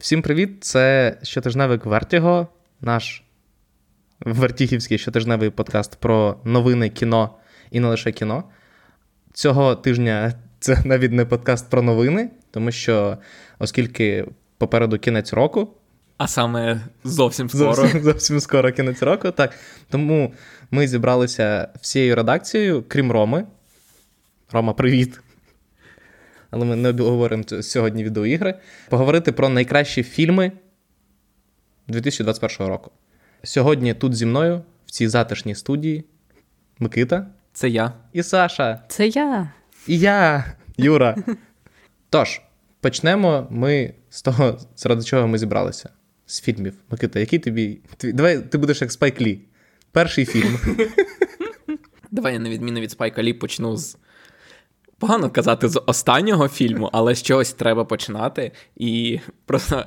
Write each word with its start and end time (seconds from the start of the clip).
Всім 0.00 0.22
привіт! 0.22 0.64
Це 0.64 1.16
щотижневик 1.22 1.86
Вертіго, 1.86 2.48
наш 2.80 3.22
вертігівський 4.20 4.98
щотижневий 4.98 5.50
подкаст 5.50 5.96
про 5.96 6.36
новини 6.44 6.88
кіно 6.88 7.30
і 7.70 7.80
не 7.80 7.88
лише 7.88 8.12
кіно. 8.12 8.44
Цього 9.32 9.74
тижня 9.74 10.34
це 10.60 10.82
навіть 10.84 11.12
не 11.12 11.24
подкаст 11.24 11.70
про 11.70 11.82
новини, 11.82 12.30
тому 12.50 12.72
що, 12.72 13.18
оскільки 13.58 14.26
попереду 14.58 14.98
кінець 14.98 15.32
року. 15.32 15.68
А 16.16 16.28
саме 16.28 16.80
зовсім 17.04 17.48
скоро. 17.48 17.74
Зовсім, 17.74 18.00
зовсім 18.02 18.40
скоро 18.40 18.72
кінець 18.72 19.02
року, 19.02 19.30
так. 19.30 19.54
Тому 19.90 20.34
ми 20.70 20.88
зібралися 20.88 21.68
всією 21.80 22.16
редакцією, 22.16 22.84
крім 22.88 23.12
Роми. 23.12 23.46
Рома, 24.52 24.72
привіт! 24.72 25.20
Але 26.50 26.64
ми 26.64 26.76
не 26.76 26.88
обговоримо 26.88 27.44
сьогодні 27.62 28.04
відеоігри. 28.04 28.54
Поговорити 28.88 29.32
про 29.32 29.48
найкращі 29.48 30.02
фільми 30.02 30.52
2021 31.88 32.66
року. 32.66 32.90
Сьогодні 33.42 33.94
тут 33.94 34.14
зі 34.14 34.26
мною, 34.26 34.62
в 34.86 34.90
цій 34.90 35.08
затишній 35.08 35.54
студії, 35.54 36.04
Микита. 36.78 37.26
Це 37.52 37.68
я. 37.68 37.92
І 38.12 38.22
Саша. 38.22 38.82
Це 38.88 39.08
я. 39.08 39.52
І 39.86 39.98
я, 39.98 40.44
Юра. 40.76 41.16
Тож, 42.10 42.40
почнемо 42.80 43.46
ми 43.50 43.94
з 44.10 44.22
того, 44.22 44.58
заради 44.76 45.02
чого 45.02 45.28
ми 45.28 45.38
зібралися. 45.38 45.88
З 46.26 46.40
фільмів. 46.40 46.74
Микита, 46.90 47.20
який 47.20 47.38
тобі. 47.38 47.80
Давай 48.02 48.38
ти 48.38 48.58
будеш 48.58 48.80
як 48.80 48.92
Спайк 48.92 49.20
Лі. 49.20 49.40
Перший 49.92 50.24
фільм. 50.24 50.58
Давай 52.10 52.32
я 52.32 52.38
на 52.38 52.50
відміну 52.50 52.80
від 52.80 52.90
Спайка 52.90 53.22
Лі 53.22 53.32
почну 53.32 53.76
з 53.76 53.96
погано 55.00 55.30
казати 55.30 55.68
з 55.68 55.82
останнього 55.86 56.48
фільму, 56.48 56.90
але 56.92 57.14
з 57.14 57.22
чогось 57.22 57.52
треба 57.52 57.84
починати. 57.84 58.52
І 58.76 59.20
просто 59.46 59.84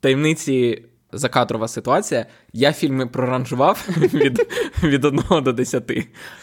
таємниці 0.00 0.84
закадрова 1.12 1.68
ситуація. 1.68 2.26
Я 2.52 2.72
фільми 2.72 3.06
проранжував 3.06 3.88
від 3.96 4.46
від 4.82 5.04
1 5.04 5.22
до 5.42 5.52
10, 5.52 5.92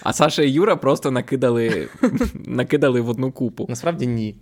а 0.04 0.14
Саша 0.14 0.44
і 0.44 0.50
Юра 0.50 0.76
просто 0.76 1.12
накидали 1.12 1.90
накидали 2.34 3.02
в 3.02 3.10
одну 3.10 3.32
купу. 3.32 3.66
Насправді 3.70 4.08
ні. 4.08 4.36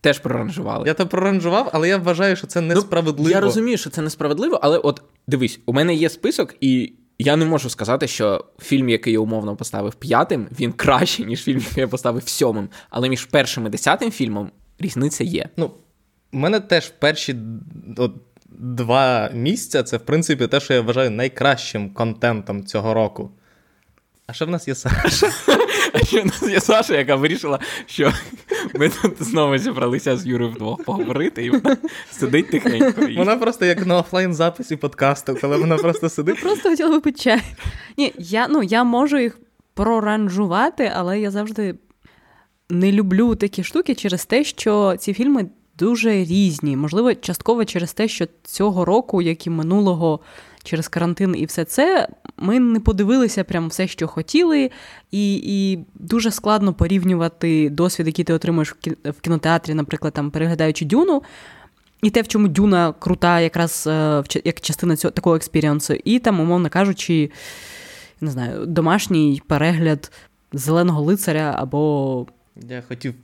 Теж 0.00 0.18
проранжували. 0.18 0.88
Я 0.88 0.94
то 0.94 1.06
проранжував, 1.06 1.70
але 1.72 1.88
я 1.88 1.96
вважаю, 1.96 2.36
що 2.36 2.46
це 2.46 2.60
несправедливо. 2.60 3.28
Ну, 3.28 3.34
я 3.34 3.40
розумію, 3.40 3.78
що 3.78 3.90
це 3.90 4.02
несправедливо, 4.02 4.58
але 4.62 4.78
от 4.78 5.02
дивись, 5.26 5.60
у 5.66 5.72
мене 5.72 5.94
є 5.94 6.08
список, 6.08 6.54
і 6.60 6.92
я 7.18 7.36
не 7.36 7.44
можу 7.44 7.70
сказати, 7.70 8.08
що 8.08 8.44
фільм, 8.58 8.88
який 8.88 9.12
я 9.12 9.18
умовно 9.18 9.56
поставив 9.56 9.94
п'ятим, 9.94 10.48
він 10.60 10.72
кращий, 10.72 11.26
ніж 11.26 11.42
фільм, 11.42 11.58
який 11.58 11.80
я 11.80 11.88
поставив 11.88 12.28
сьомим. 12.28 12.68
Але 12.90 13.08
між 13.08 13.24
першим 13.24 13.66
і 13.66 13.70
десятим 13.70 14.10
фільмом 14.10 14.50
різниця 14.78 15.24
є. 15.24 15.48
Ну, 15.56 15.70
у 16.32 16.38
мене 16.38 16.60
теж 16.60 16.88
перші 16.88 17.36
от, 17.96 18.12
два 18.58 19.30
місця 19.34 19.82
це, 19.82 19.96
в 19.96 20.00
принципі, 20.00 20.46
те, 20.46 20.60
що 20.60 20.74
я 20.74 20.80
вважаю 20.80 21.10
найкращим 21.10 21.90
контентом 21.90 22.66
цього 22.66 22.94
року. 22.94 23.30
А 24.30 24.32
що 24.32 24.46
в 24.46 24.50
нас 24.50 24.68
є 24.68 24.74
Саша? 24.74 25.32
А 25.92 25.98
ще 25.98 26.20
в 26.20 26.26
нас 26.26 26.42
є 26.42 26.60
Саша, 26.60 26.96
яка 26.96 27.16
вирішила, 27.16 27.58
що 27.86 28.12
ми 28.74 28.88
тут 28.88 29.22
знову 29.22 29.58
зібралися 29.58 30.16
з 30.16 30.26
Юрою 30.26 30.50
вдвох 30.50 30.84
поговорити, 30.84 31.44
і 31.44 31.50
вона 31.50 31.76
сидить 32.10 32.50
тихенько. 32.50 33.02
І... 33.04 33.16
Вона 33.16 33.36
просто 33.36 33.64
як 33.64 33.86
на 33.86 33.98
офлайн-записі 33.98 34.76
подкасту, 34.76 35.36
коли 35.40 35.56
вона 35.56 35.76
просто 35.76 36.08
сидить. 36.08 36.40
Просто 36.40 36.70
хотіла 36.70 36.90
випити 36.90 37.18
чай. 37.20 37.40
Ні, 37.96 38.12
я 38.18 38.48
ну, 38.48 38.62
я 38.62 38.84
можу 38.84 39.18
їх 39.18 39.38
проранжувати, 39.74 40.92
але 40.94 41.20
я 41.20 41.30
завжди 41.30 41.74
не 42.70 42.92
люблю 42.92 43.34
такі 43.34 43.64
штуки 43.64 43.94
через 43.94 44.26
те, 44.26 44.44
що 44.44 44.96
ці 44.98 45.14
фільми 45.14 45.46
дуже 45.78 46.10
різні. 46.10 46.76
Можливо, 46.76 47.14
частково 47.14 47.64
через 47.64 47.92
те, 47.92 48.08
що 48.08 48.26
цього 48.44 48.84
року, 48.84 49.22
як 49.22 49.46
і 49.46 49.50
минулого, 49.50 50.20
через 50.64 50.88
карантин 50.88 51.34
і 51.38 51.44
все 51.44 51.64
це, 51.64 52.08
ми 52.36 52.60
не 52.60 52.80
подивилися 52.80 53.44
прям 53.44 53.68
все, 53.68 53.88
що 53.88 54.08
хотіли, 54.08 54.70
і 55.10 55.34
і 55.44 55.78
дуже 55.94 56.30
складно 56.30 56.74
порівнювати 56.74 57.70
досвід, 57.70 58.06
який 58.06 58.24
ти 58.24 58.32
отримуєш 58.32 58.76
в 59.04 59.20
кінотеатрі, 59.20 59.74
наприклад, 59.74 60.12
там 60.12 60.30
переглядаючи 60.30 60.84
дюну. 60.84 61.22
І 62.02 62.10
те, 62.10 62.22
в 62.22 62.28
чому 62.28 62.48
Дюна 62.48 62.94
крута, 62.98 63.40
якраз 63.40 63.86
е, 63.86 64.22
як 64.44 64.60
частина 64.60 64.96
цього 64.96 65.12
такого 65.12 65.36
експіріансу, 65.36 65.94
і 66.04 66.18
там, 66.18 66.40
умовно 66.40 66.70
кажучи, 66.70 67.30
не 68.20 68.30
знаю, 68.30 68.66
домашній 68.66 69.42
перегляд 69.46 70.12
зеленого 70.52 71.02
лицаря 71.02 71.54
або. 71.58 72.26
Я 72.68 72.82
хотів 72.88 73.14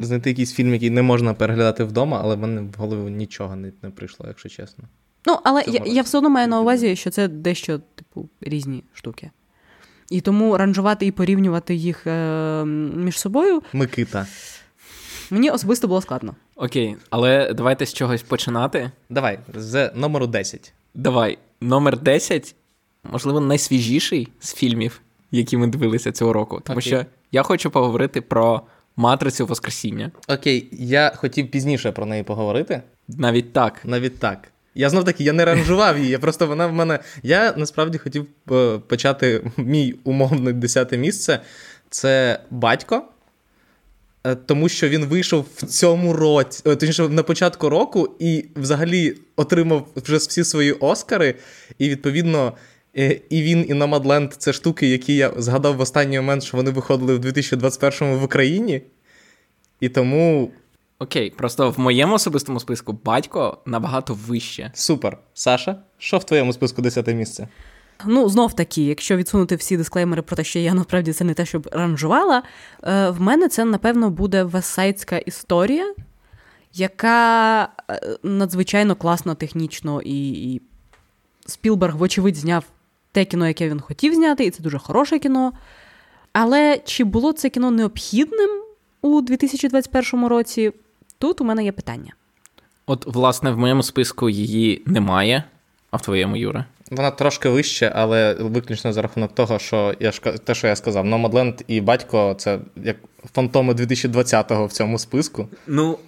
знайти 0.00 0.30
якийсь 0.30 0.52
фільм, 0.52 0.72
який 0.72 0.90
не 0.90 1.02
можна 1.02 1.34
переглядати 1.34 1.84
вдома, 1.84 2.20
але 2.24 2.34
в 2.34 2.38
мене 2.38 2.60
в 2.60 2.74
голову 2.78 3.08
нічого 3.08 3.56
не, 3.56 3.72
не 3.82 3.90
прийшло, 3.90 4.26
якщо 4.28 4.48
чесно. 4.48 4.84
Ну, 5.26 5.38
але 5.44 5.64
я, 5.66 5.82
я 5.86 6.02
все 6.02 6.18
одно 6.18 6.30
маю 6.30 6.48
на 6.48 6.60
увазі, 6.60 6.96
що 6.96 7.10
це 7.10 7.28
дещо, 7.28 7.80
типу, 7.94 8.28
різні 8.40 8.84
штуки. 8.92 9.30
І 10.10 10.20
тому 10.20 10.56
ранжувати 10.56 11.06
і 11.06 11.10
порівнювати 11.10 11.74
їх 11.74 12.06
е, 12.06 12.64
між 12.64 13.18
собою. 13.18 13.62
Микита. 13.72 14.26
Мені 15.30 15.50
особисто 15.50 15.88
було 15.88 16.00
складно. 16.00 16.34
Окей, 16.56 16.96
але 17.10 17.54
давайте 17.54 17.86
з 17.86 17.94
чогось 17.94 18.22
починати. 18.22 18.90
Давай, 19.10 19.38
з 19.54 19.90
номеру 19.94 20.26
10. 20.26 20.72
Давай, 20.94 21.38
номер 21.60 21.98
10, 21.98 22.54
можливо, 23.12 23.40
найсвіжіший 23.40 24.28
з 24.40 24.54
фільмів, 24.54 25.00
які 25.30 25.56
ми 25.56 25.66
дивилися 25.66 26.12
цього 26.12 26.32
року. 26.32 26.60
Тому 26.64 26.78
Окей. 26.78 26.92
що 26.92 27.06
я 27.32 27.42
хочу 27.42 27.70
поговорити 27.70 28.20
про 28.20 28.62
матрицю 28.96 29.46
Воскресіння. 29.46 30.10
Окей, 30.28 30.68
я 30.72 31.12
хотів 31.16 31.50
пізніше 31.50 31.92
про 31.92 32.06
неї 32.06 32.22
поговорити. 32.22 32.82
Навіть 33.08 33.52
так. 33.52 33.80
Навіть 33.84 34.18
так. 34.18 34.48
Я 34.74 34.90
знов 34.90 35.04
таки 35.04 35.24
я 35.24 35.32
не 35.32 35.44
ранжував 35.44 35.98
її. 35.98 36.10
я 36.10 36.18
Просто 36.18 36.46
вона 36.46 36.66
в 36.66 36.72
мене. 36.72 36.98
Я 37.22 37.54
насправді 37.56 37.98
хотів 37.98 38.26
е, 38.50 38.78
почати 38.78 39.42
мій 39.56 39.94
умовне 40.04 40.52
десяте 40.52 40.98
місце. 40.98 41.40
Це 41.90 42.40
батько. 42.50 43.02
Е, 44.24 44.34
тому 44.34 44.68
що 44.68 44.88
він 44.88 45.04
вийшов 45.04 45.46
в 45.56 45.66
цьому 45.66 46.12
році, 46.12 46.62
е, 46.66 46.76
точніше, 46.76 47.08
на 47.08 47.22
початку 47.22 47.68
року, 47.68 48.16
і 48.18 48.44
взагалі 48.56 49.16
отримав 49.36 49.88
вже 49.96 50.16
всі 50.16 50.44
свої 50.44 50.72
Оскари. 50.72 51.34
І 51.78 51.88
відповідно, 51.88 52.52
і 52.94 53.42
він, 53.42 53.66
і 53.68 53.74
Номадленд 53.74 54.34
це 54.34 54.52
штуки, 54.52 54.88
які 54.88 55.16
я 55.16 55.32
згадав 55.36 55.76
в 55.76 55.80
останній 55.80 56.16
момент, 56.16 56.42
що 56.42 56.56
вони 56.56 56.70
виходили 56.70 57.14
в 57.14 57.18
2021 57.18 58.14
в 58.14 58.24
Україні. 58.24 58.82
І 59.80 59.88
тому 59.88 60.50
Окей, 60.98 61.30
просто 61.30 61.70
в 61.70 61.80
моєму 61.80 62.14
особистому 62.14 62.60
списку 62.60 62.98
батько 63.04 63.58
набагато 63.66 64.14
вище. 64.14 64.70
Супер. 64.74 65.18
Саша, 65.34 65.76
що 65.98 66.18
в 66.18 66.24
твоєму 66.24 66.52
списку 66.52 66.82
десяте 66.82 67.14
місце? 67.14 67.48
Ну, 68.06 68.28
знов 68.28 68.56
таки, 68.56 68.82
якщо 68.82 69.16
відсунути 69.16 69.56
всі 69.56 69.76
дисклеймери 69.76 70.22
про 70.22 70.36
те, 70.36 70.44
що 70.44 70.58
я 70.58 70.74
насправді 70.74 71.12
це 71.12 71.24
не 71.24 71.34
те, 71.34 71.46
щоб 71.46 71.68
ранжувала, 71.72 72.42
е, 72.84 73.10
в 73.10 73.20
мене 73.20 73.48
це, 73.48 73.64
напевно, 73.64 74.10
буде 74.10 74.42
весайдська 74.42 75.18
історія, 75.18 75.94
яка 76.74 77.68
е, 77.90 78.00
надзвичайно 78.22 78.96
класно 78.96 79.34
технічно 79.34 80.02
і, 80.02 80.28
і 80.28 80.62
Спілберг, 81.46 81.96
вочевидь, 81.96 82.36
зняв 82.36 82.64
те 83.12 83.24
кіно, 83.24 83.48
яке 83.48 83.68
він 83.68 83.80
хотів 83.80 84.14
зняти, 84.14 84.44
і 84.44 84.50
це 84.50 84.62
дуже 84.62 84.78
хороше 84.78 85.18
кіно. 85.18 85.52
Але 86.32 86.80
чи 86.84 87.04
було 87.04 87.32
це 87.32 87.48
кіно 87.48 87.70
необхідним 87.70 88.50
у 89.02 89.20
2021 89.20 90.26
році? 90.26 90.72
Тут 91.18 91.40
у 91.40 91.44
мене 91.44 91.64
є 91.64 91.72
питання. 91.72 92.14
От, 92.86 93.06
власне, 93.06 93.50
в 93.50 93.58
моєму 93.58 93.82
списку 93.82 94.30
її 94.30 94.82
немає, 94.86 95.44
а 95.90 95.96
в 95.96 96.02
твоєму, 96.02 96.36
Юре? 96.36 96.64
Вона 96.90 97.10
трошки 97.10 97.48
вище, 97.48 97.92
але 97.94 98.34
виключно 98.34 98.92
за 98.92 99.02
рахунок 99.02 99.34
того, 99.34 99.58
що 99.58 99.94
я 100.00 100.10
те, 100.44 100.54
що 100.54 100.66
я 100.66 100.76
сказав, 100.76 101.04
Номадленд 101.04 101.64
і 101.66 101.80
батько 101.80 102.34
це 102.38 102.58
як 102.76 102.96
фантоми 103.34 103.74
2020-го 103.74 104.66
в 104.66 104.72
цьому 104.72 104.98
списку. 104.98 105.48
Ну, 105.66 105.98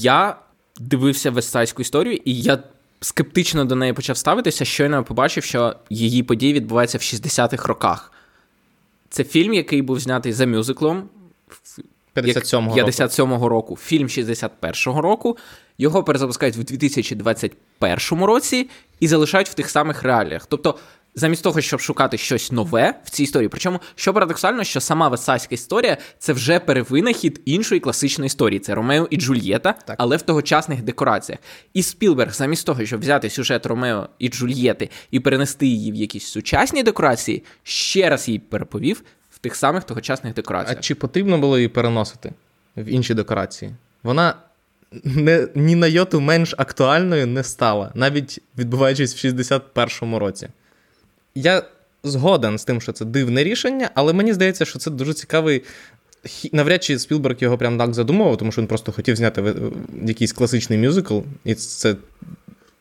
я 0.00 0.36
дивився 0.80 1.30
вестайську 1.30 1.82
історію, 1.82 2.20
і 2.24 2.40
я 2.40 2.58
скептично 3.02 3.64
до 3.64 3.74
неї 3.74 3.92
почав 3.92 4.16
ставитися, 4.16 4.64
щойно 4.64 5.04
побачив, 5.04 5.44
що 5.44 5.76
її 5.90 6.22
події 6.22 6.52
відбуваються 6.52 6.98
в 6.98 7.00
60-х 7.00 7.68
роках. 7.68 8.12
Це 9.10 9.24
фільм, 9.24 9.54
який 9.54 9.82
був 9.82 10.00
знятий 10.00 10.32
за 10.32 10.46
мюзиклом. 10.46 11.08
57-го 12.16 12.76
57-го 12.76 13.48
року. 13.48 13.76
Фільм 13.76 14.06
61-го 14.06 15.00
року. 15.00 15.36
Його 15.78 16.04
перезапускають 16.04 16.56
в 16.56 16.64
2021 16.64 18.24
році 18.24 18.70
і 19.00 19.08
залишають 19.08 19.48
в 19.48 19.54
тих 19.54 19.70
самих 19.70 20.02
реаліях. 20.02 20.46
Тобто, 20.46 20.78
замість 21.14 21.42
того, 21.42 21.60
щоб 21.60 21.80
шукати 21.80 22.18
щось 22.18 22.52
нове 22.52 22.94
в 23.04 23.10
цій 23.10 23.22
історії. 23.22 23.48
Причому, 23.48 23.80
що 23.94 24.14
парадоксально, 24.14 24.64
що 24.64 24.80
сама 24.80 25.08
весайська 25.08 25.54
історія 25.54 25.98
це 26.18 26.32
вже 26.32 26.60
перевинахід 26.60 27.40
іншої 27.44 27.80
класичної 27.80 28.26
історії. 28.26 28.60
Це 28.60 28.74
Ромео 28.74 29.06
і 29.10 29.16
Джульєта, 29.16 29.72
так. 29.72 29.96
але 29.98 30.16
в 30.16 30.22
тогочасних 30.22 30.82
декораціях. 30.82 31.40
І 31.74 31.82
Спілберг, 31.82 32.34
замість 32.34 32.66
того, 32.66 32.86
щоб 32.86 33.00
взяти 33.00 33.30
сюжет 33.30 33.66
Ромео 33.66 34.08
і 34.18 34.28
Джульєти 34.28 34.90
і 35.10 35.20
перенести 35.20 35.66
її 35.66 35.92
в 35.92 35.94
якісь 35.94 36.26
сучасні 36.26 36.82
декорації, 36.82 37.44
ще 37.62 38.10
раз 38.10 38.28
її 38.28 38.38
переповів 38.38 39.02
в 39.30 39.38
тих 39.38 39.56
самих 39.56 39.84
тогочасних 39.84 40.34
декораціях. 40.34 40.78
А 40.78 40.82
чи 40.82 40.94
потрібно 40.94 41.38
було 41.38 41.58
її 41.58 41.68
переносити 41.68 42.32
в 42.76 42.84
інші 42.84 43.14
декорації? 43.14 43.70
Вона 44.02 44.34
не, 45.04 45.48
ні 45.54 45.74
на 45.74 45.86
йоту 45.86 46.20
менш 46.20 46.54
актуальною 46.58 47.26
не 47.26 47.44
стала, 47.44 47.92
навіть 47.94 48.40
відбуваючись 48.58 49.24
в 49.24 49.26
61-му 49.26 50.18
році. 50.18 50.48
Я 51.34 51.62
згоден 52.02 52.58
з 52.58 52.64
тим, 52.64 52.80
що 52.80 52.92
це 52.92 53.04
дивне 53.04 53.44
рішення, 53.44 53.90
але 53.94 54.12
мені 54.12 54.32
здається, 54.32 54.64
що 54.64 54.78
це 54.78 54.90
дуже 54.90 55.14
цікавий. 55.14 55.62
Навряд 56.52 56.84
чи 56.84 56.98
Спілберг 56.98 57.36
його 57.38 57.58
прям 57.58 57.78
так 57.78 57.94
задумував, 57.94 58.36
тому 58.36 58.52
що 58.52 58.60
він 58.60 58.68
просто 58.68 58.92
хотів 58.92 59.16
зняти 59.16 59.54
якийсь 60.04 60.32
класичний 60.32 60.78
мюзикл, 60.78 61.18
і 61.44 61.54
це 61.54 61.96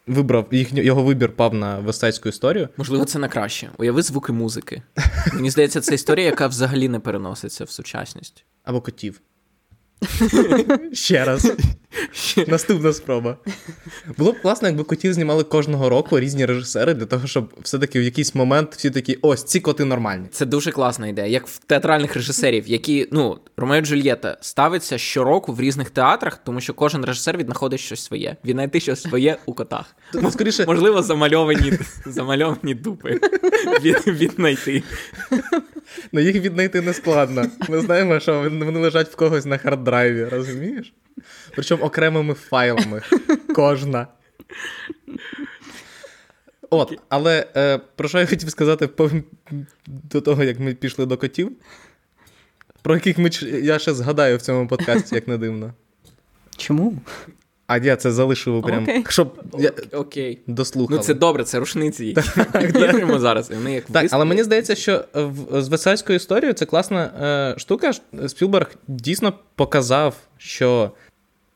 вибрав 0.07 0.48
їх, 0.51 0.74
його 0.74 1.03
вибір 1.03 1.31
пав 1.31 1.53
на 1.53 1.80
вестайську 1.80 2.30
історію. 2.30 2.69
Можливо, 2.77 3.06
це 3.06 3.19
на 3.19 3.27
краще. 3.27 3.69
Уяви 3.77 4.01
звуки 4.01 4.33
музики. 4.33 4.81
Мені 5.33 5.50
здається, 5.50 5.81
це 5.81 5.95
історія, 5.95 6.25
яка 6.25 6.47
взагалі 6.47 6.89
не 6.89 7.00
переноситься 7.00 7.63
в 7.63 7.69
сучасність. 7.69 8.45
Або 8.63 8.81
котів. 8.81 9.21
Ще 10.94 11.25
раз. 11.25 11.51
Наступна 12.47 12.93
спроба. 12.93 13.38
Було 14.17 14.31
б 14.31 14.41
класно, 14.41 14.67
якби 14.67 14.83
котів 14.83 15.13
знімали 15.13 15.43
кожного 15.43 15.89
року 15.89 16.19
різні 16.19 16.45
режисери 16.45 16.93
для 16.93 17.05
того, 17.05 17.27
щоб 17.27 17.53
все-таки 17.61 17.99
в 17.99 18.03
якийсь 18.03 18.35
момент 18.35 18.75
всі 18.75 18.89
такі 18.89 19.17
ось 19.21 19.43
ці 19.43 19.59
коти 19.59 19.85
нормальні. 19.85 20.27
Це 20.31 20.45
дуже 20.45 20.71
класна 20.71 21.07
ідея, 21.07 21.27
як 21.27 21.47
в 21.47 21.57
театральних 21.57 22.15
режисерів, 22.15 22.63
які 22.67 23.07
ну 23.11 23.39
Ромео 23.57 23.81
Джульєта 23.81 24.38
ставиться 24.41 24.97
щороку 24.97 25.53
в 25.53 25.61
різних 25.61 25.89
театрах, 25.89 26.39
тому 26.45 26.61
що 26.61 26.73
кожен 26.73 27.05
режисер 27.05 27.38
віднаходить 27.38 27.79
щось 27.79 28.03
своє. 28.03 28.35
Він 28.45 28.53
знайти 28.53 28.79
щось 28.79 29.01
своє 29.01 29.37
у 29.45 29.53
котах. 29.53 29.95
Ну, 30.13 30.31
скоріше... 30.31 30.65
Можливо, 30.65 31.01
замальовані 31.03 31.73
замальовані 32.05 32.73
дупи 32.73 33.19
від, 33.81 34.07
віднайти. 34.07 34.83
Ну 36.11 36.19
їх 36.19 36.35
віднайти 36.35 36.81
не 36.81 36.94
складно. 36.94 37.45
Ми 37.69 37.81
знаємо, 37.81 38.19
що 38.19 38.39
вони 38.39 38.79
лежать 38.79 39.09
в 39.09 39.15
когось 39.15 39.45
на 39.45 39.57
hard 39.57 39.82
drive 39.82 40.13
і, 40.13 40.25
розумієш? 40.25 40.94
Причому 41.55 41.83
окремими 41.83 42.33
файлами. 42.33 43.01
Кожна. 43.55 44.07
От, 46.69 46.99
але 47.09 47.47
е, 47.55 47.77
про 47.95 48.09
що 48.09 48.19
я 48.19 48.25
хотів 48.25 48.49
сказати 48.49 48.89
до 49.87 50.21
того, 50.21 50.43
як 50.43 50.59
ми 50.59 50.73
пішли 50.73 51.05
до 51.05 51.17
котів, 51.17 51.51
про 52.81 52.95
яких 52.95 53.17
ми 53.17 53.29
я 53.63 53.79
ще 53.79 53.93
згадаю 53.93 54.37
в 54.37 54.41
цьому 54.41 54.67
подкасті, 54.67 55.15
як 55.15 55.27
не 55.27 55.37
дивно. 55.37 55.73
Чому? 56.57 56.93
А 57.67 57.77
я 57.77 57.95
це 57.95 58.11
залишив 58.11 58.63
прям, 58.63 58.83
Окей. 58.83 59.05
щоб 59.09 59.43
я 59.59 59.71
Окей. 59.91 60.39
дослухав. 60.47 60.97
Ну 60.97 61.03
це 61.03 61.13
добре, 61.13 61.43
це 61.43 61.59
рушниці, 61.59 62.15
віримо 62.55 63.19
зараз. 63.19 63.51
І 63.51 63.53
вони 63.53 63.73
як 63.73 63.85
Так, 63.85 64.07
але 64.11 64.25
мені 64.25 64.43
здається, 64.43 64.75
що 64.75 65.05
в, 65.13 65.61
з 65.61 65.67
Версальською 65.67 66.15
історією 66.15 66.53
це 66.53 66.65
класна 66.65 67.03
е, 67.55 67.59
штука. 67.59 67.91
Спілберг 68.27 68.75
дійсно 68.87 69.33
показав, 69.55 70.15
що 70.43 70.91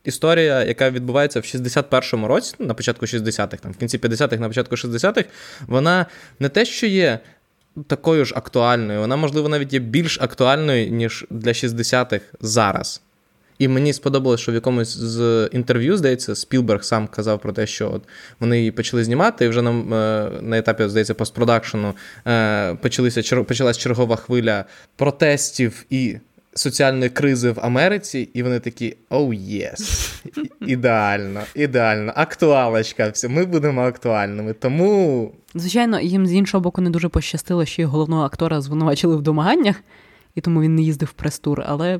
історія, 0.03 0.63
яка 0.63 0.89
відбувається 0.89 1.39
в 1.39 1.43
61-му 1.43 2.27
році, 2.27 2.55
на 2.59 2.73
початку 2.73 3.05
60-х, 3.05 3.57
там, 3.57 3.71
в 3.71 3.77
кінці 3.77 3.97
50-х, 3.97 4.37
на 4.37 4.47
початку 4.47 4.75
60-х, 4.75 5.25
вона 5.67 6.05
не 6.39 6.49
те, 6.49 6.65
що 6.65 6.87
є 6.87 7.19
такою 7.87 8.25
ж 8.25 8.33
актуальною, 8.37 8.99
вона, 8.99 9.15
можливо, 9.15 9.49
навіть 9.49 9.73
є 9.73 9.79
більш 9.79 10.21
актуальною, 10.21 10.89
ніж 10.89 11.25
для 11.29 11.51
60-х 11.51 12.25
зараз. 12.41 13.01
І 13.59 13.67
мені 13.67 13.93
сподобалось, 13.93 14.41
що 14.41 14.51
в 14.51 14.55
якомусь 14.55 14.97
з 14.97 15.49
інтерв'ю, 15.51 15.97
здається, 15.97 16.35
Спілберг 16.35 16.83
сам 16.83 17.07
казав 17.07 17.39
про 17.39 17.53
те, 17.53 17.67
що 17.67 17.91
от 17.91 18.03
вони 18.39 18.57
її 18.57 18.71
почали 18.71 19.03
знімати, 19.03 19.45
і 19.45 19.47
вже 19.47 19.61
на, 19.61 19.71
е, 19.71 20.31
на 20.41 20.57
етапі, 20.57 20.87
здається, 20.87 21.13
постпродакшену 21.13 21.93
е, 22.27 22.75
почалась 23.47 23.77
чергова 23.77 24.15
хвиля 24.15 24.65
протестів 24.95 25.85
і 25.89 26.17
соціальної 26.55 27.09
кризи 27.09 27.51
в 27.51 27.59
Америці, 27.59 28.29
і 28.33 28.43
вони 28.43 28.59
такі: 28.59 28.95
оу, 29.09 29.29
oh, 29.29 29.33
єс! 29.33 29.81
Yes. 30.25 30.47
Ідеально, 30.67 31.41
ідеально, 31.55 32.13
актуалочка, 32.15 33.09
все, 33.09 33.27
ми 33.27 33.45
будемо 33.45 33.81
актуальними. 33.81 34.53
Тому. 34.53 35.31
Звичайно, 35.55 35.99
їм 35.99 36.27
з 36.27 36.33
іншого 36.33 36.61
боку 36.61 36.81
не 36.81 36.89
дуже 36.89 37.09
пощастило, 37.09 37.65
що 37.65 37.87
головного 37.87 38.23
актора 38.23 38.61
звинувачили 38.61 39.15
в 39.15 39.21
домаганнях, 39.21 39.75
і 40.35 40.41
тому 40.41 40.61
він 40.61 40.75
не 40.75 40.81
їздив 40.81 41.09
в 41.09 41.13
прес-тур, 41.13 41.63
але. 41.65 41.99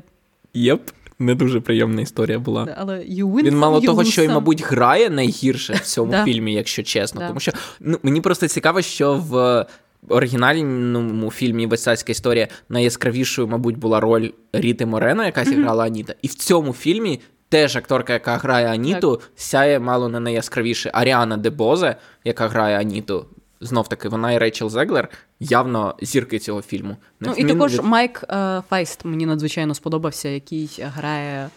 Єп. 0.54 0.80
Не 1.18 1.34
дуже 1.34 1.60
приємна 1.60 2.02
історія 2.02 2.38
була. 2.38 2.74
Але 2.76 2.98
you 2.98 3.32
win 3.32 3.42
Він 3.42 3.58
мало 3.58 3.80
you 3.80 3.86
того, 3.86 4.04
що 4.04 4.22
й, 4.22 4.28
мабуть, 4.28 4.64
грає 4.64 5.10
найгірше 5.10 5.72
в 5.72 5.80
цьому 5.80 6.12
фільмі, 6.24 6.54
якщо 6.54 6.82
чесно. 6.82 7.20
Тому 7.28 7.40
що 7.40 7.52
ну, 7.80 7.98
мені 8.02 8.20
просто 8.20 8.48
цікаво, 8.48 8.82
що 8.82 9.14
в 9.14 9.66
оригінальному 10.08 11.30
фільмі 11.30 11.66
Весальська 11.66 12.12
історія 12.12 12.48
найяскравішою, 12.68 13.48
мабуть, 13.48 13.76
була 13.76 14.00
роль 14.00 14.30
Ріти 14.52 14.86
Морено, 14.86 15.24
яка 15.24 15.44
зіграла 15.44 15.84
Аніта. 15.84 16.14
І 16.22 16.28
в 16.28 16.34
цьому 16.34 16.72
фільмі 16.72 17.20
теж 17.48 17.76
акторка, 17.76 18.12
яка 18.12 18.36
грає 18.36 18.66
Аніту, 18.66 19.20
сяє 19.36 19.78
мало 19.80 20.08
не 20.08 20.20
найяскравіше. 20.20 20.90
Аріана 20.94 21.36
Дебозе, 21.36 21.96
яка 22.24 22.48
грає 22.48 22.78
Аніту. 22.78 23.26
Знов 23.60 23.88
таки, 23.88 24.08
вона 24.08 24.32
і 24.32 24.38
Рейчел 24.38 24.70
Зеглер 24.70 25.08
явно 25.40 25.94
зірки 26.02 26.38
цього 26.38 26.62
фільму. 26.62 26.96
Ну, 27.20 27.34
і 27.36 27.44
також 27.44 27.74
від- 27.74 27.84
Майк 27.84 28.24
е, 28.30 28.62
Файст 28.70 29.04
мені 29.04 29.26
надзвичайно 29.26 29.74
сподобався, 29.74 30.28
який 30.28 30.70
грає 30.80 31.48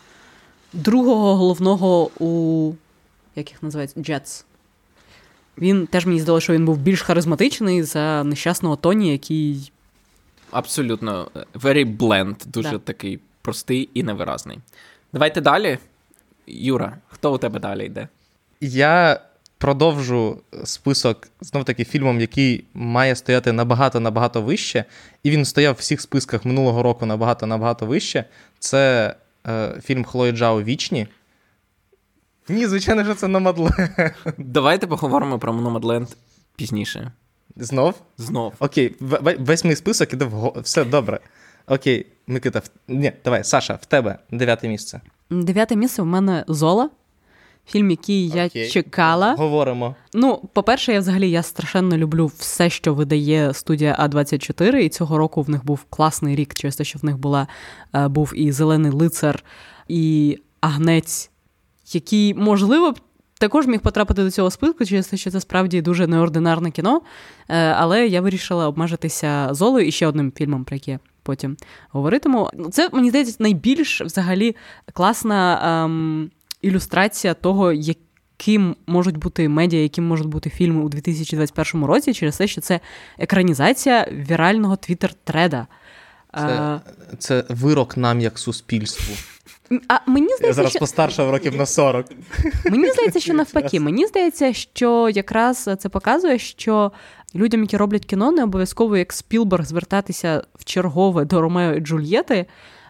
другого 0.74 1.35
головного 1.35 2.09
у 2.19 2.74
як 3.35 3.50
їх 3.51 3.63
називається? 3.63 4.01
Джетс. 4.01 4.45
Він 5.59 5.88
теж 5.88 6.06
мені 6.06 6.19
здалося, 6.19 6.44
що 6.44 6.53
він 6.53 6.65
був 6.65 6.77
більш 6.77 7.01
харизматичний 7.01 7.83
за 7.83 8.23
нещасного 8.23 8.75
Тоні, 8.75 9.11
який. 9.11 9.71
Абсолютно 10.51 11.31
very 11.56 11.97
bland, 11.97 12.47
дуже 12.47 12.71
Да. 12.71 12.77
такий 12.77 13.19
простий 13.41 13.89
і 13.94 14.03
невиразний. 14.03 14.59
Давайте 15.13 15.41
далі. 15.41 15.77
Юра, 16.47 16.97
хто 17.07 17.33
у 17.33 17.38
тебе 17.38 17.59
далі 17.59 17.85
йде? 17.85 18.07
Я 18.61 19.21
продовжу 19.57 20.41
список 20.63 21.27
знов 21.41 21.65
таки 21.65 21.85
фільмом, 21.85 22.21
який 22.21 22.63
має 22.73 23.15
стояти 23.15 23.51
набагато-набагато 23.51 24.41
вище, 24.41 24.85
і 25.23 25.29
він 25.31 25.45
стояв 25.45 25.73
в 25.75 25.77
всіх 25.77 26.01
списках 26.01 26.45
минулого 26.45 26.83
року 26.83 27.06
набагато-набагато 27.06 27.85
вище. 27.85 28.25
Це 28.59 29.15
е, 29.47 29.81
фільм 29.85 30.03
Хлої 30.03 30.31
Джао 30.31 30.63
Вічні. 30.63 31.07
Ні, 32.49 32.67
звичайно, 32.67 33.03
що 33.03 33.15
це 33.15 33.27
Номадленд. 33.27 33.73
Давайте 34.37 34.87
поговоримо 34.87 35.39
про 35.39 35.53
Номадленд 35.53 36.07
пізніше. 36.55 37.11
Знов? 37.55 37.95
Знов. 38.17 38.53
Окей, 38.59 38.95
весь 39.39 39.65
мій 39.65 39.75
список 39.75 40.13
іде 40.13 40.25
в 40.25 40.51
все 40.61 40.85
добре. 40.85 41.19
Окей, 41.67 42.05
Микита, 42.27 42.59
в... 42.59 42.69
ні, 42.87 43.11
давай, 43.25 43.43
Саша, 43.43 43.79
в 43.81 43.85
тебе 43.85 44.19
дев'яте 44.31 44.67
місце. 44.67 45.01
Дев'яте 45.29 45.75
місце 45.75 46.01
в 46.01 46.05
мене 46.05 46.45
Зола. 46.47 46.89
Фільм, 47.67 47.91
який 47.91 48.29
я 48.29 48.45
Окей. 48.45 48.69
чекала. 48.69 49.35
Говоримо. 49.35 49.95
Ну, 50.13 50.49
по-перше, 50.53 50.94
я 50.94 50.99
взагалі 50.99 51.29
я 51.29 51.44
страшенно 51.44 51.97
люблю 51.97 52.31
все, 52.37 52.69
що 52.69 52.94
видає 52.94 53.53
студія 53.53 53.97
А24, 53.99 54.75
і 54.75 54.89
цього 54.89 55.18
року 55.18 55.41
в 55.41 55.49
них 55.49 55.65
був 55.65 55.83
класний 55.89 56.35
рік, 56.35 56.53
через 56.53 56.75
те, 56.75 56.83
що 56.83 56.99
в 56.99 57.06
них 57.06 57.18
була, 57.18 57.47
е, 57.95 58.07
був 58.07 58.31
і 58.35 58.51
Зелений 58.51 58.91
лицар, 58.91 59.44
і 59.87 60.37
Агнець, 60.61 61.31
який, 61.95 62.33
можливо, 62.33 62.93
також 63.39 63.67
міг 63.67 63.79
потрапити 63.79 64.23
до 64.23 64.31
цього 64.31 64.51
списку, 64.51 64.85
через 64.85 65.07
те, 65.07 65.17
що 65.17 65.31
це 65.31 65.41
справді 65.41 65.81
дуже 65.81 66.07
неординарне 66.07 66.71
кіно. 66.71 67.01
Е, 67.49 67.57
Але 67.57 68.07
я 68.07 68.21
вирішила 68.21 68.67
обмежитися 68.67 69.47
золою 69.51 69.87
і 69.87 69.91
ще 69.91 70.07
одним 70.07 70.31
фільмом, 70.31 70.63
про 70.63 70.75
який 70.75 70.91
я 70.91 70.99
потім 71.23 71.57
говоритиму. 71.89 72.49
Ну, 72.53 72.69
Це, 72.69 72.89
мені 72.93 73.09
здається, 73.09 73.35
найбільш 73.39 74.01
взагалі 74.01 74.55
класна 74.93 75.61
ем, 75.85 76.31
ілюстрація 76.61 77.33
того, 77.33 77.73
як 77.73 77.97
ким 78.37 78.75
можуть 78.87 79.17
бути 79.17 79.49
медіа, 79.49 79.81
яким 79.81 80.07
можуть 80.07 80.27
бути 80.27 80.49
фільми 80.49 80.81
у 80.81 80.89
2021 80.89 81.85
році, 81.85 82.13
через 82.13 82.37
те, 82.37 82.47
що 82.47 82.61
це 82.61 82.79
екранізація 83.17 84.07
вірального 84.11 84.75
твіттер-треда. 84.75 85.67
Це, 86.37 86.79
це 87.19 87.43
вирок 87.49 87.97
нам 87.97 88.21
як 88.21 88.39
суспільству. 88.39 89.15
А 89.87 89.99
мені 90.06 90.27
Я 90.29 90.35
здається, 90.37 90.53
зараз 90.53 90.71
що, 90.71 90.79
постаршав 90.79 91.31
років 91.31 91.56
на 91.56 91.65
40. 91.65 92.06
мені 92.71 92.91
здається, 92.91 93.19
що 93.19 93.33
навпаки. 93.33 93.79
Мені 93.79 94.07
здається, 94.07 94.53
що 94.53 95.09
якраз 95.09 95.69
це 95.79 95.89
показує, 95.89 96.39
що 96.39 96.91
людям, 97.35 97.61
які 97.61 97.77
роблять 97.77 98.06
кіно, 98.06 98.31
не 98.31 98.44
обов'язково 98.44 98.97
як 98.97 99.13
Спілберг 99.13 99.65
звертатися 99.65 100.44
в 100.56 100.65
чергове 100.65 101.25
до 101.25 101.41
Ромео 101.41 101.73
і 101.73 101.79
Джульєти, 101.79 102.45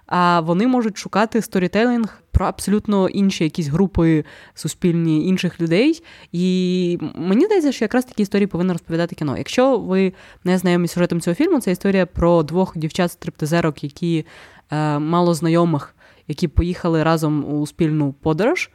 а 0.06 0.40
вони 0.40 0.68
можуть 0.68 0.98
шукати 0.98 1.42
сторітелінг 1.42 2.22
про 2.32 2.46
абсолютно 2.46 3.10
інші 3.10 3.44
якісь 3.44 3.68
групи 3.68 4.26
суспільні 4.54 5.28
інших 5.28 5.62
людей. 5.62 6.04
І 6.32 6.98
мені 7.16 7.46
здається, 7.46 7.72
що 7.72 7.86
якраз 7.86 8.06
такі 8.06 8.22
історії 8.22 8.48
повинно 8.48 8.74
розповідати 8.74 9.16
кіно. 9.16 9.38
Якщо 9.38 9.78
ви 9.78 10.14
не 10.44 10.58
знайомі 10.58 10.88
з 10.88 10.92
сюжетом 10.92 11.22
цього 11.22 11.36
фільму, 11.36 11.62
це 11.62 11.72
історія 11.72 12.06
про 12.06 12.44
двох 12.44 12.78
дівчат-стриптизерок, 12.78 13.84
які 13.84 14.26
е, 14.72 15.00
мало 15.00 15.34
знайомих, 15.34 15.96
які 16.30 16.48
поїхали 16.48 17.04
разом 17.04 17.54
у 17.54 17.68
спільну 17.68 18.14
подорож, 18.14 18.70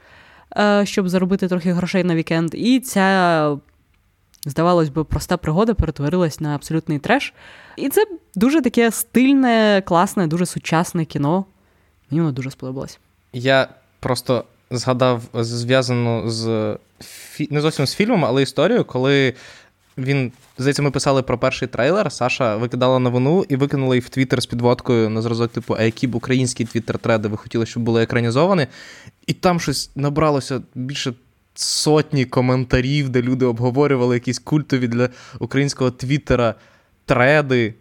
е, 0.56 0.87
щоб 0.87 1.08
заробити 1.08 1.49
трохи 1.49 1.73
грошей 1.73 2.04
на 2.04 2.14
вікенд. 2.14 2.50
І 2.54 2.80
ця, 2.80 3.56
здавалось 4.46 4.88
би, 4.88 5.04
проста 5.04 5.37
пригода 5.37 5.75
перетворилась 5.75 6.40
на 6.40 6.54
абсолютний 6.54 6.99
треш. 6.99 7.34
І 7.76 7.88
це 7.88 8.06
дуже 8.34 8.62
таке 8.62 8.90
стильне, 8.90 9.82
класне, 9.87 10.26
дуже 10.26 10.46
сучасне 10.46 11.04
кіно. 11.04 11.44
Мені 12.11 12.20
воно 12.20 12.32
дуже 12.32 12.50
сподобалось. 12.50 12.99
Я 13.32 13.68
просто 14.00 14.44
згадав 14.70 15.23
зв'язану 15.34 16.30
з 16.30 16.76
не 17.50 17.61
зовсім 17.61 17.87
з 17.87 17.94
фільмом, 17.94 18.25
але 18.25 18.42
історію, 18.42 18.84
коли 18.84 19.34
він, 19.98 20.32
здається, 20.58 20.82
ми 20.82 20.90
писали 20.90 21.22
про 21.22 21.38
перший 21.38 21.68
трейлер. 21.68 22.12
Саша 22.12 22.56
викидала 22.56 22.98
новину 22.98 23.44
і 23.48 23.56
викинула 23.56 23.94
її 23.94 24.00
в 24.00 24.08
Твіттер 24.08 24.42
з 24.42 24.46
підводкою 24.46 25.10
на 25.10 25.22
зразок, 25.22 25.52
типу, 25.52 25.74
а 25.78 25.82
які 25.82 26.06
б 26.06 26.14
українські 26.14 26.64
твіттер-треди 26.64 27.28
ви 27.28 27.36
хотіли, 27.36 27.66
щоб 27.66 27.82
були 27.82 28.02
екранізовані. 28.02 28.66
І 29.26 29.32
там 29.32 29.60
щось 29.60 29.90
набралося 29.94 30.62
більше 30.74 31.12
сотні 31.54 32.24
коментарів, 32.24 33.08
де 33.08 33.22
люди 33.22 33.44
обговорювали 33.44 34.16
якісь 34.16 34.38
культові 34.38 34.88
для 34.88 35.08
українського 35.38 35.90
твіттера 35.90 36.54
треди. 37.04 37.74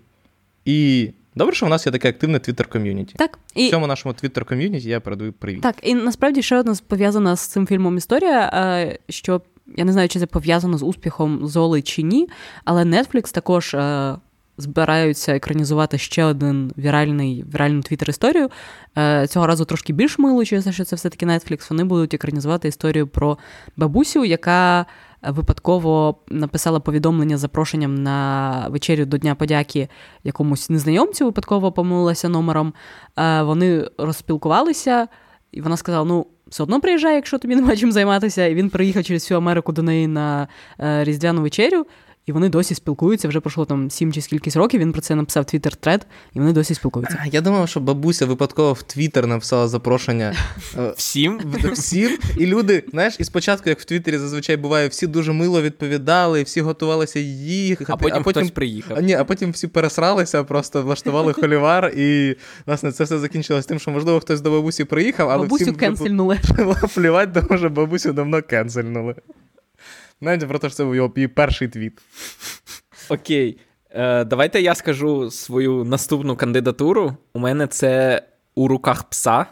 І 0.65 1.09
добре, 1.35 1.55
що 1.55 1.65
в 1.65 1.69
нас 1.69 1.85
є 1.85 1.91
таке 1.91 2.09
активне 2.09 2.39
твіттер-ком'юніті. 2.39 3.15
Так, 3.15 3.39
І... 3.55 3.67
В 3.67 3.69
цьому 3.69 3.87
нашому 3.87 4.15
твіттер-ком'юніті 4.15 4.89
я 4.89 4.99
передаю 4.99 5.33
привіт. 5.33 5.61
Так, 5.61 5.75
і 5.83 5.95
насправді 5.95 6.41
ще 6.41 6.57
одна 6.57 6.75
пов'язана 6.87 7.35
з 7.35 7.47
цим 7.47 7.67
фільмом 7.67 7.97
історія, 7.97 8.51
е, 8.53 8.97
що 9.09 9.41
я 9.67 9.85
не 9.85 9.91
знаю, 9.91 10.09
чи 10.09 10.19
це 10.19 10.25
пов'язано 10.25 10.77
з 10.77 10.83
успіхом 10.83 11.47
Золи 11.47 11.81
чи 11.81 12.03
ні, 12.03 12.29
але 12.65 12.83
Netflix 12.83 13.33
також 13.33 13.73
е, 13.73 14.15
збираються 14.57 15.35
екранізувати 15.35 15.97
ще 15.97 16.25
один 16.25 16.71
віральний, 16.77 17.45
віральну 17.53 17.81
твіттер-історію. 17.81 18.49
Е, 18.97 19.27
Цього 19.27 19.47
разу 19.47 19.65
трошки 19.65 19.93
більш 19.93 20.17
через 20.45 20.69
що 20.73 20.85
це 20.85 20.95
все-таки 20.95 21.25
Netflix. 21.25 21.69
Вони 21.69 21.83
будуть 21.83 22.13
екранізувати 22.13 22.67
історію 22.67 23.07
про 23.07 23.37
бабусю, 23.77 24.25
яка 24.25 24.85
випадково 25.21 26.15
написала 26.29 26.79
повідомлення 26.79 27.37
з 27.37 27.39
запрошенням 27.39 27.95
на 27.95 28.67
вечерю 28.69 29.05
до 29.05 29.17
Дня 29.17 29.35
подяки 29.35 29.89
якомусь 30.23 30.69
незнайомцю, 30.69 31.25
випадково 31.25 31.71
помилилася 31.71 32.29
номером. 32.29 32.73
Е, 33.17 33.43
Вони 33.43 33.89
розспілкувалися, 33.97 35.07
і 35.51 35.61
вона 35.61 35.77
сказала: 35.77 36.05
ну. 36.05 36.25
Все 36.53 36.63
одно 36.63 36.81
приїжджає, 36.81 37.15
якщо 37.15 37.37
тобі 37.37 37.55
нема 37.55 37.75
чим 37.77 37.91
займатися. 37.91 38.45
І 38.45 38.55
він 38.55 38.69
приїхав 38.69 39.03
через 39.03 39.21
всю 39.21 39.37
Америку 39.37 39.71
до 39.71 39.83
неї 39.83 40.07
на 40.07 40.47
е, 40.79 41.03
різдвяну 41.03 41.41
вечерю, 41.41 41.85
і 42.25 42.31
вони 42.31 42.49
досі 42.49 42.75
спілкуються. 42.75 43.27
Вже 43.27 43.39
пройшло 43.39 43.65
там 43.65 43.89
сім 43.89 44.13
чи 44.13 44.21
скількись 44.21 44.55
років. 44.55 44.81
Він 44.81 44.91
про 44.91 45.01
це 45.01 45.15
написав 45.15 45.45
твіттер 45.45 45.75
тред, 45.75 46.07
і 46.33 46.39
вони 46.39 46.53
досі 46.53 46.75
спілкуються. 46.75 47.17
А, 47.23 47.27
Я 47.27 47.41
думав, 47.41 47.69
що 47.69 47.79
бабуся 47.79 48.25
випадково 48.25 48.73
в 48.73 48.83
Твіттер 48.83 49.27
написала 49.27 49.67
запрошення 49.67 50.35
е, 50.77 50.93
Всім? 50.97 51.39
всім. 51.73 52.17
І 52.37 52.45
люди, 52.45 52.83
знаєш, 52.91 53.15
і 53.19 53.23
спочатку, 53.23 53.69
як 53.69 53.79
в 53.79 53.85
Твіттері 53.85 54.17
зазвичай 54.17 54.57
буває, 54.57 54.87
всі 54.87 55.07
дуже 55.07 55.33
мило 55.33 55.61
відповідали, 55.61 56.43
всі 56.43 56.61
готувалися 56.61 57.19
їхати. 57.19 57.93
А 57.93 57.97
потім 57.97 58.23
хтось 58.23 58.51
приїхав. 58.51 58.97
А, 58.97 59.01
ні, 59.01 59.13
а 59.13 59.23
потім 59.23 59.51
всі 59.51 59.67
пересралися, 59.67 60.43
просто 60.43 60.81
влаштували 60.81 61.33
холівар, 61.41 61.93
і 61.97 62.35
власне 62.65 62.91
це 62.91 63.03
все 63.03 63.19
закінчилось 63.19 63.65
тим, 63.65 63.79
що 63.79 63.91
можливо 63.91 64.19
хтось 64.19 64.41
до 64.41 64.51
бабусі 64.51 64.83
приїхав, 64.83 65.29
але 65.29 65.43
Бабусю 65.43 65.63
всім 65.63 65.75
кенсельнули. 65.75 66.39
плівати, 66.95 67.41
тому 67.41 67.59
що 67.59 67.69
бабусю 67.69 68.13
давно 68.13 68.41
кенсельнули. 68.41 69.15
Навіть 70.21 70.47
про 70.47 70.59
те, 70.59 70.69
що 70.69 70.75
це 70.75 70.83
був 70.83 70.95
його 70.95 71.13
перший 71.35 71.67
твіт. 71.67 72.01
Окей. 73.09 73.57
Е, 73.89 74.23
давайте 74.23 74.61
я 74.61 74.75
скажу 74.75 75.31
свою 75.31 75.83
наступну 75.83 76.35
кандидатуру. 76.35 77.17
У 77.33 77.39
мене 77.39 77.67
це 77.67 78.21
у 78.55 78.67
руках 78.67 79.03
пса 79.03 79.45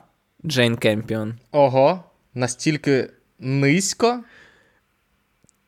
Джейн 0.46 0.78
Кемпіон. 0.78 1.36
Ого, 1.52 2.04
настільки 2.34 3.10
низько. 3.40 4.24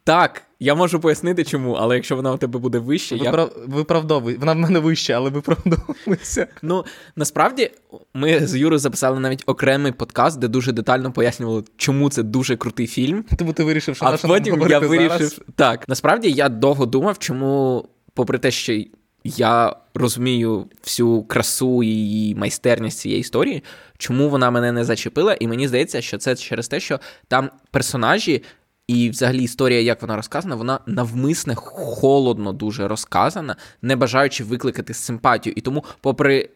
Так, 0.04 0.42
я 0.64 0.76
можу 0.76 1.00
пояснити 1.00 1.44
чому, 1.44 1.74
але 1.74 1.96
якщо 1.96 2.16
вона 2.16 2.32
у 2.34 2.38
тебе 2.38 2.60
буде 2.60 2.80
вище, 2.80 3.16
я. 3.16 3.50
Виправдовуй. 3.68 4.38
Вона 4.38 4.54
в 4.54 4.56
мене 4.56 4.80
вища, 4.80 5.14
але 5.14 5.30
виправдовуйся. 5.30 6.48
Ну, 6.62 6.86
насправді, 7.16 7.72
ми 8.14 8.48
з 8.48 8.56
Юрою 8.56 8.80
записали 8.80 9.20
навіть 9.20 9.44
окремий 9.46 9.92
подкаст, 9.92 10.40
де 10.40 10.48
дуже 10.48 10.72
детально 10.72 11.12
пояснювали, 11.12 11.64
чому 11.78 12.10
це 12.10 12.24
дуже 12.24 12.56
крутий 12.56 12.88
фільм. 12.88 13.26
Тому 13.38 13.54
ти 13.54 13.64
вирішив, 13.64 13.96
що 13.96 14.06
А 14.06 14.12
наша 14.12 14.28
потім 14.28 14.68
я 14.70 14.80
вирішив. 14.80 15.10
зараз? 15.10 15.42
Так, 15.56 15.90
насправді 15.90 16.32
я 16.32 16.50
довго 16.50 16.86
думав, 16.86 17.20
чому, 17.20 17.86
попри 18.14 18.38
те, 18.38 18.52
що 18.52 18.84
я 19.24 19.76
розумію 19.94 20.66
всю 20.84 21.24
красу 21.24 21.84
і 21.84 22.36
майстерність 22.36 23.00
цієї 23.00 23.22
історії, 23.22 23.64
чому 23.98 24.30
вона 24.30 24.52
мене 24.52 24.72
не 24.72 24.84
зачепила, 24.84 25.34
і 25.34 25.48
мені 25.48 25.68
здається, 25.68 26.02
що 26.02 26.18
це 26.18 26.36
через 26.36 26.68
те, 26.68 26.80
що 26.80 27.00
там 27.28 27.50
персонажі. 27.72 28.44
І 28.88 29.10
взагалі 29.10 29.44
історія, 29.44 29.82
як 29.82 30.02
вона 30.02 30.16
розказана, 30.16 30.56
вона 30.56 30.80
навмисне 30.86 31.56
холодно 31.56 32.54
дуже 32.54 32.88
розказана, 32.88 33.56
не 33.82 33.96
бажаючи 33.96 34.44
викликати 34.44 34.94
симпатію. 34.94 35.54
І 35.58 35.62
тому, 35.62 35.84
попри 36.02 36.50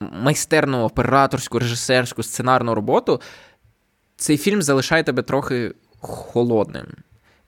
майстерну 0.00 0.82
операторську, 0.84 1.58
режисерську, 1.58 2.22
сценарну 2.22 2.74
роботу, 2.74 3.20
цей 4.16 4.36
фільм 4.36 4.62
залишає 4.62 5.02
тебе 5.02 5.22
трохи 5.22 5.74
холодним. 6.00 6.86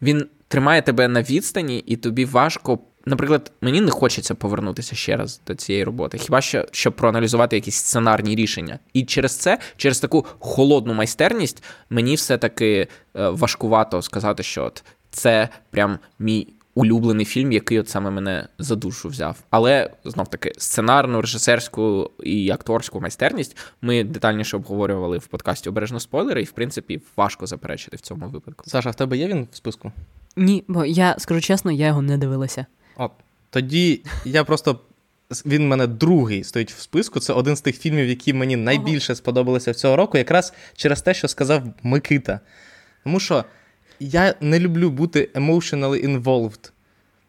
Він 0.02 0.28
тримає 0.48 0.82
тебе 0.82 1.08
на 1.08 1.22
відстані, 1.22 1.78
і 1.78 1.96
тобі 1.96 2.24
важко. 2.24 2.78
Наприклад, 3.06 3.52
мені 3.60 3.80
не 3.80 3.90
хочеться 3.90 4.34
повернутися 4.34 4.96
ще 4.96 5.16
раз 5.16 5.40
до 5.46 5.54
цієї 5.54 5.84
роботи, 5.84 6.18
хіба 6.18 6.40
що 6.40 6.66
щоб 6.72 6.96
проаналізувати 6.96 7.56
якісь 7.56 7.74
сценарні 7.74 8.34
рішення. 8.34 8.78
І 8.92 9.04
через 9.04 9.36
це, 9.36 9.58
через 9.76 10.00
таку 10.00 10.26
холодну 10.38 10.94
майстерність, 10.94 11.64
мені 11.90 12.14
все-таки 12.14 12.88
е, 13.16 13.28
важкувато 13.28 14.02
сказати, 14.02 14.42
що 14.42 14.64
от 14.64 14.84
це 15.10 15.48
прям 15.70 15.98
мій 16.18 16.48
улюблений 16.74 17.26
фільм, 17.26 17.52
який 17.52 17.80
от 17.80 17.88
саме 17.88 18.10
мене 18.10 18.48
за 18.58 18.76
душу 18.76 19.08
взяв. 19.08 19.36
Але 19.50 19.90
знов 20.04 20.28
таки 20.28 20.52
сценарну, 20.58 21.20
режисерську 21.20 22.10
і 22.22 22.50
акторську 22.50 23.00
майстерність 23.00 23.56
ми 23.82 24.04
детальніше 24.04 24.56
обговорювали 24.56 25.18
в 25.18 25.26
подкасті 25.26 25.68
Обережно 25.68 26.00
спойлери, 26.00 26.42
і 26.42 26.44
в 26.44 26.52
принципі 26.52 27.00
важко 27.16 27.46
заперечити 27.46 27.96
в 27.96 28.00
цьому 28.00 28.28
випадку. 28.28 28.64
Саша, 28.66 28.90
в 28.90 28.94
тебе 28.94 29.16
є 29.16 29.26
він 29.26 29.48
в 29.52 29.56
списку? 29.56 29.92
Ні, 30.36 30.64
бо 30.68 30.84
я 30.84 31.14
скажу 31.18 31.40
чесно, 31.40 31.72
я 31.72 31.86
його 31.86 32.02
не 32.02 32.18
дивилася. 32.18 32.66
От. 32.96 33.12
Тоді 33.50 34.02
я 34.24 34.44
просто. 34.44 34.80
Він 35.46 35.62
в 35.62 35.66
мене 35.66 35.86
другий 35.86 36.44
стоїть 36.44 36.72
в 36.72 36.80
списку. 36.80 37.20
Це 37.20 37.32
один 37.32 37.56
з 37.56 37.60
тих 37.60 37.78
фільмів, 37.78 38.08
які 38.08 38.32
мені 38.32 38.56
найбільше 38.56 39.14
сподобалися 39.14 39.74
цього 39.74 39.96
року, 39.96 40.18
якраз 40.18 40.52
через 40.76 41.02
те, 41.02 41.14
що 41.14 41.28
сказав 41.28 41.62
Микита. 41.82 42.40
Тому 43.04 43.20
що 43.20 43.44
я 44.00 44.34
не 44.40 44.60
люблю 44.60 44.90
бути 44.90 45.28
emotionally 45.34 46.08
involved. 46.08 46.70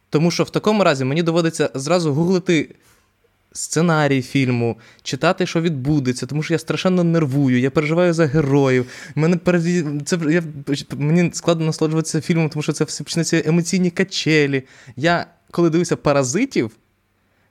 Тому 0.09 0.31
що 0.31 0.43
в 0.43 0.49
такому 0.49 0.83
разі 0.83 1.05
мені 1.05 1.23
доводиться 1.23 1.69
зразу 1.73 2.13
гуглити 2.13 2.75
сценарій 3.51 4.21
фільму, 4.21 4.77
читати, 5.03 5.45
що 5.45 5.61
відбудеться, 5.61 6.25
тому 6.25 6.43
що 6.43 6.53
я 6.53 6.59
страшенно 6.59 7.03
нервую, 7.03 7.59
я 7.59 7.71
переживаю 7.71 8.13
за 8.13 8.25
героїв. 8.25 8.85
Мене 9.15 9.37
перед... 9.37 9.63
це... 10.05 10.17
я... 10.29 10.43
Мені 10.97 11.31
складно 11.33 11.65
насолоджуватися 11.65 12.21
фільмом, 12.21 12.49
тому 12.49 12.63
що 12.63 12.73
це 12.73 12.83
все 12.83 13.03
почнеться 13.03 13.41
емоційні 13.45 13.91
качелі. 13.91 14.63
Я, 14.95 15.25
коли 15.51 15.69
дивився 15.69 15.95
паразитів, 15.95 16.71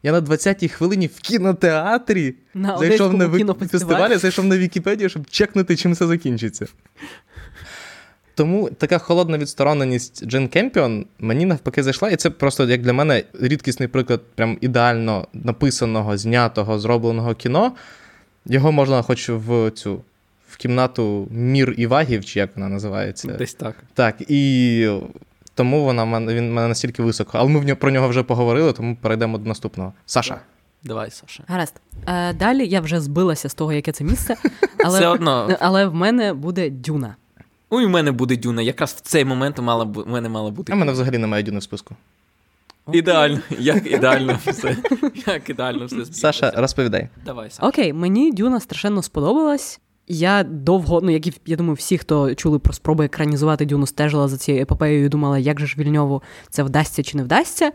я 0.02 0.12
на 0.12 0.20
20-й 0.20 0.68
хвилині 0.68 1.06
в 1.06 1.20
кінотеатрі 1.20 2.34
На 2.54 2.78
зайшов 2.78 3.14
на 3.14 3.54
фестивалі, 3.54 4.16
зайшов 4.16 4.44
на 4.44 4.58
Вікіпедію, 4.58 5.08
щоб 5.08 5.26
чекнути, 5.30 5.76
чим 5.76 5.94
це 5.94 6.06
закінчиться. 6.06 6.66
Тому 8.34 8.70
така 8.70 8.98
холодна 8.98 9.38
відстороненість 9.38 10.26
Джен 10.26 10.48
Кемпіон 10.48 11.06
мені 11.18 11.46
навпаки 11.46 11.82
зайшла, 11.82 12.10
і 12.10 12.16
це 12.16 12.30
просто 12.30 12.64
як 12.64 12.82
для 12.82 12.92
мене 12.92 13.24
рідкісний 13.40 13.88
приклад 13.88 14.20
прям 14.34 14.58
ідеально 14.60 15.28
написаного, 15.32 16.18
знятого, 16.18 16.78
зробленого 16.78 17.34
кіно. 17.34 17.72
Його 18.46 18.72
можна 18.72 19.02
хоч 19.02 19.28
в 19.28 19.70
цю 19.70 20.02
в 20.48 20.56
кімнату 20.56 21.28
Мір 21.30 21.74
і 21.76 21.86
Вагів, 21.86 22.24
чи 22.24 22.38
як 22.38 22.50
вона 22.56 22.68
називається. 22.68 23.28
Десь 23.28 23.54
так. 23.54 23.76
Так, 23.94 24.16
і 24.28 24.88
тому 25.56 25.84
вона 25.84 26.04
мене- 26.04 26.34
він 26.34 26.54
мене 26.54 26.68
настільки 26.68 27.02
високо. 27.02 27.30
Але 27.38 27.48
ми 27.50 27.60
в 27.60 27.64
нього- 27.64 27.76
про 27.80 27.90
нього 27.90 28.08
вже 28.08 28.22
поговорили, 28.22 28.72
тому 28.72 28.96
перейдемо 28.96 29.38
до 29.38 29.48
наступного. 29.48 29.92
Саша. 30.06 30.40
Давай, 30.84 31.10
Саша. 31.10 31.42
Гаразд. 31.46 31.74
Е, 32.06 32.32
далі 32.32 32.66
я 32.68 32.80
вже 32.80 33.00
збилася 33.00 33.48
з 33.48 33.54
того, 33.54 33.72
яке 33.72 33.92
це 33.92 34.04
місце, 34.04 34.36
але, 34.84 34.98
Все 34.98 35.08
одно. 35.08 35.56
але 35.60 35.86
в 35.86 35.94
мене 35.94 36.34
буде 36.34 36.70
дюна. 36.70 37.16
Ой, 37.70 37.84
у 37.84 37.88
мене 37.88 38.12
буде 38.12 38.36
дюна. 38.36 38.62
Якраз 38.62 38.92
в 38.92 39.00
цей 39.00 39.24
момент 39.24 39.58
мала 39.58 39.84
бу- 39.84 40.02
у 40.02 40.08
мене 40.08 40.28
мала 40.28 40.50
бути. 40.50 40.72
А 40.72 40.76
в 40.76 40.78
мене 40.78 40.92
взагалі 40.92 41.18
немає 41.18 41.42
дюни 41.42 41.58
в 41.58 41.62
списку. 41.62 41.94
Ідеально, 42.92 43.38
як 43.58 43.86
ідеально 43.92 44.38
все. 44.46 44.76
Як 45.26 45.50
ідеально 45.50 45.86
все. 45.86 46.04
Саша, 46.04 46.52
розповідай. 46.56 47.08
Давай, 47.24 47.50
Саша. 47.50 47.68
Окей, 47.68 47.92
мені 47.92 48.32
Дюна 48.32 48.60
страшенно 48.60 49.02
сподобалась. 49.02 49.80
Я 50.08 50.42
довго, 50.42 51.00
ну 51.00 51.10
як 51.10 51.26
і 51.26 51.32
я 51.46 51.56
думаю, 51.56 51.74
всі, 51.74 51.98
хто 51.98 52.34
чули 52.34 52.58
про 52.58 52.72
спроби 52.72 53.04
екранізувати 53.04 53.64
Дюну, 53.64 53.86
стежила 53.86 54.28
за 54.28 54.36
цією 54.36 54.62
епопеєю 54.62 55.04
і 55.04 55.08
думала, 55.08 55.38
як 55.38 55.60
же 55.60 55.66
ж 55.66 55.74
Вільньову 55.78 56.22
це 56.50 56.62
вдасться 56.62 57.02
чи 57.02 57.16
не 57.16 57.22
вдасться. 57.22 57.72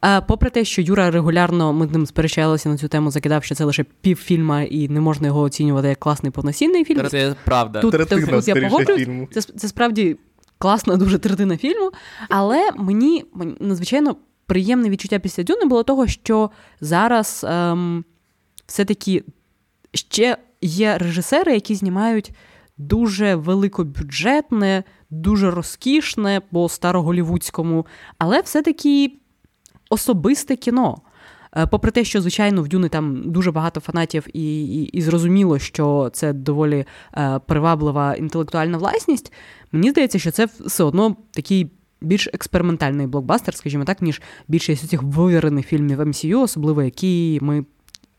А 0.00 0.20
попри 0.20 0.50
те, 0.50 0.64
що 0.64 0.82
Юра 0.82 1.10
регулярно 1.10 1.72
ми 1.72 1.86
з 1.86 1.90
ним 1.90 2.06
сперечалися 2.06 2.68
на 2.68 2.76
цю 2.76 2.88
тему, 2.88 3.10
закидав, 3.10 3.44
що 3.44 3.54
це 3.54 3.64
лише 3.64 3.84
півфільма 4.00 4.62
і 4.62 4.88
не 4.88 5.00
можна 5.00 5.26
його 5.26 5.40
оцінювати 5.40 5.88
як 5.88 5.98
класний 5.98 6.32
повноцінний 6.32 6.84
фільм. 6.84 7.08
Це 7.08 7.34
правда. 7.44 7.80
Тут, 7.80 7.92
Третина, 7.92 8.26
тут 8.26 8.48
я 8.48 8.54
погоджуюсь. 8.54 9.00
фільму. 9.00 9.28
Це, 9.32 9.40
це 9.40 9.68
справді 9.68 10.16
класна 10.58 10.96
дуже 10.96 11.18
третина 11.18 11.56
фільму. 11.56 11.90
Але 12.28 12.70
мені, 12.76 13.24
мені 13.34 13.56
надзвичайно 13.60 14.16
приємне 14.46 14.90
відчуття 14.90 15.18
після 15.18 15.42
Дюни 15.42 15.64
було 15.64 15.82
того, 15.82 16.06
що 16.06 16.50
зараз 16.80 17.46
ем, 17.48 18.04
все-таки 18.66 19.24
ще 19.94 20.36
є 20.62 20.98
режисери, 20.98 21.54
які 21.54 21.74
знімають 21.74 22.32
дуже 22.78 23.34
великобюджетне, 23.34 24.84
дуже 25.10 25.50
розкішне 25.50 26.40
по 26.52 26.68
староголівудському, 26.68 27.86
але 28.18 28.40
все-таки 28.40 29.12
особисте 29.90 30.56
кіно. 30.56 30.98
Е, 31.56 31.66
попри 31.66 31.90
те, 31.90 32.04
що, 32.04 32.20
звичайно, 32.20 32.62
в 32.62 32.68
Дюни 32.68 32.88
там 32.88 33.32
дуже 33.32 33.52
багато 33.52 33.80
фанатів, 33.80 34.26
і 34.32 34.64
і, 34.64 34.82
і 34.82 35.02
зрозуміло, 35.02 35.58
що 35.58 36.10
це 36.12 36.32
доволі 36.32 36.84
е, 37.14 37.40
приваблива 37.46 38.14
інтелектуальна 38.14 38.78
власність, 38.78 39.32
мені 39.72 39.90
здається, 39.90 40.18
що 40.18 40.30
це 40.30 40.48
все 40.60 40.84
одно 40.84 41.16
такий 41.30 41.70
більш 42.00 42.28
експериментальний 42.32 43.06
блокбастер, 43.06 43.54
скажімо 43.54 43.84
так, 43.84 44.02
ніж 44.02 44.22
більшість 44.48 44.88
цих 44.88 45.02
вивірених 45.02 45.66
фільмів 45.66 46.00
MCU, 46.00 46.40
особливо 46.40 46.82
які 46.82 47.38
ми 47.42 47.64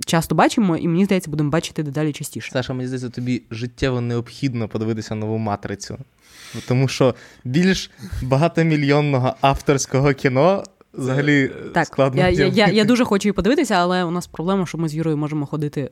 часто 0.05 0.35
бачимо, 0.35 0.77
і 0.77 0.87
мені 0.87 1.05
здається, 1.05 1.29
будемо 1.29 1.49
бачити 1.49 1.83
дедалі 1.83 2.13
частіше. 2.13 2.51
Саша, 2.51 2.73
мені 2.73 2.87
здається, 2.87 3.09
тобі 3.09 3.41
життєво 3.51 4.01
необхідно 4.01 4.67
подивитися 4.67 5.15
нову 5.15 5.37
матрицю. 5.37 5.97
Тому 6.67 6.87
що 6.87 7.15
більш 7.43 7.91
багатомільйонного 8.21 9.35
авторського 9.41 10.13
кіно 10.13 10.63
взагалі 10.93 11.51
так, 11.73 11.87
складно. 11.87 12.21
Я, 12.21 12.29
я, 12.29 12.47
я, 12.47 12.67
я 12.67 12.85
дуже 12.85 13.05
хочу 13.05 13.27
її 13.27 13.33
подивитися, 13.33 13.75
але 13.75 14.03
у 14.03 14.11
нас 14.11 14.27
проблема, 14.27 14.65
що 14.65 14.77
ми 14.77 14.89
з 14.89 14.95
Юрою 14.95 15.17
можемо 15.17 15.45
ходити 15.45 15.91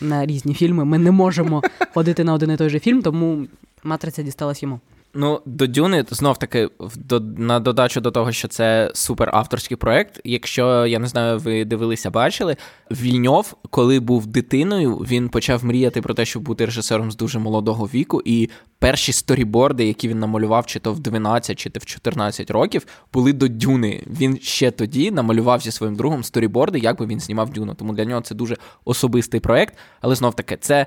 на 0.00 0.26
різні 0.26 0.54
фільми. 0.54 0.84
Ми 0.84 0.98
не 0.98 1.10
можемо 1.10 1.62
ходити 1.94 2.24
на 2.24 2.34
один 2.34 2.50
і 2.50 2.56
той 2.56 2.70
же 2.70 2.78
фільм, 2.78 3.02
тому 3.02 3.46
матриця 3.84 4.22
дісталась 4.22 4.62
йому. 4.62 4.80
Ну, 5.14 5.42
до 5.44 5.66
Дюни 5.66 6.04
знов 6.10 6.38
таки 6.38 6.68
до, 6.96 7.20
на 7.20 7.60
додачу 7.60 8.00
до 8.00 8.10
того, 8.10 8.32
що 8.32 8.48
це 8.48 8.90
супер 8.94 9.30
авторський 9.32 9.76
проект. 9.76 10.20
Якщо 10.24 10.86
я 10.86 10.98
не 10.98 11.06
знаю, 11.06 11.38
ви 11.38 11.64
дивилися, 11.64 12.10
бачили, 12.10 12.56
Вільньов, 12.90 13.54
коли 13.70 14.00
був 14.00 14.26
дитиною, 14.26 14.94
він 14.96 15.28
почав 15.28 15.64
мріяти 15.64 16.02
про 16.02 16.14
те, 16.14 16.24
щоб 16.24 16.42
бути 16.42 16.64
режисером 16.64 17.12
з 17.12 17.16
дуже 17.16 17.38
молодого 17.38 17.86
віку. 17.86 18.22
І 18.24 18.48
перші 18.78 19.12
сторіборди, 19.12 19.86
які 19.86 20.08
він 20.08 20.18
намалював, 20.18 20.66
чи 20.66 20.80
то 20.80 20.92
в 20.92 21.00
12, 21.00 21.58
чи 21.58 21.70
то 21.70 21.80
в 21.80 21.84
14 21.84 22.50
років, 22.50 22.86
були 23.12 23.32
до 23.32 23.48
Дюни. 23.48 24.02
Він 24.06 24.38
ще 24.42 24.70
тоді 24.70 25.10
намалював 25.10 25.60
зі 25.60 25.70
своїм 25.70 25.96
другом 25.96 26.24
сторіборди, 26.24 26.78
як 26.78 26.98
би 26.98 27.06
він 27.06 27.20
знімав 27.20 27.50
Дюну. 27.50 27.74
Тому 27.74 27.92
для 27.92 28.04
нього 28.04 28.20
це 28.20 28.34
дуже 28.34 28.56
особистий 28.84 29.40
проект. 29.40 29.74
Але 30.00 30.14
знов 30.14 30.34
таки, 30.34 30.56
це, 30.60 30.86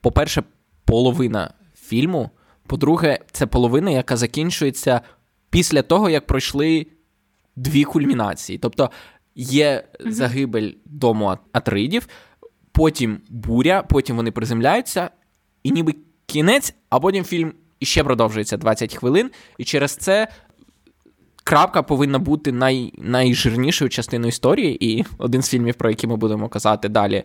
по-перше, 0.00 0.42
половина 0.84 1.50
фільму. 1.74 2.30
По-друге, 2.66 3.18
це 3.32 3.46
половина, 3.46 3.90
яка 3.90 4.16
закінчується 4.16 5.00
після 5.50 5.82
того, 5.82 6.10
як 6.10 6.26
пройшли 6.26 6.86
дві 7.56 7.84
кульмінації. 7.84 8.58
Тобто 8.58 8.90
є 9.34 9.84
загибель 10.00 10.72
дому 10.84 11.38
Атридів, 11.52 12.08
потім 12.72 13.20
буря, 13.28 13.82
потім 13.82 14.16
вони 14.16 14.30
приземляються, 14.30 15.10
і 15.62 15.70
ніби 15.70 15.94
кінець, 16.26 16.74
а 16.90 17.00
потім 17.00 17.24
фільм 17.24 17.52
іще 17.80 18.04
продовжується 18.04 18.56
20 18.56 18.94
хвилин, 18.94 19.30
і 19.58 19.64
через 19.64 19.96
це. 19.96 20.28
Крапка 21.46 21.82
повинна 21.82 22.18
бути 22.18 22.52
най, 22.52 22.92
найжирнішою 22.98 23.88
частиною 23.90 24.28
історії, 24.28 24.92
і 24.92 25.04
один 25.18 25.42
з 25.42 25.50
фільмів, 25.50 25.74
про 25.74 25.90
які 25.90 26.06
ми 26.06 26.16
будемо 26.16 26.48
казати 26.48 26.88
далі, 26.88 27.24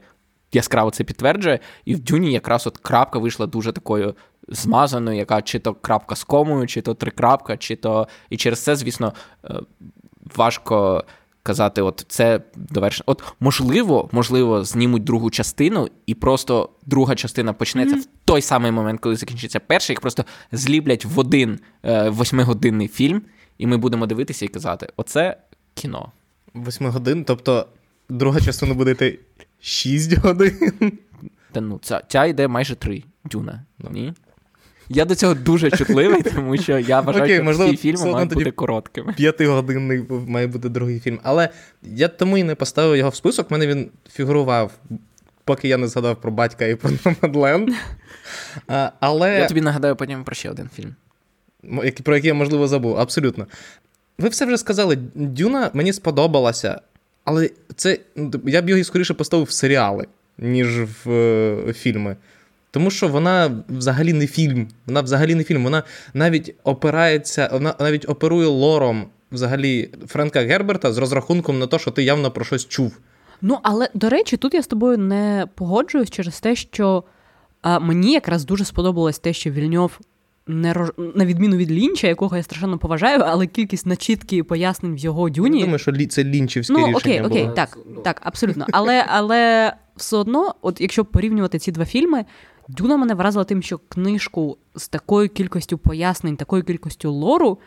яскраво 0.52 0.92
це 0.92 1.04
підтверджує. 1.04 1.60
І 1.86 1.96
в 1.96 2.00
Дюні 2.00 2.32
якраз 2.32 2.68
от 2.68 2.78
крапка 2.78 3.20
вийшла 3.20 3.48
дуже 3.48 3.72
такою 3.72 4.16
змазаною, 4.52 5.18
яка 5.18 5.42
чи 5.42 5.60
то 5.60 5.74
крапка 5.74 6.16
з 6.16 6.24
комою, 6.24 6.68
чи 6.68 6.82
то 6.82 6.94
трикрапка, 6.94 7.58
чи 7.58 7.76
то. 7.76 8.08
І 8.30 8.38
через 8.38 8.64
це, 8.64 8.76
звісно, 8.76 9.14
е, 9.46 9.54
важко 10.36 11.04
казати, 11.44 11.82
от 11.82 12.06
це 12.08 12.42
довершення. 12.56 13.04
От, 13.06 13.24
можливо, 13.40 14.10
можливо, 14.12 14.64
знімуть 14.64 15.04
другу 15.04 15.30
частину, 15.30 15.88
і 16.06 16.14
просто 16.14 16.70
друга 16.86 17.16
частина 17.16 17.54
почнеться 17.54 17.96
mm-hmm. 17.96 18.00
в 18.00 18.08
той 18.26 18.42
самий 18.42 18.72
момент, 18.72 19.00
коли 19.00 19.16
закінчиться 19.16 19.60
перша, 19.60 19.94
їх 19.94 20.02
просто 20.02 20.26
зліплять 20.52 21.06
в 21.06 21.20
один 21.20 21.60
е, 21.84 22.10
восьмигодинний 22.10 22.88
фільм, 22.88 23.22
і 23.58 23.68
ми 23.68 23.78
будемо 23.78 24.06
дивитися 24.06 24.46
і 24.46 24.48
казати: 24.48 24.88
оце 24.98 25.38
кіно. 25.74 26.12
Восьми 26.54 26.90
годин, 26.90 27.24
тобто 27.24 27.68
друга 28.10 28.42
частина 28.42 28.74
буде 28.74 28.92
йти 28.92 29.20
6 29.60 30.18
годин. 30.18 30.74
Та 31.52 31.62
ну, 31.62 31.80
ця, 31.82 32.02
ця 32.08 32.26
йде 32.26 32.48
майже 32.48 32.76
три 32.76 33.04
дюна. 33.26 33.66
No. 33.80 33.92
Ні? 33.92 34.14
Я 34.90 35.06
до 35.06 35.16
цього 35.16 35.34
дуже 35.34 35.72
чутливий, 35.72 36.24
тому 36.24 36.58
що 36.58 36.80
я 36.80 37.02
вважаю, 37.02 37.24
Окей, 37.24 37.36
що 37.36 37.44
можливо, 37.44 37.72
всі 37.72 37.82
фільми 37.82 38.12
мають 38.12 38.34
бути 38.34 38.52
короткими. 38.52 39.14
П'ятигодинний 39.14 40.06
має 40.10 40.48
бути 40.48 40.70
другий 40.70 41.00
фільм. 41.00 41.20
Але 41.24 41.50
я 41.84 42.08
тому 42.08 42.38
і 42.38 42.44
не 42.44 42.56
поставив 42.56 42.98
його 42.98 43.10
в 43.10 43.16
список. 43.16 43.52
У 43.52 43.54
мене 43.54 43.68
він 43.68 43.90
фігурував, 44.12 44.72
поки 45.44 45.68
я 45.68 45.78
не 45.78 45.88
згадав 45.88 46.22
про 46.22 46.32
батька 46.32 46.66
і 46.66 46.76
про 46.76 46.92
Номадленд. 47.06 47.70
Але... 49.00 49.40
Я 49.40 49.48
тобі 49.48 49.62
нагадаю 49.62 49.96
потім 49.96 50.24
про 50.24 50.36
ще 50.36 50.50
один 50.50 50.70
фільм. 50.76 50.96
Про 52.04 52.16
який 52.16 52.28
я, 52.28 52.34
можливо, 52.34 52.68
забув. 52.68 52.98
Абсолютно. 52.98 53.48
Ви 54.18 54.30
все 54.30 54.46
вже 54.46 54.58
сказали, 54.58 54.96
Дюна 55.16 55.70
мені 55.74 55.94
сподобалася, 55.94 56.82
але 57.24 57.50
це 57.76 58.00
я 58.46 58.62
б 58.62 58.70
його 58.70 58.84
скоріше 58.84 59.14
поставив 59.14 59.48
в 59.48 59.52
серіали, 59.52 60.08
ніж 60.38 60.82
в 60.82 61.12
е, 61.12 61.74
фільми. 61.74 62.16
Тому 62.72 62.92
що 62.92 63.08
вона 63.08 63.64
взагалі 63.70 64.14
не 64.14 64.28
фільм. 64.28 64.68
Вона 64.86 65.02
взагалі 65.02 65.36
не 65.36 65.44
фільм. 65.44 65.64
Вона 65.64 65.84
навіть 66.14 66.56
опирається, 66.64 67.50
вона 67.54 67.76
навіть 67.80 68.10
оперує 68.10 68.48
лором 68.48 69.06
взагалі 69.32 69.90
Френка 70.08 70.40
Герберта 70.40 70.94
з 70.94 70.98
розрахунком 70.98 71.60
на 71.60 71.68
те, 71.68 71.80
що 71.80 71.92
ти 71.92 72.04
явно 72.04 72.32
про 72.32 72.46
щось 72.46 72.68
чув. 72.68 72.98
Ну, 73.42 73.60
але 73.64 73.90
до 73.94 74.10
речі, 74.10 74.38
тут 74.38 74.54
я 74.54 74.62
з 74.62 74.68
тобою 74.68 74.98
не 74.98 75.48
погоджуюсь 75.56 76.10
через 76.10 76.40
те, 76.40 76.56
що 76.56 77.04
а, 77.62 77.80
мені 77.80 78.14
якраз 78.14 78.46
дуже 78.46 78.66
сподобалось 78.66 79.20
те, 79.20 79.34
що 79.34 79.50
Вільньов 79.50 80.00
не 80.48 80.74
рож... 80.74 80.90
на 81.16 81.26
відміну 81.26 81.58
від 81.58 81.72
Лінча, 81.72 82.08
якого 82.08 82.38
я 82.38 82.44
страшенно 82.44 82.78
поважаю, 82.78 83.20
але 83.26 83.48
кількість 83.48 83.86
начітки 83.86 84.36
і 84.36 84.44
пояснень 84.44 84.96
в 84.96 84.98
його 84.98 85.30
дюні. 85.30 85.58
Я 85.58 85.66
думаю, 85.66 85.80
що 85.80 86.08
це 86.08 86.24
лінчівське 86.24 86.74
ну, 86.74 86.80
рішення 86.80 86.98
окей, 86.98 87.22
окей, 87.22 87.44
було. 87.44 87.56
так, 87.56 87.78
так, 88.04 88.22
абсолютно. 88.24 88.66
Але 88.72 89.06
але 89.08 89.74
все 89.96 90.18
одно, 90.18 90.56
от 90.62 90.82
якщо 90.82 91.06
порівнювати 91.06 91.60
ці 91.60 91.72
два 91.72 91.86
фільми, 91.86 92.26
Дюна 92.70 92.98
мене 92.98 93.14
вразила 93.14 93.46
тим, 93.46 93.62
що 93.62 93.78
книжку 93.78 94.58
з 94.76 94.88
такою 94.88 95.30
кількістю 95.30 95.78
пояснень, 95.78 96.38
такою 96.38 96.64
кількістю 96.64 97.12
лору, 97.12 97.60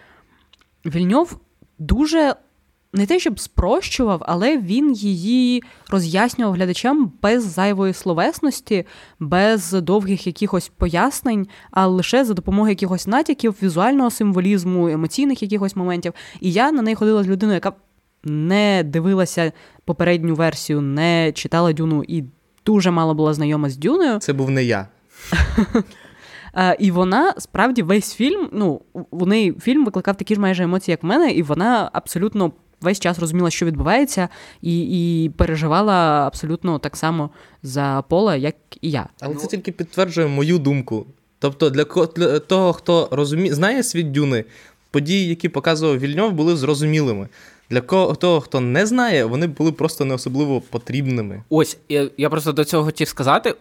Вільньов 0.87 1.39
дуже 1.79 2.35
не 2.93 3.07
те, 3.07 3.19
щоб 3.19 3.41
спрощував, 3.41 4.23
але 4.27 4.59
він 4.59 4.93
її 4.93 5.63
роз'яснював 5.91 6.55
глядачам 6.55 7.13
без 7.23 7.45
зайвої 7.45 7.93
словесності, 7.93 8.87
без 9.21 9.73
довгих 9.73 10.27
якихось 10.27 10.69
пояснень, 10.69 11.47
а 11.71 11.87
лише 11.87 12.25
за 12.25 12.35
допомогою 12.35 12.71
якихось 12.71 13.07
натяків, 13.07 13.57
візуального 13.63 14.11
символізму, 14.11 14.89
емоційних 14.89 15.43
якихось 15.43 15.77
моментів. 15.77 16.13
І 16.41 16.53
я 16.53 16.73
на 16.73 16.83
неї 16.83 16.95
ходила 16.95 17.23
з 17.23 17.29
людиною, 17.29 17.55
яка 17.55 17.73
не 18.25 18.83
дивилася 18.87 19.53
попередню 19.85 20.35
версію, 20.35 20.81
не 20.81 21.33
читала 21.33 21.73
Дюну 21.73 22.05
і 22.09 22.25
дуже 22.67 22.91
мало 22.91 23.15
була 23.15 23.35
знайома 23.35 23.71
з 23.71 23.77
Дюною. 23.77 24.19
Це 24.19 24.33
був 24.33 24.51
не 24.51 24.65
я. 24.65 24.87
І 26.79 26.91
вона 26.91 27.35
справді 27.39 27.83
весь 27.83 28.15
фільм, 28.15 28.49
ну, 28.53 28.81
у 29.11 29.27
неї 29.27 29.55
фільм 29.61 29.85
викликав 29.85 30.17
такі 30.17 30.35
ж 30.35 30.41
майже 30.41 30.65
емоції, 30.65 30.93
як 30.93 31.03
в 31.03 31.07
мене, 31.07 31.31
і 31.31 31.43
вона 31.43 31.91
абсолютно 31.93 32.53
весь 32.81 33.01
час 33.01 33.19
розуміла, 33.19 33.51
що 33.51 33.67
відбувається, 33.67 34.29
і 34.63 34.81
і 35.25 35.29
переживала 35.29 36.27
абсолютно 36.27 36.79
так 36.79 36.97
само 36.97 37.31
за 37.63 38.05
Пола, 38.09 38.37
як 38.37 38.55
і 38.81 38.91
я. 38.91 39.09
Але 39.21 39.35
це 39.35 39.47
тільки 39.47 39.73
підтверджує 39.73 40.27
мою 40.27 40.59
думку. 40.59 41.07
Тобто, 41.39 41.71
для, 41.71 41.85
для 42.17 42.39
того, 42.39 42.73
хто 42.73 43.09
розуміє, 43.11 43.55
знає 43.55 43.83
світ 43.83 44.13
Дюни, 44.13 44.45
події, 44.91 45.29
які 45.29 45.49
показував 45.49 45.99
Вільньов, 45.99 46.33
були 46.33 46.57
зрозумілими. 46.57 47.29
Для 47.73 47.81
того, 47.81 48.41
хто 48.41 48.61
не 48.61 48.87
знає, 48.87 49.25
вони 49.25 49.47
були 49.47 49.73
просто 49.73 50.05
не 50.05 50.15
особливо 50.15 50.61
потрібними. 50.61 51.43
Ось 51.51 51.79
я 52.17 52.31
просто 52.31 52.53
до 52.53 52.65
цього 52.65 52.85
хотів 52.85 53.09
сказати. 53.09 53.55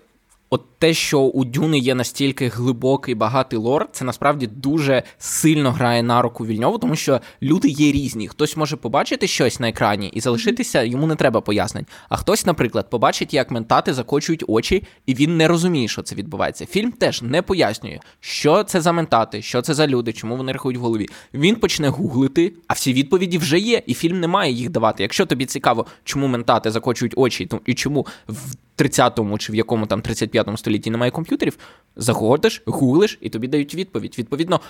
От 0.53 0.79
те, 0.79 0.93
що 0.93 1.19
у 1.19 1.45
Дюни 1.45 1.79
є 1.79 1.95
настільки 1.95 2.47
глибокий 2.47 3.15
багатий 3.15 3.59
лор, 3.59 3.89
це 3.91 4.05
насправді 4.05 4.47
дуже 4.47 5.03
сильно 5.17 5.71
грає 5.71 6.03
на 6.03 6.21
руку 6.21 6.45
вільньову, 6.45 6.77
тому 6.77 6.95
що 6.95 7.21
люди 7.41 7.67
є 7.67 7.91
різні. 7.91 8.27
Хтось 8.27 8.57
може 8.57 8.75
побачити 8.75 9.27
щось 9.27 9.59
на 9.59 9.69
екрані 9.69 10.07
і 10.07 10.21
залишитися, 10.21 10.83
йому 10.83 11.07
не 11.07 11.15
треба 11.15 11.41
пояснень. 11.41 11.85
А 12.09 12.17
хтось, 12.17 12.45
наприклад, 12.45 12.89
побачить, 12.89 13.33
як 13.33 13.51
ментати 13.51 13.93
закочують 13.93 14.43
очі, 14.47 14.83
і 15.05 15.13
він 15.13 15.37
не 15.37 15.47
розуміє, 15.47 15.87
що 15.87 16.01
це 16.01 16.15
відбувається. 16.15 16.65
Фільм 16.65 16.91
теж 16.91 17.21
не 17.21 17.41
пояснює, 17.41 17.99
що 18.19 18.63
це 18.63 18.81
за 18.81 18.91
ментати, 18.91 19.41
що 19.41 19.61
це 19.61 19.73
за 19.73 19.87
люди, 19.87 20.13
чому 20.13 20.37
вони 20.37 20.51
рахують 20.51 20.79
в 20.79 20.81
голові. 20.81 21.07
Він 21.33 21.55
почне 21.55 21.89
гуглити, 21.89 22.53
а 22.67 22.73
всі 22.73 22.93
відповіді 22.93 23.37
вже 23.37 23.59
є, 23.59 23.81
і 23.87 23.93
фільм 23.93 24.19
не 24.19 24.27
має 24.27 24.51
їх 24.51 24.69
давати. 24.69 25.03
Якщо 25.03 25.25
тобі 25.25 25.45
цікаво, 25.45 25.85
чому 26.03 26.27
ментати 26.27 26.71
закочують 26.71 27.13
очі, 27.17 27.49
і 27.65 27.73
чому 27.73 28.07
в 28.27 28.55
30-му 28.77 29.37
чи 29.37 29.51
в 29.51 29.55
якому 29.55 29.85
там 29.85 30.01
35-му 30.01 30.57
столітті 30.57 30.89
немає 30.89 31.11
комп'ютерів, 31.11 31.57
заходиш, 31.95 32.61
гуглиш, 32.65 33.17
і 33.21 33.29
тобі 33.29 33.47
дають 33.47 33.75
відповідь. 33.75 34.15
Відповідно, 34.17 34.61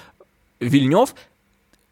Вільньов 0.62 1.14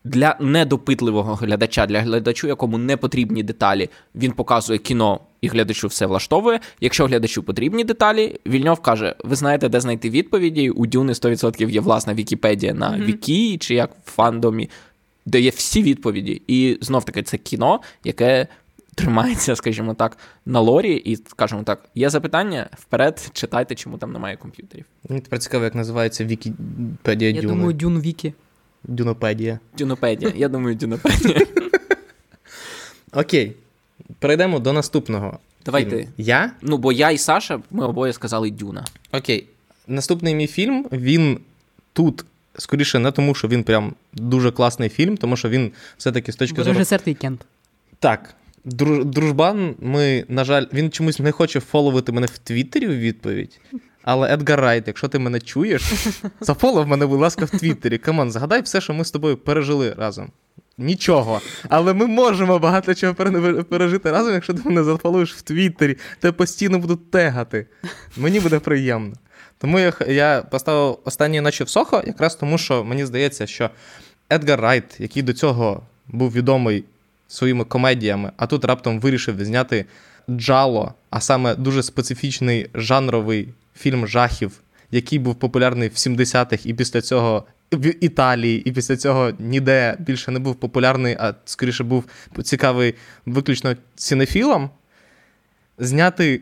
для 0.03 0.35
недопитливого 0.39 1.35
глядача, 1.35 1.85
для 1.85 2.01
глядачу, 2.01 2.47
якому 2.47 2.77
не 2.77 2.97
потрібні 2.97 3.43
деталі, 3.43 3.89
він 4.15 4.31
показує 4.31 4.79
кіно 4.79 5.19
і 5.41 5.47
глядачу 5.47 5.87
все 5.87 6.05
влаштовує. 6.05 6.59
Якщо 6.81 7.05
глядачу 7.05 7.43
потрібні 7.43 7.83
деталі, 7.83 8.39
Вільньов 8.47 8.79
каже: 8.79 9.15
ви 9.23 9.35
знаєте, 9.35 9.69
де 9.69 9.79
знайти 9.79 10.09
відповіді. 10.09 10.69
У 10.69 10.85
Дюни 10.85 11.13
100% 11.13 11.69
є 11.69 11.81
власна 11.81 12.13
Вікіпедія 12.13 12.73
на 12.73 12.91
mm-hmm. 12.91 13.05
Вікі 13.05 13.57
чи 13.57 13.75
як 13.75 13.91
в 14.05 14.11
фандомі, 14.11 14.69
де 15.25 15.41
є 15.41 15.49
всі 15.49 15.83
відповіді. 15.83 16.41
І 16.47 16.77
знов 16.81 17.05
таки 17.05 17.23
це 17.23 17.37
кіно, 17.37 17.79
яке. 18.03 18.47
Тримається, 18.99 19.55
скажімо 19.55 19.93
так, 19.93 20.17
на 20.45 20.59
лорі, 20.59 20.93
і 20.95 21.15
скажімо 21.15 21.63
так, 21.63 21.89
є 21.95 22.09
запитання 22.09 22.69
вперед, 22.77 23.29
читайте, 23.33 23.75
чому 23.75 23.97
там 23.97 24.11
немає 24.11 24.37
комп'ютерів. 24.37 24.85
Мені 25.09 25.21
тепер 25.21 25.39
цікаво, 25.39 25.63
як 25.63 25.75
називається 25.75 26.25
Вікіпедія 26.25 27.31
Дюни. 27.31 27.43
Я 27.43 27.49
думаю, 27.49 27.73
Дюн 27.73 28.01
Вікі. 28.01 28.33
Дюнопедія. 28.83 29.59
Дюнопедія. 29.77 30.33
Я 30.35 30.49
думаю, 30.49 30.75
Дюнопедія. 30.75 31.45
Окей. 33.13 33.55
Перейдемо 34.19 34.59
до 34.59 34.73
наступного. 34.73 35.39
Давай 35.65 35.85
фільму. 35.85 35.97
ти. 35.97 36.07
Я? 36.17 36.51
Ну, 36.61 36.77
бо 36.77 36.91
я 36.91 37.11
і 37.11 37.17
Саша, 37.17 37.59
ми 37.71 37.85
обоє 37.85 38.13
сказали 38.13 38.51
Дюна. 38.51 38.85
Окей. 39.11 39.47
Наступний 39.87 40.35
мій 40.35 40.47
фільм, 40.47 40.85
він 40.91 41.39
тут. 41.93 42.25
Скоріше, 42.57 42.99
не 42.99 43.11
тому, 43.11 43.35
що 43.35 43.47
він 43.47 43.63
прям 43.63 43.93
дуже 44.13 44.51
класний 44.51 44.89
фільм, 44.89 45.17
тому 45.17 45.37
що 45.37 45.49
він 45.49 45.71
все-таки 45.97 46.31
з 46.31 46.35
точки 46.35 46.63
зору. 46.63 46.73
Режисер 46.73 47.15
Кент. 47.15 47.45
Так. 47.99 48.35
Друж... 48.65 49.05
Дружбан, 49.05 49.75
ми, 49.79 50.25
на 50.27 50.43
жаль, 50.43 50.65
він 50.73 50.91
чомусь 50.91 51.19
не 51.19 51.31
хоче 51.31 51.59
фоловити 51.59 52.11
мене 52.11 52.27
в 52.27 52.37
Твіттері 52.37 52.87
у 52.87 52.91
відповідь. 52.91 53.59
Але 54.03 54.33
Едгар 54.33 54.61
Райт, 54.61 54.83
якщо 54.87 55.07
ти 55.07 55.19
мене 55.19 55.39
чуєш, 55.39 55.93
зафолов 56.41 56.87
мене, 56.87 57.05
будь 57.05 57.19
ласка, 57.19 57.45
в 57.45 57.49
Твіттері. 57.49 57.97
Come 57.97 58.17
on, 58.17 58.31
згадай 58.31 58.61
все, 58.61 58.81
що 58.81 58.93
ми 58.93 59.05
з 59.05 59.11
тобою 59.11 59.37
пережили 59.37 59.93
разом. 59.97 60.29
Нічого. 60.77 61.41
Але 61.69 61.93
ми 61.93 62.07
можемо 62.07 62.59
багато 62.59 62.95
чого 62.95 63.13
пережити 63.63 64.11
разом, 64.11 64.33
якщо 64.33 64.53
ти 64.53 64.61
мене 64.65 64.83
зафолуєш 64.83 65.33
в 65.33 65.41
Твіттері, 65.41 65.97
тебе 66.19 66.31
постійно 66.31 66.79
буду 66.79 66.95
тегати. 66.95 67.67
Мені 68.17 68.39
буде 68.39 68.59
приємно. 68.59 69.15
Тому 69.57 69.79
я 69.79 69.93
я 70.07 70.41
поставив 70.51 70.99
останній 71.05 71.41
ночі 71.41 71.63
в 71.63 71.69
Сохо, 71.69 72.03
якраз 72.07 72.35
тому, 72.35 72.57
що 72.57 72.83
мені 72.83 73.05
здається, 73.05 73.47
що 73.47 73.69
Едгар 74.29 74.61
Райт, 74.61 74.83
який 74.99 75.23
до 75.23 75.33
цього 75.33 75.83
був 76.07 76.31
відомий 76.31 76.83
своїми 77.29 77.65
комедіями, 77.65 78.31
а 78.37 78.47
тут 78.47 78.65
раптом 78.65 78.99
вирішив 78.99 79.45
зняти 79.45 79.85
джало, 80.29 80.93
а 81.09 81.21
саме 81.21 81.55
дуже 81.55 81.83
специфічний 81.83 82.69
жанровий 82.73 83.49
фільм 83.75 84.07
жахів, 84.07 84.61
який 84.91 85.19
був 85.19 85.35
популярний 85.35 85.89
в 85.89 85.93
70-х, 85.93 86.65
і 86.65 86.73
після 86.73 87.01
цього 87.01 87.45
в 87.71 88.03
Італії, 88.03 88.61
і 88.61 88.71
після 88.71 88.97
цього 88.97 89.31
ніде 89.39 89.97
більше 89.99 90.31
не 90.31 90.39
був 90.39 90.55
популярний, 90.55 91.17
а 91.19 91.33
скоріше 91.45 91.83
був 91.83 92.05
цікавий 92.43 92.95
виключно 93.25 93.75
сінефілам. 93.95 94.69
Зняти 95.77 96.41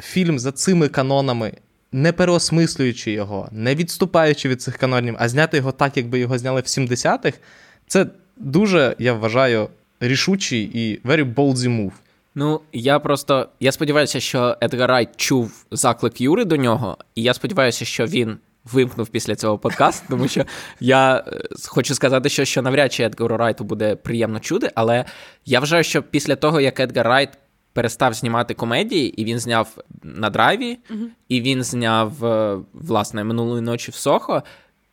фільм 0.00 0.38
за 0.38 0.52
цими 0.52 0.88
канонами, 0.88 1.52
не 1.92 2.12
переосмислюючи 2.12 3.12
його, 3.12 3.48
не 3.52 3.74
відступаючи 3.74 4.48
від 4.48 4.62
цих 4.62 4.76
канонів, 4.76 5.16
а 5.18 5.28
зняти 5.28 5.56
його 5.56 5.72
так, 5.72 5.96
якби 5.96 6.18
його 6.18 6.38
зняли 6.38 6.60
в 6.60 6.64
70-х, 6.64 7.38
це 7.86 8.06
дуже, 8.36 8.96
я 8.98 9.12
вважаю, 9.12 9.68
рішучий 10.02 10.62
і 10.62 11.00
very 11.04 11.34
ballsy 11.34 11.68
move. 11.68 11.92
Ну, 12.34 12.60
я 12.72 12.98
просто 12.98 13.48
я 13.60 13.72
сподіваюся, 13.72 14.20
що 14.20 14.56
Едгар 14.60 14.90
Райт 14.90 15.08
чув 15.16 15.66
заклик 15.70 16.20
Юри 16.20 16.44
до 16.44 16.56
нього, 16.56 16.98
і 17.14 17.22
я 17.22 17.34
сподіваюся, 17.34 17.84
що 17.84 18.06
він 18.06 18.38
вимкнув 18.64 19.08
після 19.08 19.36
цього 19.36 19.58
подкасту, 19.58 20.06
тому 20.10 20.28
що 20.28 20.44
я 20.80 21.16
е, 21.16 21.40
хочу 21.66 21.94
сказати, 21.94 22.28
що 22.28 22.44
що 22.44 22.62
навряд 22.62 22.92
чи 22.92 23.04
Едгару 23.04 23.36
Райту 23.36 23.64
буде 23.64 23.96
приємно 23.96 24.40
чути, 24.40 24.70
але 24.74 25.04
я 25.46 25.60
вважаю, 25.60 25.84
що 25.84 26.02
після 26.02 26.36
того, 26.36 26.60
як 26.60 26.80
Едгар 26.80 27.06
Райт 27.06 27.28
перестав 27.72 28.14
знімати 28.14 28.54
комедії, 28.54 29.20
і 29.20 29.24
він 29.24 29.38
зняв 29.38 29.84
на 30.02 30.30
драйві, 30.30 30.78
е 30.90 31.06
і 31.28 31.40
він 31.40 31.62
зняв 31.62 32.24
е, 32.24 32.58
власне 32.72 33.24
минулої 33.24 33.62
ночі 33.62 33.90
в 33.90 33.94
Сохо. 33.94 34.42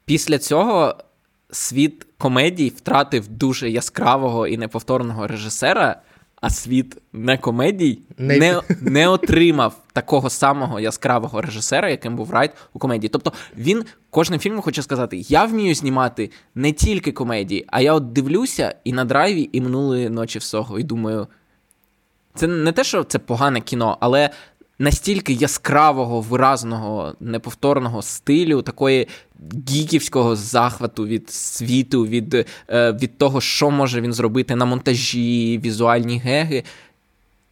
Після 0.06 0.38
цього 0.38 0.96
світ 1.52 2.08
комедій 2.18 2.70
втратив 2.70 3.28
дуже 3.28 3.70
яскравого 3.70 4.48
і 4.48 4.58
неповторного 4.58 5.28
режисера 5.28 6.02
а 6.42 6.50
світ 6.50 6.98
не 7.14 7.38
комедій 7.38 8.00
не... 8.18 8.40
не 8.40 8.62
не, 8.82 9.08
отримав 9.08 9.78
такого 9.94 10.30
самого 10.30 10.80
яскравого 10.80 11.42
режисера, 11.42 11.90
яким 11.90 12.16
був 12.16 12.32
Райт 12.32 12.52
у 12.74 12.80
комедії. 12.80 13.10
Тобто 13.10 13.34
він 13.58 13.86
кожним 14.10 14.40
фільмом 14.40 14.62
хоче 14.62 14.82
сказати: 14.82 15.18
я 15.18 15.46
вмію 15.46 15.76
знімати 15.76 16.32
не 16.56 16.72
тільки 16.72 17.12
комедії, 17.12 17.66
а 17.68 17.82
я 17.82 17.94
от 17.94 18.14
дивлюся 18.14 18.76
і 18.84 18.94
на 18.94 19.06
драйві, 19.06 19.50
і 19.52 19.62
минулої 19.62 20.10
ночі 20.10 20.40
в 20.40 20.44
Сохо, 20.44 20.80
і 20.80 20.84
думаю. 20.84 21.28
Це 22.36 22.48
не 22.48 22.72
те, 22.72 22.84
що 22.84 23.04
це 23.04 23.20
погане 23.20 23.62
кіно, 23.62 23.98
але 24.00 24.30
настільки 24.80 25.34
яскравого, 25.34 26.22
виразного, 26.22 27.16
неповторного 27.20 28.02
стилю, 28.02 28.62
такої 28.62 29.08
гіківського 29.70 30.36
захвату 30.36 31.08
від 31.08 31.30
світу, 31.30 32.08
від, 32.08 32.34
е, 32.34 32.46
від 32.92 33.18
того, 33.18 33.42
що 33.42 33.72
може 33.72 34.02
він 34.02 34.14
зробити 34.14 34.56
на 34.56 34.66
монтажі, 34.66 35.62
візуальні 35.64 36.20
геги. 36.20 36.64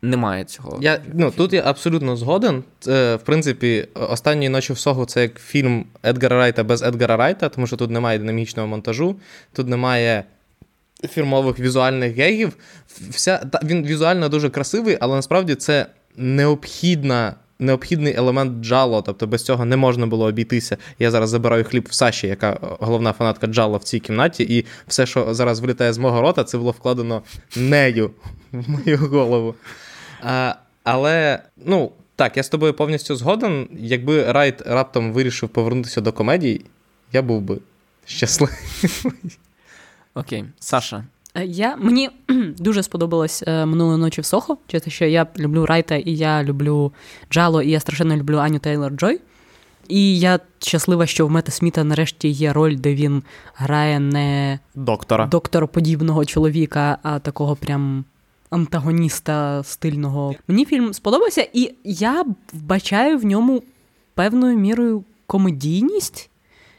Немає 0.02 0.44
цього. 0.44 0.80
Я, 0.82 1.02
ну, 1.14 1.32
Тут 1.32 1.54
я 1.54 1.62
абсолютно 1.66 2.18
згоден. 2.18 2.64
Е, 2.88 3.16
в 3.16 3.22
принципі, 3.22 3.88
останньої 3.94 4.50
ночі 4.50 4.74
в 4.74 4.78
Согу 4.78 5.06
це 5.06 5.22
як 5.22 5.40
фільм 5.40 5.86
Едгара 6.04 6.38
Райта 6.38 6.64
без 6.64 6.82
Едгара 6.82 7.18
Райта, 7.18 7.50
тому 7.50 7.68
що 7.68 7.78
тут 7.78 7.92
немає 7.92 8.20
динамічного 8.20 8.68
монтажу, 8.68 9.16
тут 9.54 9.68
немає 9.68 10.24
фірмових 11.10 11.60
візуальних 11.60 12.16
гегів. 12.16 12.58
Вся, 13.10 13.38
та, 13.38 13.60
Він 13.64 13.86
візуально 13.86 14.30
дуже 14.30 14.50
красивий, 14.50 14.98
але 15.00 15.16
насправді 15.16 15.56
це 15.56 15.86
необхідна. 16.18 17.36
Необхідний 17.60 18.16
елемент 18.16 18.66
джало, 18.66 19.02
тобто 19.02 19.28
без 19.28 19.46
цього 19.46 19.66
не 19.66 19.78
можна 19.78 20.08
було 20.08 20.26
обійтися. 20.26 20.78
Я 21.00 21.12
зараз 21.12 21.30
забираю 21.30 21.64
хліб 21.64 21.88
в 21.90 21.94
Саші, 21.94 22.28
яка 22.28 22.58
головна 22.62 23.14
фанатка 23.14 23.48
джало 23.48 23.78
в 23.78 23.84
цій 23.84 24.00
кімнаті, 24.00 24.44
і 24.44 24.66
все, 24.88 25.06
що 25.06 25.34
зараз 25.34 25.60
вилітає 25.60 25.94
з 25.94 25.98
мого 25.98 26.22
рота, 26.22 26.44
це 26.44 26.58
було 26.58 26.72
вкладено 26.72 27.22
нею 27.56 28.12
в 28.52 28.70
мою 28.70 28.98
голову. 28.98 29.56
А, 30.24 30.56
Але, 30.84 31.40
ну, 31.66 31.92
так, 32.16 32.38
я 32.38 32.44
з 32.44 32.50
тобою 32.50 32.74
повністю 32.74 33.16
згоден. 33.16 33.68
Якби 33.72 34.32
Райт 34.32 34.62
раптом 34.62 35.14
вирішив 35.14 35.50
повернутися 35.50 36.02
до 36.02 36.14
комедії, 36.14 36.66
я 37.14 37.22
був 37.22 37.42
би 37.42 37.58
щасливий. 38.06 38.56
Окей, 40.14 40.46
Саша, 40.60 40.98
Е, 40.98 41.04
я 41.44 41.76
Мені 41.76 42.10
дуже 42.58 42.84
сподобалось 42.84 43.44
е, 43.48 43.66
минулої 43.66 43.98
ночі 43.98 44.22
в 44.22 44.26
Сохо. 44.26 44.58
Через 44.68 44.94
що 44.94 45.06
я 45.06 45.28
люблю 45.40 45.66
Райта, 45.66 45.96
і 45.96 46.12
я 46.12 46.44
люблю 46.44 46.92
Джало, 47.32 47.62
і 47.62 47.70
я 47.70 47.80
страшенно 47.80 48.18
люблю 48.18 48.38
Аню 48.38 48.60
Тейлор 48.60 48.92
Джой. 48.92 49.20
І 49.88 50.20
я 50.20 50.40
щаслива, 50.60 51.06
що 51.06 51.28
в 51.28 51.32
Мета 51.32 51.52
Сміта 51.52 51.84
нарешті 51.84 52.30
є 52.30 52.54
роль, 52.54 52.76
де 52.76 52.96
він 52.96 53.24
грає 53.56 54.00
не 54.00 54.60
доктора 54.76 55.26
доктороподібного 55.26 56.26
чоловіка, 56.26 56.98
а 57.04 57.20
такого 57.20 57.56
прям 57.56 58.06
антагоніста 58.50 59.64
стильного. 59.64 60.36
Мені 60.48 60.66
фільм 60.66 60.94
сподобався, 60.94 61.48
і 61.54 61.72
я 61.84 62.26
вбачаю 62.54 63.18
в 63.18 63.26
ньому 63.26 63.64
певною 64.14 64.58
мірою 64.58 65.04
комедійність 65.28 66.30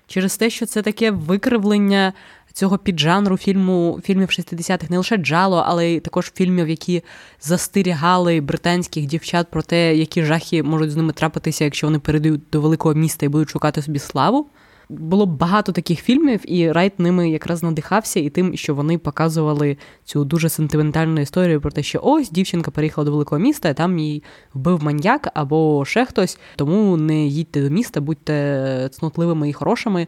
через 0.07 0.37
те, 0.37 0.51
що 0.51 0.67
це 0.67 0.83
таке 0.83 1.11
викривлення 1.11 2.13
цього 2.59 2.79
піджанру 2.79 3.37
фільму 3.37 4.01
фільмів 4.05 4.29
60-х, 4.29 4.91
не 4.91 4.99
лише 4.99 5.17
джало, 5.17 5.65
але 5.67 5.89
й 5.89 6.01
також 6.01 6.33
фільмів, 6.35 6.69
які 6.69 7.03
застерігали 7.41 8.41
британських 8.41 9.07
дівчат 9.07 9.47
про 9.51 9.63
те, 9.63 9.97
які 9.97 10.25
жахи 10.25 10.63
можуть 10.63 10.91
з 10.91 10.97
ними 10.97 11.13
трапитися, 11.13 11.65
якщо 11.65 11.87
вони 11.87 11.99
перейдуть 11.99 12.41
до 12.53 12.61
великого 12.61 12.95
міста 12.95 13.27
і 13.27 13.29
будуть 13.29 13.51
шукати 13.51 13.83
собі 13.83 13.99
славу. 13.99 14.47
Було 14.89 15.27
багато 15.27 15.73
таких 15.73 16.01
фільмів, 16.01 16.53
і 16.53 16.73
Райт 16.73 16.99
ними 16.99 17.31
якраз 17.31 17.63
надихався 17.63 18.21
і 18.21 18.31
тим, 18.31 18.57
що 18.57 18.75
вони 18.75 18.99
показували 18.99 19.77
цю 20.05 20.25
дуже 20.25 20.49
сентиментальну 20.49 21.21
історію 21.21 21.61
про 21.61 21.71
те, 21.71 21.83
що 21.83 22.01
ось 22.03 22.31
дівчинка 22.31 22.71
переїхала 22.71 23.05
до 23.05 23.11
великого 23.11 23.39
міста, 23.39 23.69
і 23.69 23.75
там 23.75 23.99
її 23.99 24.23
вбив 24.55 24.85
маньяк 24.85 25.29
або 25.35 25.85
ще 25.85 26.07
хтось. 26.07 26.39
Тому 26.57 26.97
не 26.97 27.27
їдьте 27.27 27.63
до 27.63 27.71
міста, 27.71 28.01
будьте 28.01 28.89
цнотливими 28.93 29.49
і 29.49 29.53
хорошими. 29.53 30.07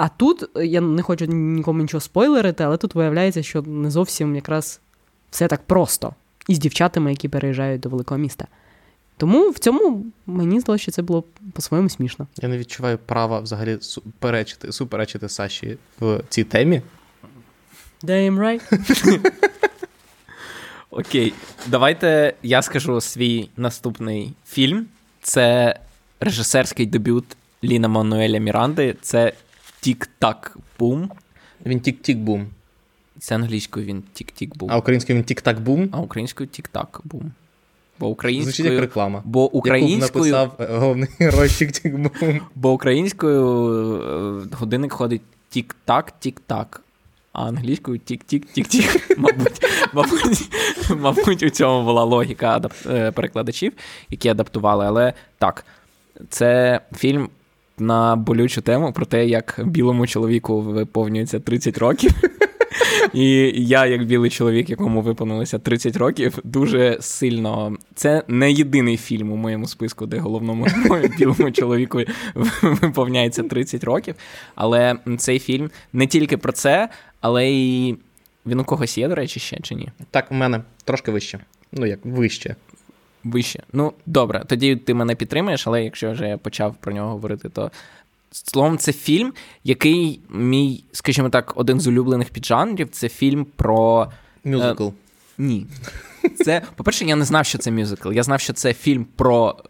А 0.00 0.08
тут 0.08 0.56
е, 0.56 0.66
я 0.66 0.80
не 0.80 1.02
хочу 1.02 1.24
нікому 1.26 1.82
нічого 1.82 2.00
спойлерити, 2.00 2.64
але 2.64 2.76
тут 2.76 2.94
виявляється, 2.94 3.42
що 3.42 3.62
не 3.62 3.90
зовсім 3.90 4.34
якраз 4.34 4.80
все 5.30 5.48
так 5.48 5.62
просто 5.62 6.14
із 6.48 6.58
дівчатами, 6.58 7.10
які 7.10 7.28
переїжджають 7.28 7.80
до 7.80 7.88
великого 7.88 8.18
міста. 8.18 8.46
Тому 9.16 9.50
в 9.50 9.58
цьому 9.58 10.04
мені 10.26 10.60
здалося, 10.60 10.82
що 10.82 10.92
це 10.92 11.02
було 11.02 11.24
по-своєму 11.52 11.88
смішно. 11.88 12.26
Я 12.42 12.48
не 12.48 12.58
відчуваю 12.58 12.98
права 12.98 13.40
взагалі 13.40 13.78
суперечити, 13.80 14.72
суперечити 14.72 15.28
Саші 15.28 15.78
в 16.00 16.20
цій 16.28 16.44
темі. 16.44 16.82
Damn 18.02 18.38
right. 18.38 19.30
Окей, 20.90 21.32
давайте 21.66 22.34
я 22.42 22.62
скажу 22.62 23.00
свій 23.00 23.48
наступний 23.56 24.32
фільм. 24.46 24.86
Це 25.22 25.76
режисерський 26.20 26.86
дебют 26.86 27.24
Лін-Мануеля 27.64 28.38
Міранди. 28.38 28.96
Це 29.02 29.32
Тік-так 29.80 30.58
бум. 30.78 31.10
Він 31.66 31.80
tick, 31.80 32.01
tick 32.01 32.18
boom. 32.18 32.46
Це 33.18 33.34
англійською 33.34 33.86
він 33.86 34.02
tick, 34.12 34.33
tick 34.33 34.49
boom. 34.49 34.70
А 34.72 34.78
українською 34.78 35.18
він 35.18 35.24
тік-так-бум. 35.24 35.88
А 35.92 36.00
українською 36.00 36.48
тік-так-бум. 36.48 37.32
Бо 37.98 38.16
Звучить 38.22 38.60
як 38.66 38.80
реклама. 38.80 39.22
Бо 39.24 39.42
Яку 39.42 39.60
б 39.60 39.98
написав 39.98 40.56
е, 40.60 40.66
головний 40.66 41.08
герой 41.18 41.48
tick, 41.48 41.70
tick 41.70 41.88
boom. 41.88 42.10
бо 42.54 42.72
українською 42.72 43.42
е, 44.52 44.56
годинник 44.56 44.92
ходить 44.92 45.22
тік-так, 45.48 46.20
тік-так. 46.20 46.82
А 47.32 47.48
англійською 47.48 47.98
tick-tick-tick-tick. 47.98 49.06
Мабуть, 49.18 49.60
мабуть, 49.92 50.50
мабуть, 51.00 51.42
у 51.42 51.50
цьому 51.50 51.84
була 51.84 52.04
логіка 52.04 52.60
е, 52.86 53.12
перекладачів, 53.12 53.72
які 54.10 54.28
адаптували. 54.28 54.86
Але 54.86 55.12
так, 55.38 55.64
це 56.28 56.80
фільм 56.96 57.28
на 57.80 58.16
болючу 58.16 58.60
тему 58.60 58.92
про 58.92 59.06
те, 59.06 59.26
як 59.26 59.60
білому 59.64 60.06
чоловіку 60.06 60.60
виповнюється 60.60 61.40
30 61.40 61.78
років. 61.78 62.10
І 63.12 63.52
я, 63.56 63.86
як 63.86 64.04
білий 64.04 64.30
чоловік, 64.30 64.70
якому 64.70 65.02
виповнилося 65.02 65.58
30 65.58 65.96
років, 65.96 66.38
дуже 66.44 66.98
сильно. 67.00 67.76
Це 67.94 68.22
не 68.28 68.52
єдиний 68.52 68.96
фільм 68.96 69.32
у 69.32 69.36
моєму 69.36 69.68
списку, 69.68 70.06
де 70.06 70.18
головному 70.18 70.66
білому 71.18 71.50
чоловіку 71.50 72.00
виповняється 72.62 73.42
30 73.42 73.84
років. 73.84 74.14
Але 74.54 74.96
цей 75.18 75.38
фільм 75.38 75.70
не 75.92 76.06
тільки 76.06 76.36
про 76.36 76.52
це, 76.52 76.88
але 77.20 77.48
й 77.50 77.96
він 78.46 78.60
у 78.60 78.64
когось 78.64 78.98
є, 78.98 79.08
до 79.08 79.14
речі, 79.14 79.40
ще 79.40 79.60
чи 79.62 79.74
ні? 79.74 79.88
Так, 80.10 80.26
у 80.30 80.34
мене 80.34 80.60
трошки 80.84 81.10
вище. 81.10 81.38
Ну, 81.72 81.86
як 81.86 81.98
вище. 82.04 82.56
Вище. 83.24 83.62
Ну, 83.72 83.92
добре, 84.06 84.44
тоді 84.46 84.76
ти 84.76 84.94
мене 84.94 85.14
підтримаєш, 85.14 85.66
але 85.66 85.84
якщо 85.84 86.12
вже 86.12 86.28
я 86.28 86.38
почав 86.38 86.74
про 86.80 86.92
нього 86.92 87.10
говорити, 87.10 87.48
то 87.48 87.70
словом, 88.30 88.78
це 88.78 88.92
фільм, 88.92 89.32
який 89.64 90.20
мій, 90.30 90.84
скажімо 90.92 91.28
так, 91.30 91.52
один 91.56 91.80
з 91.80 91.86
улюблених 91.86 92.30
піджанрів. 92.30 92.88
Це 92.90 93.08
фільм 93.08 93.46
про. 93.56 94.10
Мюзикл. 94.44 94.88
Ні. 95.38 95.66
Це, 96.44 96.62
по-перше, 96.76 97.04
я 97.04 97.16
не 97.16 97.24
знав, 97.24 97.46
що 97.46 97.58
це 97.58 97.70
мюзикл. 97.70 98.12
Я 98.12 98.22
знав, 98.22 98.40
що 98.40 98.52
це 98.52 98.74
фільм 98.74 99.06
про 99.16 99.56
е, 99.58 99.69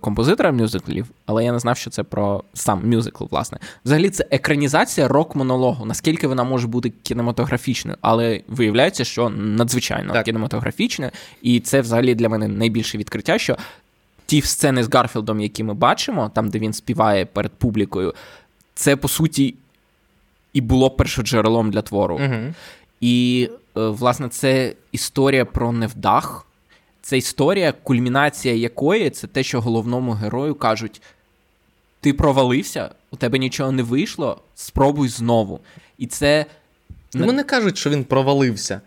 композитора 0.00 0.52
мюзиклів, 0.52 1.06
але 1.26 1.44
я 1.44 1.52
не 1.52 1.58
знав, 1.58 1.76
що 1.76 1.90
це 1.90 2.02
про 2.02 2.44
сам 2.54 2.90
мюзикл, 2.90 3.24
власне. 3.30 3.58
Взагалі, 3.84 4.10
це 4.10 4.26
екранізація 4.30 5.08
рок-монологу. 5.08 5.84
Наскільки 5.84 6.26
вона 6.26 6.44
може 6.44 6.66
бути 6.66 6.92
кінематографічною, 7.02 7.98
але 8.00 8.40
виявляється, 8.48 9.04
що 9.04 9.28
надзвичайно 9.28 10.12
Так. 10.12 10.24
кінематографічною. 10.24 11.10
І 11.42 11.60
це 11.60 11.80
взагалі 11.80 12.14
для 12.14 12.28
мене 12.28 12.48
найбільше 12.48 12.98
відкриття, 12.98 13.38
що 13.38 13.56
ті 14.26 14.42
сцени 14.42 14.84
з 14.84 14.94
Гарфілдом, 14.94 15.40
які 15.40 15.64
ми 15.64 15.74
бачимо, 15.74 16.30
там, 16.34 16.48
де 16.48 16.58
він 16.58 16.72
співає 16.72 17.26
перед 17.26 17.52
публікою, 17.52 18.14
це 18.74 18.96
по 18.96 19.08
суті 19.08 19.54
і 20.52 20.60
було 20.60 20.90
першоджерелом 20.90 21.70
для 21.70 21.82
твору. 21.82 22.14
Угу. 22.14 22.54
І, 23.00 23.48
е, 23.76 23.88
власне, 23.88 24.28
це 24.28 24.74
історія 24.92 25.44
про 25.44 25.72
невдах. 25.72 26.45
Це 27.06 27.18
історія, 27.18 27.72
кульмінація 27.72 28.54
якої 28.54 29.10
це 29.10 29.26
те, 29.26 29.42
що 29.42 29.60
головному 29.60 30.12
герою 30.12 30.54
кажуть: 30.54 31.02
ти 32.00 32.12
провалився, 32.12 32.90
у 33.10 33.16
тебе 33.16 33.38
нічого 33.38 33.72
не 33.72 33.82
вийшло, 33.82 34.40
спробуй 34.54 35.08
знову. 35.08 35.60
І 35.98 36.06
це 36.06 36.46
Йому 37.14 37.32
не 37.32 37.44
кажуть, 37.44 37.78
що 37.78 37.90
він 37.90 38.04
провалився. 38.04 38.80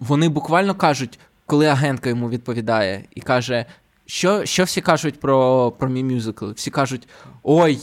вони 0.00 0.28
буквально 0.28 0.74
кажуть, 0.74 1.18
коли 1.46 1.66
агентка 1.66 2.08
йому 2.08 2.30
відповідає 2.30 3.04
і 3.14 3.20
каже, 3.20 3.64
що, 4.06 4.44
що 4.44 4.64
всі 4.64 4.80
кажуть 4.80 5.20
про, 5.20 5.70
про 5.78 5.88
мій 5.88 6.04
мюзикл? 6.04 6.50
Всі 6.50 6.70
кажуть: 6.70 7.08
ой, 7.42 7.78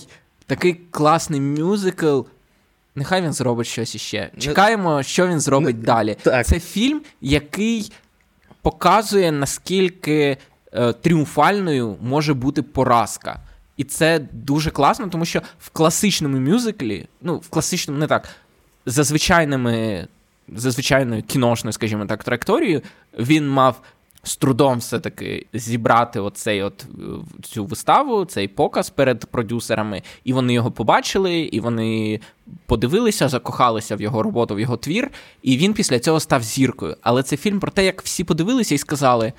такий 0.45 0.73
класний 0.73 1.41
мюзикл. 1.41 2.21
Нехай 2.95 3.21
він 3.21 3.33
зробить 3.33 3.67
щось 3.67 3.95
іще. 3.95 4.31
Чекаємо, 4.39 5.03
що 5.03 5.27
він 5.27 5.39
зробить 5.39 5.81
далі. 5.81 6.17
так. 6.21 6.45
Це 6.45 6.59
фільм, 6.59 7.01
який 7.21 7.91
показує, 8.65 9.31
наскільки 9.31 10.37
е, 10.73 10.93
тріумфальною 10.93 11.97
може 12.01 12.33
бути 12.33 12.61
поразка. 12.61 13.39
І 13.77 13.83
це 13.83 14.19
дуже 14.31 14.71
класно, 14.71 15.07
тому 15.07 15.25
що 15.25 15.41
в 15.59 15.69
класичному 15.69 16.39
мюзиклі, 16.39 17.07
ну, 17.21 17.37
в 17.37 17.49
класичному, 17.49 17.99
не 17.99 18.07
так, 18.07 18.29
за 18.85 19.03
звичайними, 19.03 20.07
за 20.55 20.71
звичайною 20.71 21.23
кіношною, 21.23 21.73
скажімо 21.73 22.05
так, 22.05 22.23
траєкторією, 22.23 22.81
він 23.19 23.49
мав 23.49 23.81
з 24.25 24.37
трудом 24.37 24.77
все-таки 24.77 25.45
зібрати 25.53 26.19
оцей 26.19 26.63
от 26.63 26.83
е, 26.83 27.03
цю 27.43 27.65
виставу, 27.65 28.25
цей 28.25 28.47
показ 28.47 28.89
перед 28.89 29.25
продюсерами, 29.25 30.01
і 30.23 30.33
вони 30.33 30.53
його 30.53 30.71
побачили, 30.71 31.39
і 31.39 31.59
вони 31.59 32.19
подивилися, 32.65 33.29
закохалися 33.29 33.95
в 33.95 34.01
його 34.01 34.23
роботу, 34.23 34.55
в 34.55 34.59
його 34.59 34.77
твір, 34.77 35.11
і 35.43 35.57
він 35.57 35.73
після 35.73 35.99
цього 35.99 36.19
став 36.19 36.43
зіркою. 36.43 36.97
Але 37.01 37.23
це 37.23 37.37
фільм 37.37 37.59
про 37.59 37.71
те, 37.71 37.85
як 37.85 38.01
всі 38.01 38.23
подивилися 38.23 38.75
і 38.75 38.77
сказали. 38.77 39.33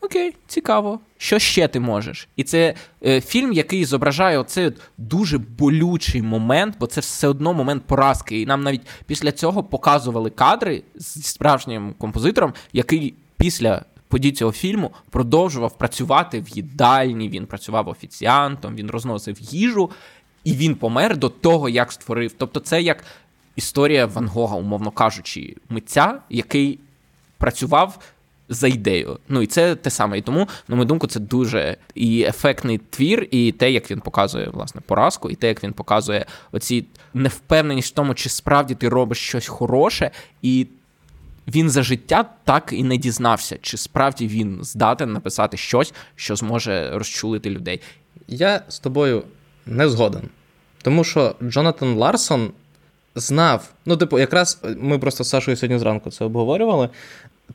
Окей, 0.00 0.34
цікаво. 0.46 1.00
Що 1.18 1.38
ще 1.38 1.68
ти 1.68 1.80
можеш? 1.80 2.28
І 2.36 2.44
це 2.44 2.74
е, 3.06 3.20
фільм, 3.20 3.52
який 3.52 3.84
зображає 3.84 4.38
оцей 4.38 4.72
дуже 4.98 5.38
болючий 5.38 6.22
момент, 6.22 6.76
бо 6.80 6.86
це 6.86 7.00
все 7.00 7.28
одно 7.28 7.54
момент 7.54 7.82
поразки. 7.86 8.40
І 8.40 8.46
нам 8.46 8.62
навіть 8.62 8.86
після 9.06 9.32
цього 9.32 9.64
показували 9.64 10.30
кадри 10.30 10.82
з 10.94 11.24
справжнім 11.24 11.94
композитором, 11.98 12.52
який 12.72 13.14
після 13.36 13.84
подій 14.08 14.32
цього 14.32 14.52
фільму 14.52 14.90
продовжував 15.10 15.78
працювати 15.78 16.40
в 16.40 16.48
їдальні. 16.48 17.28
Він 17.28 17.46
працював 17.46 17.88
офіціантом, 17.88 18.74
він 18.74 18.90
розносив 18.90 19.38
їжу, 19.40 19.90
і 20.44 20.52
він 20.52 20.74
помер 20.74 21.16
до 21.16 21.28
того, 21.28 21.68
як 21.68 21.92
створив. 21.92 22.32
Тобто, 22.38 22.60
це 22.60 22.82
як 22.82 23.04
історія 23.56 24.06
Ван 24.06 24.28
Гога, 24.28 24.56
умовно 24.56 24.90
кажучи, 24.90 25.56
митця, 25.68 26.18
який 26.30 26.78
працював 27.38 27.98
за 28.48 28.68
ідею. 28.68 29.18
Ну 29.28 29.42
і 29.42 29.46
це 29.46 29.74
те 29.74 29.90
саме. 29.90 30.18
І 30.18 30.22
тому, 30.22 30.48
на 30.68 30.76
мою 30.76 30.86
думку, 30.86 31.06
це 31.06 31.20
дуже 31.20 31.76
і 31.94 32.22
ефектний 32.22 32.78
твір, 32.78 33.28
і 33.30 33.52
те, 33.52 33.70
як 33.70 33.90
він 33.90 34.00
показує 34.00 34.48
власне 34.48 34.80
поразку, 34.86 35.30
і 35.30 35.34
те, 35.34 35.48
як 35.48 35.64
він 35.64 35.72
показує 35.72 36.26
оці 36.52 36.84
невпевненість 37.14 37.92
в 37.92 37.94
тому, 37.94 38.14
чи 38.14 38.28
справді 38.28 38.74
ти 38.74 38.88
робиш 38.88 39.18
щось 39.18 39.46
хороше, 39.48 40.10
і 40.42 40.66
він 41.46 41.70
за 41.70 41.82
життя 41.82 42.24
так 42.44 42.72
і 42.72 42.84
не 42.84 42.96
дізнався, 42.96 43.58
чи 43.62 43.76
справді 43.76 44.26
він 44.26 44.58
здатен 44.62 45.12
написати 45.12 45.56
щось, 45.56 45.94
що 46.14 46.36
зможе 46.36 46.90
розчулити 46.94 47.50
людей. 47.50 47.80
Я 48.28 48.62
з 48.68 48.78
тобою 48.78 49.22
не 49.66 49.88
згоден. 49.88 50.28
Тому 50.82 51.04
що 51.04 51.34
Джонатан 51.42 51.94
Ларсон 51.94 52.50
знав, 53.14 53.72
ну, 53.86 53.96
типу, 53.96 54.18
якраз 54.18 54.60
ми 54.78 54.98
просто 54.98 55.24
з 55.24 55.28
Сашою 55.28 55.56
сьогодні 55.56 55.78
зранку 55.78 56.10
це 56.10 56.24
обговорювали. 56.24 56.88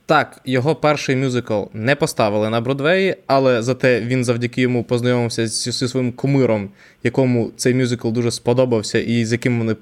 Так, 0.05 0.41
його 0.45 0.75
перший 0.75 1.15
мюзикл 1.15 1.63
не 1.73 1.95
поставили 1.95 2.49
на 2.49 2.61
Бродвеї, 2.61 3.15
але 3.27 3.61
зате 3.61 4.01
він 4.01 4.25
завдяки 4.25 4.61
йому 4.61 4.83
познайомився 4.83 5.47
зі, 5.47 5.71
своїм 5.71 6.11
кумиром, 6.11 6.69
якому 7.03 7.51
цей 7.57 7.73
мюзикл 7.73 8.09
дуже 8.09 8.31
сподобався, 8.31 8.99
і 8.99 9.25
з 9.25 9.31
яким 9.31 9.59
вони 9.59 9.75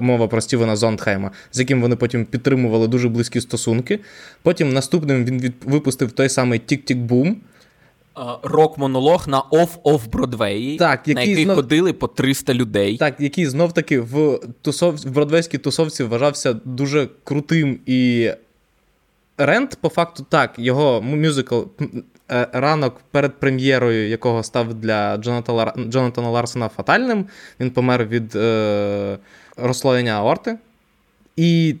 мова 0.00 0.28
про 0.28 0.40
Стівена 0.40 0.76
Зондхайма, 0.76 1.30
з 1.52 1.58
яким 1.58 1.82
вони 1.82 1.96
потім 1.96 2.24
підтримували 2.24 2.88
дуже 2.88 3.08
близькі 3.08 3.40
стосунки. 3.40 4.00
Потім 4.42 4.72
наступним 4.72 5.24
він 5.24 5.40
від, 5.40 5.54
випустив 5.64 6.12
той 6.12 6.28
самий 6.28 6.58
Tick, 6.58 6.86
Tick 6.86 7.08
Boom. 7.08 7.36
Рок-монолог 8.42 9.28
на 9.28 9.40
оф-оф 9.40 10.08
Бродвеї, 10.12 10.76
Так, 10.78 11.06
на 11.06 11.10
який 11.20 11.28
який 11.30 11.44
знов- 11.46 11.54
ходили 11.54 11.92
по 11.92 12.06
300 12.08 12.54
людей. 12.54 12.96
Так, 12.96 13.14
який 13.18 13.46
знов 13.46 13.72
таки 13.72 14.00
в 14.00 14.40
тусов... 14.62 14.96
в 14.96 15.10
бродвейській 15.10 15.58
тусовці 15.58 16.04
вважався 16.04 16.52
дуже 16.64 17.08
крутим 17.24 17.78
і. 17.86 18.30
Рент, 19.38 19.78
по 19.80 19.88
факту, 19.88 20.26
так, 20.28 20.54
його 20.58 21.02
мюзикл 21.02 21.60
е, 22.30 22.48
ранок 22.52 23.00
перед 23.10 23.40
прем'єрою, 23.40 24.08
якого 24.08 24.42
став 24.42 24.74
для 24.74 25.16
Джонатана 25.88 26.30
Ларсона 26.30 26.68
фатальним. 26.68 27.26
Він 27.60 27.70
помер 27.70 28.04
від 28.04 28.36
е... 28.36 29.18
розслоєння 29.56 30.12
аорти. 30.12 30.58
І 31.36 31.74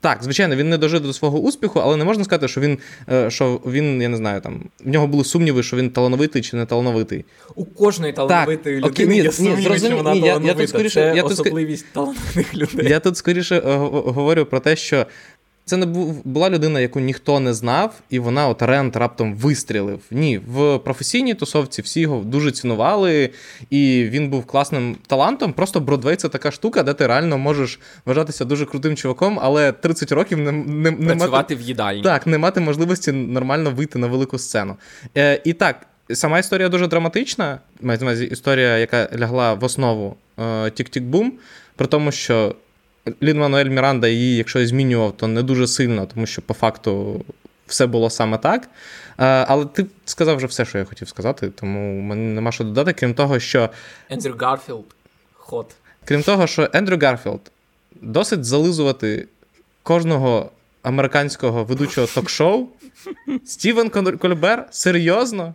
так, 0.00 0.18
звичайно, 0.22 0.56
він 0.56 0.68
не 0.68 0.78
дожив 0.78 1.00
до 1.00 1.12
свого 1.12 1.38
успіху, 1.40 1.80
але 1.80 1.96
не 1.96 2.04
можна 2.04 2.24
сказати, 2.24 2.48
що 2.48 2.60
він, 2.60 2.78
е, 3.12 3.30
що 3.30 3.60
він, 3.66 4.02
я 4.02 4.08
не 4.08 4.16
знаю, 4.16 4.40
там 4.40 4.62
в 4.84 4.88
нього 4.88 5.06
були 5.06 5.24
сумніви, 5.24 5.62
що 5.62 5.76
він 5.76 5.90
талановитий 5.90 6.42
чи 6.42 6.56
не 6.56 6.66
талановитий. 6.66 7.24
У 7.54 7.64
кожної 7.64 8.12
талановитої 8.12 8.80
так, 8.80 8.90
людини 8.90 9.10
ні, 9.10 9.16
є 9.16 9.22
ні, 9.24 9.30
зрозумі- 9.30 9.88
чи 9.88 9.94
вона 9.94 10.12
ні, 10.14 10.20
я- 10.20 10.40
я 10.44 10.54
тут 10.54 10.68
скоріше- 10.68 10.94
Це 11.12 11.16
я 11.16 11.22
тут 11.22 11.32
особливість 11.32 11.86
талановитих 11.92 12.54
людей. 12.54 12.88
Я 12.88 13.00
тут 13.00 13.16
скоріше 13.16 13.56
е, 13.56 13.76
говорю 13.76 14.44
про 14.46 14.60
те, 14.60 14.76
що 14.76 15.06
це 15.70 15.76
не 15.76 15.86
був, 15.86 16.26
була 16.26 16.50
людина, 16.50 16.80
яку 16.80 17.00
ніхто 17.00 17.40
не 17.40 17.54
знав, 17.54 17.94
і 18.10 18.18
вона 18.18 18.48
от 18.48 18.62
Рент 18.62 18.96
раптом 18.96 19.34
вистрілив. 19.34 20.00
Ні, 20.10 20.40
в 20.46 20.78
професійній 20.78 21.34
тусовці 21.34 21.82
всі 21.82 22.00
його 22.00 22.20
дуже 22.24 22.52
цінували, 22.52 23.30
і 23.70 24.08
він 24.10 24.30
був 24.30 24.46
класним 24.46 24.96
талантом. 25.06 25.52
Просто 25.52 25.80
Бродвей 25.80 26.16
це 26.16 26.28
така 26.28 26.50
штука, 26.50 26.82
де 26.82 26.94
ти 26.94 27.06
реально 27.06 27.38
можеш 27.38 27.80
вважатися 28.06 28.44
дуже 28.44 28.66
крутим 28.66 28.96
чуваком, 28.96 29.38
але 29.42 29.72
30 29.72 30.12
років 30.12 30.38
не, 30.38 30.52
не, 30.52 30.90
не 30.90 31.14
мати, 31.14 31.54
в 31.54 31.60
їдальні. 31.60 32.02
так, 32.02 32.26
не 32.26 32.38
мати 32.38 32.60
можливості 32.60 33.12
нормально 33.12 33.70
вийти 33.70 33.98
на 33.98 34.06
велику 34.06 34.38
сцену. 34.38 34.76
Е, 35.16 35.40
і 35.44 35.52
так, 35.52 35.86
сама 36.12 36.38
історія 36.38 36.68
дуже 36.68 36.86
драматична. 36.86 37.58
Мається 37.80 38.04
на 38.04 38.10
увазі 38.10 38.24
історія, 38.24 38.78
яка 38.78 39.08
лягла 39.18 39.54
в 39.54 39.64
основу 39.64 40.16
е, 40.38 40.70
Tick, 40.70 40.92
Tick 40.92 41.10
Boom, 41.10 41.32
при 41.76 41.86
тому, 41.86 42.12
що 42.12 42.54
Лін 43.22 43.38
Мануель 43.38 43.66
Міранда 43.66 44.08
її, 44.08 44.36
якщо 44.36 44.66
змінював, 44.66 45.16
то 45.16 45.26
не 45.26 45.42
дуже 45.42 45.66
сильно, 45.66 46.06
тому 46.06 46.26
що 46.26 46.42
по 46.42 46.54
факту 46.54 47.24
все 47.66 47.86
було 47.86 48.10
саме 48.10 48.38
так. 48.38 48.62
Е, 48.62 49.24
але 49.24 49.64
ти 49.64 49.86
сказав 50.04 50.36
вже 50.36 50.46
все, 50.46 50.64
що 50.64 50.78
я 50.78 50.84
хотів 50.84 51.08
сказати, 51.08 51.50
тому 51.50 52.00
в 52.00 52.02
мене 52.02 52.34
нема 52.34 52.52
що 52.52 52.64
додати, 52.64 52.92
крім 52.92 53.14
того, 53.14 53.40
що. 53.40 53.70
Ендрю 54.10 54.34
Гарфілд. 54.38 54.84
Ход. 55.32 55.66
Крім 56.04 56.22
того, 56.22 56.46
що 56.46 56.70
Ендрю 56.72 56.98
Гарфілд 57.02 57.40
досить 58.00 58.44
зализувати 58.44 59.28
кожного 59.82 60.50
американського 60.82 61.64
ведучого 61.64 62.06
ток-шоу. 62.06 62.68
Стівен 63.44 63.90
Кольбер 63.90 64.68
серйозно. 64.70 65.54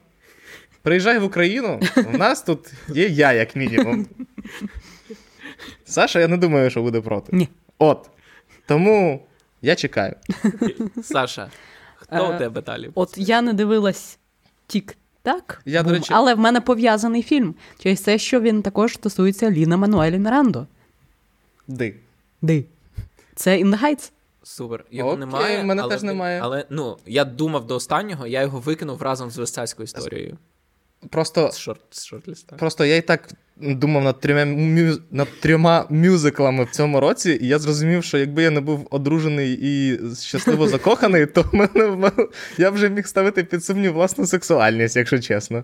Приїжджай 0.81 1.19
в 1.19 1.23
Україну, 1.23 1.79
в 1.95 2.17
нас 2.17 2.41
тут 2.41 2.59
є 2.87 3.07
я, 3.07 3.33
як 3.33 3.55
мінімум. 3.55 4.07
Саша, 5.85 6.19
я 6.19 6.27
не 6.27 6.37
думаю, 6.37 6.69
що 6.69 6.81
буде 6.81 7.01
проти. 7.01 7.35
Ні. 7.35 7.49
От. 7.79 8.09
Тому 8.67 9.25
я 9.61 9.75
чекаю. 9.75 10.15
Саша, 11.03 11.49
хто 11.95 12.15
Е, 12.15 12.35
у 12.35 12.37
тебе 12.37 12.61
далі? 12.61 12.91
От 12.95 13.13
я 13.17 13.41
не 13.41 13.53
дивилась 13.53 14.19
тік-так, 14.67 15.61
Я, 15.65 15.83
до 15.83 15.89
речі- 15.91 16.13
але 16.13 16.33
в 16.33 16.39
мене 16.39 16.61
пов'язаний 16.61 17.23
фільм 17.23 17.55
через 17.79 18.01
те, 18.01 18.17
що 18.17 18.39
він 18.41 18.61
також 18.61 18.93
стосується 18.93 19.51
Ліна 19.51 19.77
Мануелі 19.77 20.19
Мірандо. 20.19 20.67
Ди. 21.67 21.95
Ди. 22.41 22.65
Це 23.35 23.57
In 23.57 23.65
the 23.75 23.83
Heights. 23.83 24.11
Супер. 24.43 24.85
Його 24.91 25.09
Окей, 25.09 25.19
немає. 25.19 25.63
мене 25.63 25.81
але, 25.81 25.91
теж 25.93 26.03
немає. 26.03 26.39
Але 26.43 26.65
ну, 26.69 26.97
я 27.05 27.25
думав 27.25 27.67
до 27.67 27.75
останнього, 27.75 28.27
я 28.27 28.41
його 28.41 28.59
викинув 28.59 29.01
разом 29.01 29.31
з 29.31 29.37
вестацькою 29.37 29.83
історією. 29.83 30.37
Просто 31.09 31.51
З 31.51 31.57
шорт, 31.57 31.81
з. 31.91 32.13
Просто 32.57 32.85
я 32.85 32.95
і 32.95 33.01
так 33.01 33.29
думав 33.57 34.03
над 34.03 34.19
трьома, 34.19 34.45
мю... 34.45 34.97
над 35.11 35.27
трьома 35.39 35.85
мюзиклами 35.89 36.63
в 36.63 36.69
цьому 36.69 36.99
році, 36.99 37.39
і 37.41 37.47
я 37.47 37.59
зрозумів, 37.59 38.03
що 38.03 38.17
якби 38.17 38.43
я 38.43 38.49
не 38.49 38.61
був 38.61 38.87
одружений 38.91 39.59
і 39.61 39.99
щасливо 40.15 40.67
закоханий, 40.67 41.25
то 41.25 41.45
мене, 41.53 42.11
я 42.57 42.69
вже 42.69 42.89
міг 42.89 43.07
ставити 43.07 43.43
під 43.43 43.65
сумнів 43.65 43.93
власну 43.93 44.25
сексуальність, 44.25 44.95
якщо 44.95 45.19
чесно. 45.19 45.63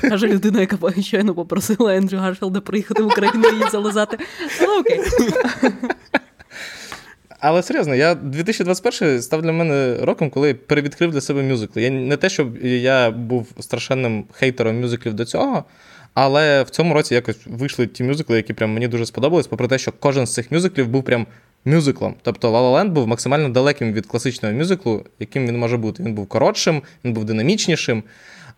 Каже 0.00 0.26
людина, 0.26 0.60
яка 0.60 1.02
щойно 1.02 1.34
попросила 1.34 1.96
Ендрю 1.96 2.18
Гарфілда 2.18 2.60
приїхати 2.60 3.02
в 3.02 3.06
Україну 3.06 3.48
і 3.48 3.54
її 3.54 3.64
зализати. 3.70 4.18
Ну 4.60 4.78
окей. 4.80 5.00
Але 7.40 7.62
серйозно, 7.62 7.94
я 7.94 8.14
2021 8.14 9.22
став 9.22 9.42
для 9.42 9.52
мене 9.52 9.96
роком, 10.02 10.30
коли 10.30 10.48
я 10.48 10.54
перевідкрив 10.54 11.10
для 11.10 11.20
себе 11.20 11.42
мюзикли. 11.42 11.82
Я 11.82 11.90
не 11.90 12.16
те, 12.16 12.28
щоб 12.28 12.56
я 12.64 13.10
був 13.10 13.48
страшенним 13.60 14.24
хейтером 14.32 14.80
мюзиклів 14.80 15.14
до 15.14 15.24
цього, 15.24 15.64
але 16.14 16.62
в 16.62 16.70
цьому 16.70 16.94
році 16.94 17.14
якось 17.14 17.38
вийшли 17.46 17.86
ті 17.86 18.04
мюзикли, 18.04 18.36
які 18.36 18.52
прям 18.52 18.72
мені 18.72 18.88
дуже 18.88 19.06
сподобались, 19.06 19.46
попри 19.46 19.68
те, 19.68 19.78
що 19.78 19.92
кожен 20.00 20.26
з 20.26 20.34
цих 20.34 20.52
мюзиклів 20.52 20.88
був 20.88 21.04
прям 21.04 21.26
мюзиклом. 21.64 22.14
Тобто 22.22 22.48
La 22.48 22.60
La 22.60 22.74
Land 22.74 22.90
був 22.90 23.06
максимально 23.06 23.48
далеким 23.48 23.92
від 23.92 24.06
класичного 24.06 24.54
мюзиклу, 24.54 25.04
яким 25.18 25.46
він 25.46 25.58
може 25.58 25.76
бути. 25.76 26.02
Він 26.02 26.14
був 26.14 26.26
коротшим, 26.26 26.82
він 27.04 27.12
був 27.12 27.24
динамічнішим. 27.24 28.02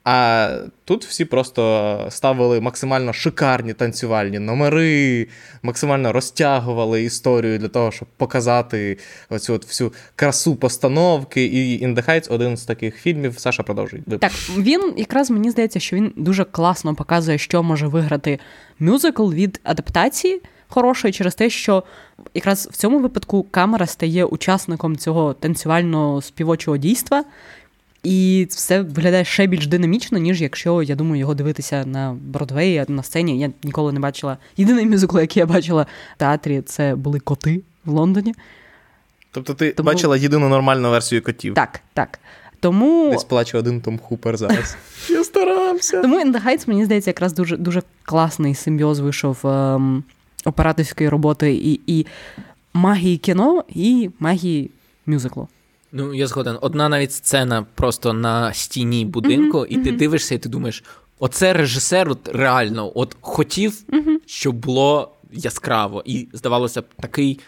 А 0.04 0.48
тут 0.84 1.04
всі 1.04 1.24
просто 1.24 2.06
ставили 2.10 2.60
максимально 2.60 3.12
шикарні 3.12 3.72
танцювальні 3.72 4.38
номери, 4.38 5.28
максимально 5.62 6.12
розтягували 6.12 7.02
історію 7.02 7.58
для 7.58 7.68
того, 7.68 7.90
щоб 7.90 8.08
показати 8.16 8.98
оцю 9.30 9.54
от 9.54 9.66
всю 9.66 9.92
красу 10.16 10.56
постановки. 10.56 11.44
І 11.44 11.86
In 11.86 11.94
the 11.94 12.08
Heights 12.08 12.32
один 12.32 12.56
з 12.56 12.64
таких 12.64 12.96
фільмів. 12.96 13.38
Саша 13.38 13.62
продовжуй. 13.62 14.02
Так, 14.20 14.32
він 14.58 14.94
якраз 14.96 15.30
мені 15.30 15.50
здається, 15.50 15.80
що 15.80 15.96
він 15.96 16.12
дуже 16.16 16.44
класно 16.44 16.94
показує, 16.94 17.38
що 17.38 17.62
може 17.62 17.86
виграти 17.86 18.38
мюзикл 18.78 19.32
від 19.32 19.60
адаптації 19.62 20.40
хорошої 20.72 21.12
через 21.12 21.34
те, 21.34 21.50
що 21.50 21.82
якраз 22.34 22.68
в 22.72 22.76
цьому 22.76 22.98
випадку 22.98 23.46
камера 23.50 23.86
стає 23.86 24.24
учасником 24.24 24.96
цього 24.96 25.34
танцювального 25.34 26.22
співочого 26.22 26.76
дійства. 26.76 27.24
І 28.02 28.46
все 28.50 28.82
виглядає 28.82 29.24
ще 29.24 29.46
більш 29.46 29.66
динамічно, 29.66 30.18
ніж 30.18 30.42
якщо 30.42 30.82
я 30.82 30.94
думаю 30.94 31.20
його 31.20 31.34
дивитися 31.34 31.84
на 31.86 32.16
Бродвеї, 32.22 32.84
на 32.88 33.02
сцені. 33.02 33.38
Я 33.40 33.50
ніколи 33.62 33.92
не 33.92 34.00
бачила. 34.00 34.36
Єдиний 34.56 34.86
мюзикл, 34.86 35.18
який 35.20 35.40
я 35.40 35.46
бачила 35.46 35.82
в 36.16 36.18
театрі, 36.18 36.62
це 36.66 36.94
були 36.94 37.20
коти 37.20 37.60
в 37.84 37.90
Лондоні. 37.90 38.34
Тобто 39.30 39.54
ти 39.54 39.70
Тому- 39.70 39.86
бачила 39.86 40.16
єдину 40.16 40.48
нормальну 40.48 40.90
версію 40.90 41.22
котів. 41.22 41.54
Так, 41.54 41.80
так. 41.94 42.18
Тому 42.60 43.10
Десь 43.12 43.24
плаче 43.24 43.58
один 43.58 43.80
Том 43.80 43.98
Хупер 43.98 44.36
зараз. 44.36 44.76
Я 45.08 45.24
старався. 45.24 46.02
Тому 46.02 46.20
In 46.20 46.32
the 46.32 46.44
Heights, 46.46 46.68
мені 46.68 46.84
здається, 46.84 47.10
якраз 47.10 47.32
дуже 47.32 47.56
дуже 47.56 47.82
класний 48.02 48.54
симбіоз 48.54 49.00
вийшов 49.00 49.46
ем, 49.46 50.04
операторської 50.44 51.08
роботи 51.08 51.52
і, 51.54 51.80
і 51.86 52.06
магії 52.72 53.16
кіно, 53.16 53.64
і 53.68 54.10
магії 54.20 54.70
мюзиклу. 55.06 55.48
Ну, 55.92 56.14
я 56.14 56.26
згоден. 56.26 56.58
Одна 56.60 56.88
навіть 56.88 57.12
сцена 57.12 57.66
просто 57.74 58.12
на 58.12 58.52
стіні 58.52 59.04
будинку, 59.04 59.66
і 59.66 59.76
ти 59.76 59.92
дивишся, 59.92 60.34
і 60.34 60.38
ти 60.38 60.48
думаєш, 60.48 60.84
оце 61.18 61.52
режисер 61.52 62.10
от 62.10 62.28
реально 62.28 62.92
от 62.94 63.16
хотів, 63.20 63.84
щоб 64.26 64.54
було 64.56 65.12
яскраво. 65.32 66.02
І 66.06 66.28
здавалося 66.32 66.80
б, 66.80 66.84
такий. 67.00 67.40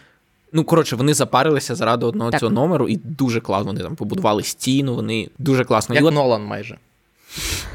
Ну, 0.53 0.63
коротше, 0.63 0.95
вони 0.95 1.13
запарилися 1.13 1.75
заради 1.75 2.05
одного 2.05 2.31
Так. 2.31 2.39
цього 2.39 2.51
номеру, 2.51 2.89
і 2.89 2.95
дуже 2.95 3.41
класно. 3.41 3.65
Вони 3.65 3.79
там 3.83 3.95
побудували 3.95 4.43
стіну, 4.43 4.95
вони 4.95 5.29
дуже 5.39 5.63
класно. 5.63 5.95
Як 5.95 6.03
і 6.03 6.07
от 6.07 6.13
Нолан 6.13 6.43
майже. 6.45 6.77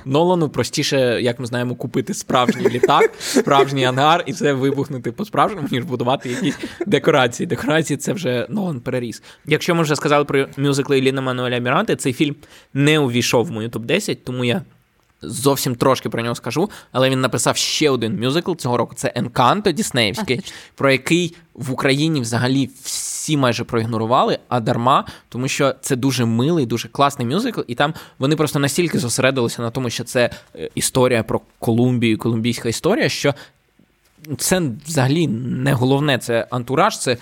Нолану 0.05 0.49
простіше, 0.49 1.19
як 1.23 1.41
ми 1.41 1.47
знаємо, 1.47 1.75
купити 1.75 2.15
справжній 2.15 2.69
літак, 2.69 3.11
справжній 3.19 3.85
ангар, 3.85 4.25
і 4.27 4.33
це 4.33 4.53
вибухнути 4.53 5.13
по-справжньому, 5.13 5.69
ніж 5.71 5.85
будувати 5.85 6.29
якісь 6.29 6.59
декорації. 6.87 7.47
Декорації 7.47 7.97
це 7.97 8.13
вже 8.13 8.47
Нолан 8.49 8.81
переріс. 8.81 9.23
Якщо 9.47 9.75
ми 9.75 9.83
вже 9.83 9.97
сказали 9.97 10.25
про 10.25 10.47
мюзикли 10.57 11.01
Ліна 11.01 11.21
Мануеля 11.21 11.59
Міранти, 11.59 11.97
цей 11.97 12.13
фільм 12.13 12.37
не 12.75 12.99
увійшов 12.99 13.47
в 13.47 13.51
мою 13.51 13.69
топ-10, 13.69 14.17
тому 14.25 14.45
я. 14.45 14.63
Зовсім 15.23 15.75
трошки 15.75 16.09
про 16.09 16.23
нього 16.23 16.35
скажу, 16.35 16.71
але 16.93 17.11
він 17.11 17.21
написав 17.21 17.57
ще 17.57 17.91
один 17.91 18.21
мюзикл 18.21 18.55
цього 18.55 18.77
року. 18.77 18.95
Це 18.97 19.13
Енканто 19.15 19.73
Діснеївський, 19.73 20.41
про 20.75 20.93
який 20.93 21.37
в 21.55 21.73
Україні 21.73 22.21
взагалі 22.21 22.71
всі 22.83 23.00
майже 23.37 23.65
проігнорували, 23.65 24.39
а 24.49 24.61
дарма, 24.61 25.05
тому 25.29 25.49
що 25.49 25.75
це 25.81 25.97
дуже 25.97 26.25
милий, 26.25 26.67
дуже 26.67 26.89
класний 26.89 27.29
мюзикл, 27.29 27.61
і 27.67 27.75
там 27.75 27.95
вони 28.19 28.37
просто 28.37 28.59
настільки 28.59 28.99
зосередилися 28.99 29.63
на 29.63 29.71
тому, 29.71 29.91
що 29.91 30.05
це 30.05 30.31
е, 30.57 30.71
історія 30.75 31.23
про 31.23 31.41
Колумбію, 31.59 32.19
колумбійська 32.19 32.69
історія, 32.69 33.09
що 33.09 33.35
це 34.39 34.63
взагалі 34.87 35.27
не 35.27 35.73
головне, 35.73 36.19
це 36.19 36.47
антураж, 36.51 36.99
це 36.99 37.17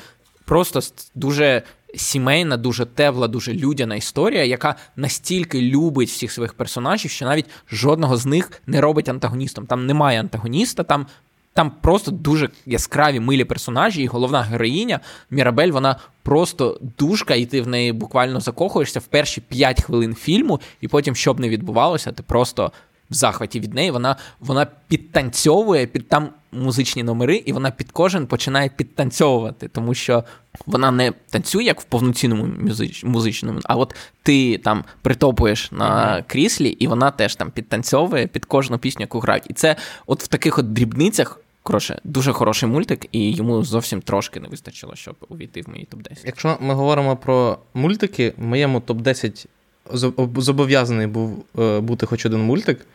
просто 0.44 0.80
дуже 1.14 1.62
сімейна, 1.96 2.56
дуже 2.56 2.86
тепла, 2.86 3.28
дуже 3.28 3.54
людяна 3.54 3.96
історія, 3.96 4.44
яка 4.44 4.74
настільки 4.96 5.62
любить 5.62 6.08
всіх 6.08 6.32
своїх 6.32 6.54
персонажів, 6.54 7.10
що 7.10 7.24
навіть 7.24 7.46
жодного 7.72 8.16
з 8.16 8.26
них 8.26 8.62
не 8.66 8.80
робить 8.80 9.08
антагоністом. 9.08 9.66
Там 9.66 9.86
немає 9.86 10.20
антагоніста, 10.20 10.82
там. 10.82 11.06
Там 11.58 11.72
просто 11.80 12.10
дуже 12.10 12.48
яскраві 12.66 13.20
милі 13.20 13.44
персонажі, 13.44 14.02
і 14.02 14.06
головна 14.06 14.42
героїня 14.42 15.00
Мірабель, 15.30 15.70
вона 15.70 15.96
просто 16.22 16.80
душка, 16.98 17.34
і 17.34 17.46
ти 17.46 17.62
в 17.62 17.68
неї 17.68 17.92
буквально 17.92 18.40
закохуєшся 18.40 19.00
в 19.00 19.06
перші 19.06 19.40
5 19.40 19.82
хвилин 19.82 20.14
фільму, 20.14 20.60
і 20.80 20.88
потім, 20.88 21.14
що 21.14 21.34
б 21.34 21.40
не 21.40 21.48
відбувалося, 21.48 22.12
ти 22.12 22.22
просто 22.22 22.72
в 23.10 23.14
захваті 23.14 23.60
від 23.60 23.74
неї. 23.74 23.90
Вона, 23.90 24.16
вона 24.40 24.66
підтанцьовує 24.88 25.86
під 25.86 26.08
там 26.08 26.28
музичні 26.52 27.02
номери, 27.02 27.36
і 27.36 27.52
вона 27.52 27.70
під 27.70 27.92
кожен 27.92 28.26
починає 28.26 28.68
підтанцьовувати, 28.68 29.68
тому 29.68 29.94
що 29.94 30.24
вона 30.66 30.90
не 30.90 31.12
танцює 31.30 31.64
як 31.64 31.80
в 31.80 31.84
повноцінному 31.84 32.46
музич, 32.60 33.04
музичному, 33.04 33.60
а 33.64 33.76
от 33.76 33.94
ти 34.22 34.58
там 34.58 34.84
притопуєш 35.02 35.72
на 35.72 36.22
кріслі, 36.22 36.68
і 36.68 36.86
вона 36.86 37.10
теж 37.10 37.34
там 37.34 37.50
підтанцьовує 37.50 38.26
під 38.26 38.44
кожну 38.44 38.78
пісню, 38.78 39.00
яку 39.00 39.20
грають. 39.20 39.44
І 39.48 39.52
це 39.52 39.76
от 40.06 40.22
в 40.22 40.26
таких 40.26 40.58
от 40.58 40.72
дрібницях. 40.72 41.40
Коротше, 41.68 42.00
дуже 42.04 42.32
хороший 42.32 42.68
мультик, 42.68 43.06
і 43.12 43.32
йому 43.32 43.62
зовсім 43.62 44.00
трошки 44.02 44.40
не 44.40 44.48
вистачило, 44.48 44.94
щоб 44.96 45.14
увійти 45.28 45.62
в 45.62 45.68
мої 45.68 45.88
топ-10. 45.94 46.18
Якщо 46.24 46.58
ми 46.60 46.74
говоримо 46.74 47.16
про 47.16 47.58
мультики, 47.74 48.32
в 48.36 48.44
моєму 48.44 48.80
топ-10 48.80 49.46
зобов'язаний 50.36 51.06
був 51.06 51.44
е, 51.58 51.80
бути 51.80 52.06
хоч 52.06 52.26
один 52.26 52.40
мультик. 52.40 52.86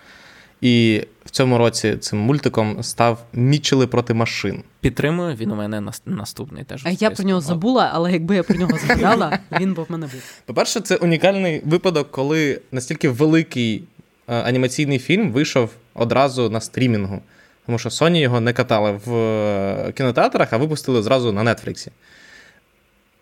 І 0.61 1.03
в 1.25 1.29
цьому 1.29 1.57
році 1.57 1.97
цим 1.97 2.19
мультиком 2.19 2.83
став 2.83 3.25
Мічели 3.33 3.87
проти 3.87 4.13
машин. 4.13 4.63
Підтримую, 4.79 5.35
він 5.35 5.51
у 5.51 5.55
мене 5.55 5.91
наступний 6.05 6.63
теж. 6.63 6.81
А 6.85 6.89
я 6.89 7.09
про 7.09 7.23
нього 7.23 7.41
забула, 7.41 7.91
але 7.93 8.11
якби 8.11 8.35
я 8.35 8.43
про 8.43 8.55
нього 8.55 8.77
згадала, 8.77 9.39
він 9.59 9.73
би 9.73 9.83
в 9.83 9.91
мене 9.91 10.05
був. 10.05 10.21
По-перше, 10.45 10.79
це 10.79 10.95
унікальний 10.95 11.61
випадок, 11.65 12.11
коли 12.11 12.61
настільки 12.71 13.09
великий 13.09 13.83
е, 14.27 14.41
анімаційний 14.41 14.99
фільм 14.99 15.31
вийшов 15.31 15.69
одразу 15.93 16.49
на 16.49 16.61
стрімінгу. 16.61 17.21
Тому 17.65 17.79
що 17.79 17.89
Sony 17.89 18.17
його 18.17 18.41
не 18.41 18.53
катали 18.53 18.99
в 19.05 19.15
е, 19.15 19.91
кінотеатрах, 19.91 20.53
а 20.53 20.57
випустили 20.57 21.03
зразу 21.03 21.31
на 21.31 21.43
Netflix. 21.43 21.87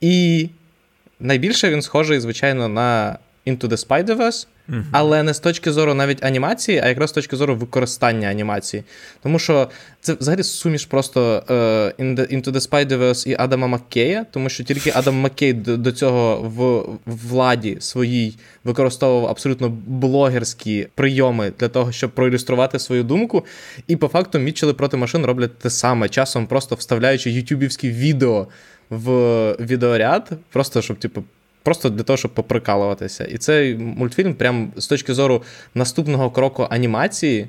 І 0.02 0.50
найбільше 1.20 1.70
він 1.70 1.82
схожий, 1.82 2.20
звичайно, 2.20 2.68
на 2.68 3.18
Into 3.48 3.68
the 3.68 3.88
Spider-Verse. 3.88 4.48
Але 4.92 5.24
не 5.24 5.34
з 5.34 5.40
точки 5.40 5.72
зору 5.72 5.94
навіть 5.94 6.24
анімації, 6.24 6.82
а 6.84 6.88
якраз 6.88 7.10
з 7.10 7.14
точки 7.14 7.36
зору 7.36 7.56
використання 7.56 8.28
анімації. 8.28 8.84
Тому 9.24 9.40
що 9.40 9.70
це 10.02 10.14
взагалі 10.14 10.44
суміш 10.44 10.86
просто 10.86 11.44
е, 11.50 11.54
Into 12.04 12.52
the 12.52 12.70
Spider-Verse 12.70 13.28
і 13.28 13.36
Адама 13.40 13.68
Маккея, 13.68 14.26
тому 14.32 14.50
що 14.50 14.64
тільки 14.64 14.92
Адам 14.96 15.16
Маккей 15.16 15.54
до, 15.54 15.78
до 15.78 15.92
цього 15.92 16.36
в 16.56 16.84
владі 17.06 17.78
своїй 17.80 18.38
використовував 18.64 19.30
абсолютно 19.30 19.70
блогерські 19.86 20.88
прийоми 20.96 21.54
для 21.60 21.68
того, 21.68 21.92
щоб 21.92 22.12
проілюструвати 22.12 22.80
свою 22.80 23.04
думку. 23.04 23.46
І 23.88 23.96
по 23.96 24.08
факту 24.08 24.40
Мітчели 24.40 24.74
проти 24.74 24.98
машин 24.98 25.26
роблять 25.26 25.60
те 25.60 25.70
саме, 25.70 26.10
часом 26.10 26.48
просто 26.48 26.76
вставляючи 26.76 27.32
ютюбівські 27.32 27.90
відео 27.90 28.48
в 28.90 29.12
відеоряд, 29.60 30.30
просто 30.52 30.82
щоб, 30.82 31.00
типу. 31.00 31.24
Просто 31.64 31.90
для 31.90 32.04
того, 32.04 32.18
щоб 32.18 32.34
поприкалуватися. 32.34 33.24
І 33.24 33.38
цей 33.38 33.76
мультфільм, 33.76 34.34
прям 34.34 34.74
з 34.78 34.88
точки 34.88 35.14
зору 35.14 35.44
наступного 35.76 36.32
кроку 36.32 36.68
анімації, 36.70 37.48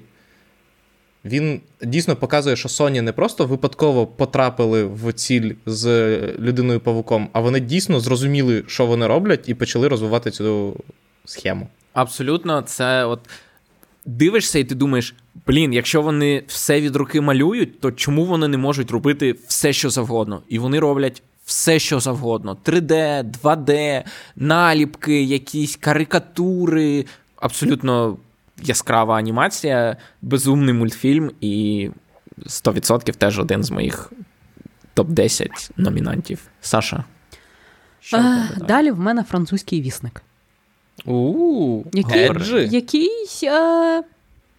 він 1.25 1.61
дійсно 1.83 2.17
показує, 2.17 2.57
що 2.57 2.69
Sony 2.69 3.01
не 3.01 3.13
просто 3.13 3.47
випадково 3.47 4.07
потрапили 4.07 4.85
в 4.85 5.13
ціль 5.13 5.53
з 5.67 6.19
людиною 6.39 6.81
павуком, 6.81 7.29
а 7.33 7.41
вони 7.41 7.61
дійсно 7.61 8.01
зрозуміли, 8.01 8.65
що 8.67 8.87
вони 8.87 9.07
роблять, 9.07 9.49
і 9.49 9.55
почали 9.55 9.89
розвивати 9.89 10.31
цю 10.31 10.77
схему. 11.25 11.69
Абсолютно, 11.93 12.63
це 12.63 13.05
от. 13.05 13.21
Дивишся, 14.07 14.59
і 14.59 14.65
ти 14.65 14.75
думаєш, 14.75 15.15
блін, 15.47 15.73
якщо 15.73 16.03
вони 16.03 16.45
все 16.47 16.81
від 16.81 16.97
руки 16.97 17.21
малюють, 17.21 17.81
то 17.81 17.93
чому 17.93 18.25
вони 18.25 18.49
не 18.49 18.57
можуть 18.57 18.91
робити 18.91 19.35
все, 19.47 19.73
що 19.73 19.91
завгодно? 19.91 20.43
І 20.49 20.59
вони 20.59 20.79
роблять 20.79 21.23
все, 21.53 21.79
що 21.79 22.01
завгодно: 22.01 22.57
3D, 22.65 23.23
2D, 23.43 24.03
наліпки, 24.37 25.23
якісь 25.23 25.77
карикатури, 25.77 27.07
абсолютно 27.37 28.17
яскрава 28.63 29.17
анімація, 29.17 29.97
безумний 30.23 30.75
мультфільм, 30.75 31.31
і 31.41 31.91
100% 32.39 33.13
теж 33.13 33.39
один 33.39 33.65
з 33.65 33.71
моїх 33.71 34.13
топ-10 34.97 35.71
номінантів. 35.77 36.39
Саша. 36.61 37.05
Що 38.01 38.17
а, 38.17 38.49
далі 38.69 38.91
в 38.91 38.99
мене 38.99 39.23
французький 39.23 39.83
вісник. 39.83 40.23
У, 41.05 41.83
який, 41.93 42.31
який 42.71 43.11
а, 43.49 44.01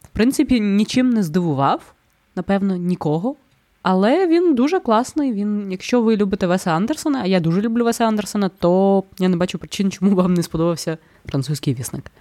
в 0.04 0.08
принципі, 0.14 0.60
нічим 0.60 1.10
не 1.10 1.24
здивував, 1.24 1.94
напевно, 2.36 2.76
нікого. 2.76 3.36
Але 3.84 4.28
він 4.28 4.56
дуже 4.56 4.80
класний. 4.80 5.34
Він, 5.34 5.72
Якщо 5.72 6.02
ви 6.02 6.18
любите 6.18 6.48
Веса 6.48 6.72
Андерсона, 6.72 7.22
а 7.24 7.26
я 7.26 7.40
дуже 7.40 7.62
люблю 7.62 7.84
Веса 7.84 8.06
Андерсона, 8.06 8.50
то 8.50 9.04
я 9.20 9.30
не 9.30 9.38
бачу 9.38 9.58
причин, 9.58 9.92
чому 9.92 10.16
вам 10.16 10.34
не 10.34 10.44
сподобався 10.44 10.98
французький 11.26 11.74
вісник. 11.74 12.12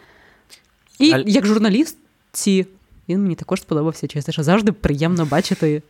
І 0.99 1.13
а... 1.13 1.25
як 1.27 1.47
журналіст, 1.47 1.99
ці, 2.33 2.67
він 3.09 3.23
мені 3.23 3.35
також 3.35 3.61
сподобався 3.61 4.09
через 4.09 4.25
те, 4.25 4.33
що 4.33 4.43
завжди 4.43 4.73
приємно 4.73 5.27
бачити 5.27 5.83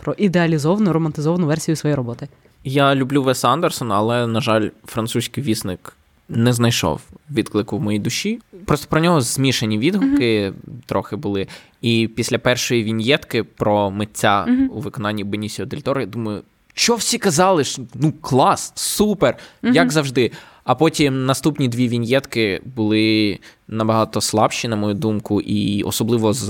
про 0.00 0.12
ідеалізовану, 0.12 0.92
романтизовану 0.92 1.46
версію 1.46 1.76
своєї 1.76 1.96
роботи. 1.96 2.28
Я 2.64 2.94
люблю 2.94 3.22
Веса 3.22 3.48
Андерсона, 3.48 3.96
але, 3.96 4.26
на 4.26 4.40
жаль, 4.40 4.68
французький 4.84 5.44
вісник 5.44 5.92
не 6.28 6.52
знайшов 6.52 7.00
відклику 7.30 7.78
в 7.78 7.80
моїй 7.80 7.98
душі. 7.98 8.40
Просто 8.64 8.86
про 8.90 9.00
нього 9.00 9.20
змішані 9.20 9.78
відгуки 9.78 10.48
mm-hmm. 10.48 10.86
трохи 10.86 11.16
були. 11.16 11.46
І 11.80 12.08
після 12.16 12.38
першої 12.38 12.82
віньєтки 12.82 13.44
про 13.44 13.90
митця 13.90 14.44
mm-hmm. 14.44 14.68
у 14.68 14.80
виконанні 14.80 15.24
Бенісіо 15.24 15.66
Дель 15.66 15.78
Торо, 15.78 16.00
я 16.00 16.06
думаю, 16.06 16.42
що 16.74 16.94
всі 16.94 17.18
казали? 17.18 17.62
Ну, 17.94 18.12
клас, 18.20 18.72
супер, 18.74 19.36
mm-hmm. 19.62 19.72
як 19.72 19.92
завжди. 19.92 20.30
А 20.64 20.74
потім 20.74 21.26
наступні 21.26 21.68
дві 21.68 21.88
віньєтки 21.88 22.60
були 22.76 23.38
набагато 23.68 24.20
слабші, 24.20 24.68
на 24.68 24.76
мою 24.76 24.94
думку, 24.94 25.40
і 25.40 25.82
особливо 25.82 26.32
з 26.32 26.48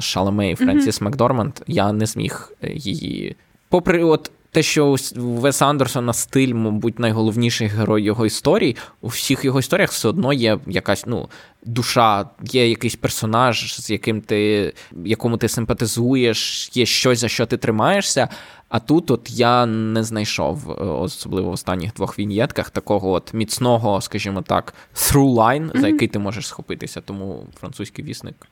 Шаламе 0.00 0.50
і 0.50 0.54
Френсіс 0.54 1.00
Макдорманд 1.00 1.52
я 1.66 1.92
не 1.92 2.06
зміг 2.06 2.52
е, 2.62 2.72
її. 2.74 3.36
Попри 3.68 4.04
от 4.04 4.30
те, 4.54 4.62
що 4.62 4.96
у 5.16 5.20
Веса 5.20 5.66
Андерсона 5.66 6.12
стиль, 6.12 6.54
мабуть, 6.54 6.98
найголовніший 6.98 7.66
герой 7.66 8.02
його 8.02 8.26
історії, 8.26 8.76
у 9.00 9.08
всіх 9.08 9.44
його 9.44 9.58
історіях 9.58 9.90
все 9.90 10.08
одно 10.08 10.32
є 10.32 10.58
якась 10.66 11.06
ну, 11.06 11.28
душа, 11.64 12.26
є 12.42 12.68
якийсь 12.68 12.96
персонаж, 12.96 13.80
з 13.80 13.90
яким 13.90 14.20
ти, 14.20 14.72
якому 15.04 15.36
ти 15.36 15.48
симпатизуєш, 15.48 16.70
є 16.74 16.86
щось, 16.86 17.18
за 17.18 17.28
що 17.28 17.46
ти 17.46 17.56
тримаєшся. 17.56 18.28
А 18.68 18.80
тут 18.80 19.10
от 19.10 19.30
я 19.30 19.66
не 19.66 20.02
знайшов, 20.02 20.70
е, 20.70 20.74
особливо 20.84 21.50
в 21.50 21.52
останніх 21.52 21.94
двох 21.94 22.18
віньєтках, 22.18 22.70
такого 22.70 23.10
от 23.10 23.34
міцного, 23.34 24.00
скажімо 24.00 24.42
так, 24.42 24.74
through 24.94 25.34
line, 25.34 25.70
mm-hmm. 25.70 25.80
за 25.80 25.88
який 25.88 26.08
ти 26.08 26.18
можеш 26.18 26.46
схопитися. 26.46 27.00
Тому 27.00 27.46
французький 27.60 28.04
вісник 28.04 28.46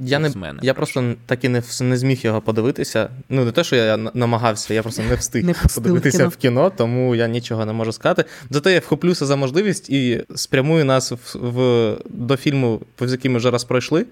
я 0.00 0.18
не, 0.18 0.30
мене. 0.30 0.58
я 0.62 0.74
просто 0.74 1.14
так 1.26 1.44
і 1.44 1.48
не 1.48 1.62
не 1.80 1.96
зміг 1.96 2.20
його 2.22 2.40
подивитися. 2.40 3.10
Ну, 3.28 3.44
не 3.44 3.52
те, 3.52 3.64
що 3.64 3.76
я 3.76 3.96
намагався, 3.96 4.74
я 4.74 4.82
просто 4.82 5.02
не 5.02 5.14
встиг 5.14 5.44
не 5.44 5.54
подивитися 5.74 6.16
в 6.16 6.18
кіно. 6.18 6.28
в 6.28 6.36
кіно, 6.36 6.72
тому 6.76 7.14
я 7.14 7.28
нічого 7.28 7.66
не 7.66 7.72
можу 7.72 7.92
сказати. 7.92 8.24
Зате 8.50 8.72
я 8.72 8.78
вхоплюся 8.78 9.26
за 9.26 9.36
можливість 9.36 9.90
і 9.90 10.24
спрямую 10.34 10.84
нас 10.84 11.12
в, 11.12 11.18
в 11.34 11.96
до 12.10 12.36
фільму, 12.36 12.80
повз 12.96 13.12
який 13.12 13.30
ми 13.30 13.38
вже 13.38 13.50
раз 13.50 13.64
пройшли. 13.64 14.06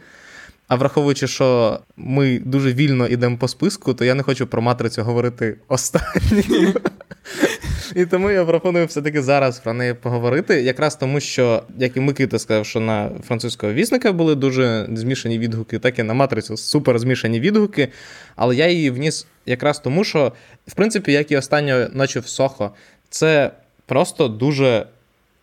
А 0.69 0.77
враховуючи, 0.77 1.27
що 1.27 1.81
ми 1.97 2.39
дуже 2.39 2.73
вільно 2.73 3.07
йдемо 3.07 3.39
по 3.39 3.49
списку, 3.49 3.95
то 3.95 4.05
я 4.05 4.15
не 4.15 4.23
хочу 4.23 4.47
про 4.47 4.63
матрицю 4.63 5.03
говорити 5.03 5.57
останнім. 5.69 6.75
І 7.95 8.07
тому 8.07 8.31
я 8.31 8.45
пропоную 8.45 8.87
все-таки 8.87 9.23
зараз 9.23 9.59
про 9.59 9.73
неї 9.73 9.95
поговорити. 9.95 10.63
Якраз 10.63 10.97
тому, 10.97 11.21
що, 11.21 11.63
як 11.79 11.97
і 11.97 12.01
Микита 12.01 12.39
сказав, 12.39 12.67
що 12.67 12.81
на 12.81 13.11
французького 13.27 13.73
вісника 13.73 14.13
були 14.13 14.35
дуже 14.35 14.89
змішані 14.93 15.39
відгуки, 15.39 15.79
так 15.79 15.99
і 15.99 16.03
на 16.03 16.15
матрицю 16.15 16.57
супер 16.57 16.99
змішані 16.99 17.41
відгуки. 17.41 17.89
Але 18.37 18.57
я 18.57 18.69
її 18.69 18.91
вніс 18.91 19.27
якраз 19.47 19.79
тому, 19.79 20.05
що, 20.05 20.33
в 20.67 20.75
принципі, 20.75 21.13
як 21.13 21.33
і 21.33 21.37
останньої 21.37 21.89
ночі 21.93 22.19
в 22.19 22.27
Сохо, 22.27 22.71
це 23.11 23.51
просто 23.87 24.29
дуже 24.29 24.87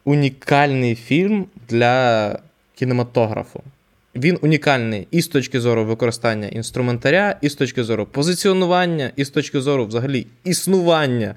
унікальний 0.06 0.96
фільм 0.96 1.46
для 1.70 2.40
кінематографу. 2.76 3.64
Він 4.16 4.38
унікальний 4.42 5.08
і 5.12 5.22
з 5.22 5.28
точки 5.28 5.60
зору 5.60 5.86
використання 5.86 6.48
інструментаря, 6.48 7.36
і 7.42 7.50
з 7.50 7.56
точки 7.56 7.84
зору 7.84 8.06
позиціонування, 8.06 9.12
і 9.16 9.26
з 9.26 9.30
точки 9.30 9.62
зору 9.62 9.86
взагалі 9.86 10.28
існування 10.44 11.36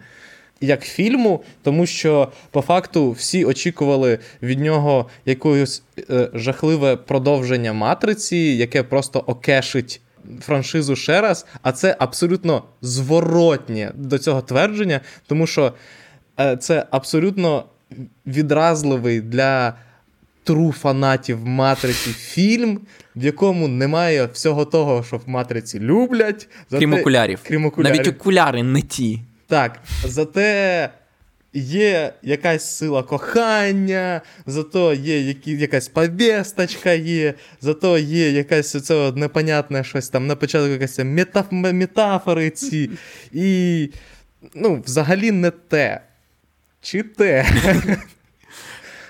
як 0.61 0.83
фільму, 0.83 1.43
тому 1.63 1.87
що 1.87 2.33
по 2.51 2.61
факту 2.61 3.11
всі 3.11 3.45
очікували 3.45 4.19
від 4.43 4.61
нього 4.61 5.09
якогось 5.27 5.83
е, 6.11 6.31
жахливе 6.35 6.97
продовження 6.97 7.73
матриці, 7.73 8.37
яке 8.37 8.83
просто 8.83 9.19
окешить. 9.19 10.01
Франшизу 10.41 10.97
ще 10.97 11.21
раз, 11.21 11.47
а 11.63 11.73
це 11.73 11.97
абсолютно 11.99 12.63
зворотнє 12.83 13.93
до 13.95 14.19
цього 14.19 14.43
твердження, 14.43 15.01
тому 15.27 15.47
що 15.47 15.73
е, 16.41 16.57
це 16.57 16.87
абсолютно 16.91 17.65
відразливий 18.27 19.21
для 19.21 19.75
тру 20.45 20.73
фанатів 20.73 21.47
матриці 21.47 22.11
фільм, 22.11 22.81
в 23.17 23.25
якому 23.25 23.69
немає 23.69 24.29
всього 24.33 24.65
того, 24.65 25.05
що 25.05 25.17
в 25.17 25.29
матриці 25.29 25.81
люблять. 25.81 26.49
Крім 26.71 26.93
окулярів. 26.93 27.41
Крім 27.43 27.67
окулярів. 27.67 27.97
Навіть 27.97 28.21
окуляри 28.21 28.63
не 28.63 28.83
ті. 28.83 29.21
Так, 29.47 29.81
зате 30.05 30.91
є 31.53 32.13
якась 32.23 32.77
сила 32.77 33.03
кохання, 33.03 34.21
зато 34.47 34.95
є 34.95 35.21
які, 35.21 35.53
якась 35.53 35.89
повісточка 35.89 36.93
є, 36.93 37.35
зато 37.61 37.99
є 37.99 38.31
якась 38.31 38.75
оце 38.75 39.13
непонятне 39.17 39.85
щось 39.85 40.09
там 40.09 40.27
на 40.27 40.37
початку 40.37 40.69
якась 40.69 40.99
метаф, 40.99 41.47
метафори 41.51 42.51
ці. 42.51 42.91
І 43.33 43.91
ну, 44.55 44.83
взагалі 44.87 45.31
не 45.31 45.51
те. 45.51 46.01
Чи 46.81 47.03
те? 47.03 47.47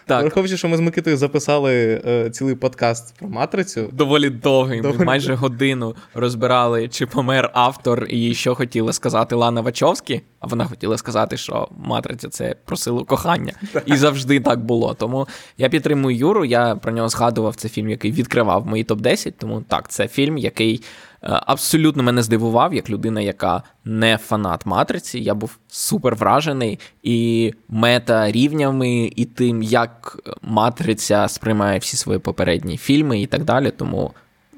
Так. 0.06 0.22
Враховуючи, 0.22 0.56
що 0.56 0.68
ми 0.68 0.76
з 0.76 0.80
Микитою 0.80 1.16
записали 1.16 2.02
е, 2.06 2.30
цілий 2.30 2.54
подкаст 2.54 3.14
про 3.18 3.28
матрицю. 3.28 3.90
Доволі 3.92 4.30
довгий. 4.30 4.80
Доволі... 4.80 4.98
Ми 4.98 5.04
майже 5.04 5.34
годину 5.34 5.94
розбирали, 6.14 6.88
чи 6.88 7.06
помер 7.06 7.50
автор, 7.54 8.06
і 8.08 8.34
що 8.34 8.54
хотіла 8.54 8.92
сказати 8.92 9.34
Лана 9.34 9.60
Вачовські. 9.60 10.20
А 10.40 10.46
вона 10.46 10.64
хотіла 10.64 10.98
сказати, 10.98 11.36
що 11.36 11.68
матриця 11.78 12.28
це 12.28 12.56
про 12.64 12.76
силу 12.76 13.04
кохання. 13.04 13.52
І 13.86 13.96
завжди 13.96 14.40
так 14.40 14.64
було. 14.64 14.94
Тому 14.94 15.28
я 15.58 15.68
підтримую 15.68 16.16
Юру. 16.16 16.44
Я 16.44 16.76
про 16.76 16.92
нього 16.92 17.08
згадував. 17.08 17.56
Це 17.56 17.68
фільм, 17.68 17.90
який 17.90 18.12
відкривав 18.12 18.66
мої 18.66 18.84
топ-10. 18.84 19.32
Тому 19.38 19.64
так, 19.68 19.88
це 19.88 20.08
фільм, 20.08 20.38
який 20.38 20.82
абсолютно 21.20 22.02
мене 22.02 22.22
здивував, 22.22 22.74
як 22.74 22.90
людина, 22.90 23.20
яка 23.20 23.62
не 23.84 24.18
фанат 24.18 24.66
матриці. 24.66 25.20
Я 25.20 25.34
був 25.34 25.58
супер 25.68 26.14
вражений 26.14 26.78
і 27.02 27.52
мета 27.68 28.32
рівнями, 28.32 29.12
і 29.16 29.24
тим, 29.24 29.62
як 29.62 30.18
матриця 30.42 31.28
сприймає 31.28 31.78
всі 31.78 31.96
свої 31.96 32.18
попередні 32.18 32.76
фільми 32.76 33.20
і 33.20 33.26
так 33.26 33.44
далі. 33.44 33.70
Тому 33.70 34.12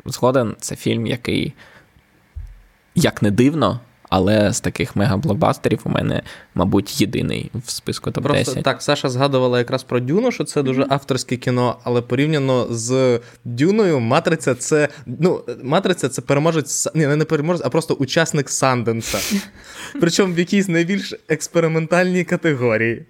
згоден 0.06 0.56
це 0.60 0.76
фільм, 0.76 1.06
який, 1.06 1.54
як 2.94 3.22
не 3.22 3.30
дивно, 3.30 3.80
але 4.08 4.52
з 4.52 4.60
таких 4.60 4.96
мегаблокбастерів 4.96 5.80
у 5.84 5.88
мене, 5.88 6.22
мабуть, 6.54 7.00
єдиний 7.00 7.50
в 7.54 7.70
списку 7.70 8.10
топ 8.10 8.24
10 8.24 8.44
Просто 8.44 8.62
так, 8.62 8.82
Саша 8.82 9.08
згадувала 9.08 9.58
якраз 9.58 9.82
про 9.82 10.00
Дюну, 10.00 10.32
що 10.32 10.44
це 10.44 10.62
дуже 10.62 10.86
авторське 10.88 11.36
кіно, 11.36 11.78
але 11.84 12.02
порівняно 12.02 12.66
з 12.70 13.20
Дюною, 13.44 14.00
Матриця 14.00 14.54
це. 14.54 14.88
Ну, 15.06 15.40
Матриця 15.62 16.08
це 16.08 16.22
переможець. 16.22 16.88
Ні, 16.94 17.06
не 17.06 17.24
переможець, 17.24 17.66
а 17.66 17.68
просто 17.68 17.94
учасник 17.94 18.50
Санденса. 18.50 19.18
Причому 20.00 20.34
в 20.34 20.38
якійсь 20.38 20.68
найбільш 20.68 21.14
експериментальній 21.28 22.24
категорії. 22.24 23.06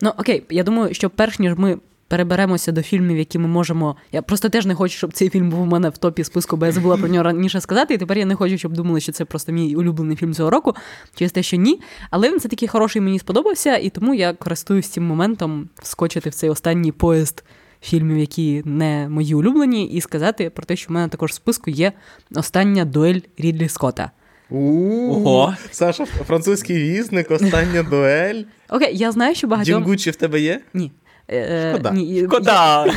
Ну 0.00 0.12
окей, 0.18 0.42
я 0.50 0.62
думаю, 0.62 0.94
що 0.94 1.10
перш 1.10 1.38
ніж 1.38 1.54
ми 1.56 1.78
переберемося 2.10 2.72
до 2.72 2.82
фільмів, 2.82 3.18
які 3.18 3.38
ми 3.38 3.48
можемо. 3.48 3.96
Я 4.12 4.22
просто 4.22 4.48
теж 4.48 4.66
не 4.66 4.74
хочу, 4.74 4.96
щоб 4.96 5.12
цей 5.12 5.28
фільм 5.28 5.50
був 5.50 5.60
у 5.60 5.64
мене 5.64 5.88
в 5.88 5.98
топі 5.98 6.24
списку, 6.24 6.56
бо 6.56 6.66
я 6.66 6.72
забула 6.72 6.96
про 6.96 7.08
нього 7.08 7.22
раніше 7.22 7.60
сказати. 7.60 7.94
І 7.94 7.98
тепер 7.98 8.18
я 8.18 8.24
не 8.24 8.34
хочу, 8.34 8.58
щоб 8.58 8.72
думали, 8.72 9.00
що 9.00 9.12
це 9.12 9.24
просто 9.24 9.52
мій 9.52 9.76
улюблений 9.76 10.16
фільм 10.16 10.34
цього 10.34 10.50
року, 10.50 10.74
через 11.14 11.32
те, 11.32 11.42
що 11.42 11.56
ні. 11.56 11.80
Але 12.10 12.30
він 12.30 12.40
це 12.40 12.48
такий 12.48 12.68
хороший, 12.68 13.02
мені 13.02 13.18
сподобався, 13.18 13.76
і 13.76 13.90
тому 13.90 14.14
я 14.14 14.32
користуюсь 14.32 14.88
цим 14.88 15.04
моментом 15.04 15.68
вскочити 15.82 16.30
в 16.30 16.34
цей 16.34 16.50
останній 16.50 16.92
поїзд. 16.92 17.44
Фільмів, 17.82 18.18
які 18.18 18.62
не 18.64 19.08
мої 19.08 19.34
улюблені, 19.34 19.86
і 19.86 20.00
сказати 20.00 20.50
про 20.50 20.64
те, 20.64 20.76
що 20.76 20.88
в 20.88 20.92
мене 20.92 21.08
також 21.08 21.30
в 21.30 21.34
списку 21.34 21.70
є 21.70 21.92
остання 22.34 22.84
дуель 22.84 23.20
Рідлі 23.38 23.68
Скотта. 23.68 24.10
Ого. 24.50 25.54
Саша, 25.70 26.04
французький 26.06 26.78
вісник, 26.78 27.30
остання 27.30 27.82
дуель. 27.82 28.42
Окей, 28.68 28.96
я 28.96 29.12
знаю, 29.12 29.34
що 29.34 29.46
багатьом... 29.46 29.74
Джингучі 29.74 30.10
в 30.10 30.16
тебе 30.16 30.40
є? 30.40 30.60
Ні. 30.74 30.92
Е, 31.32 31.70
Шкода. 31.70 31.90
ні, 31.90 32.24
Шкода! 32.24 32.86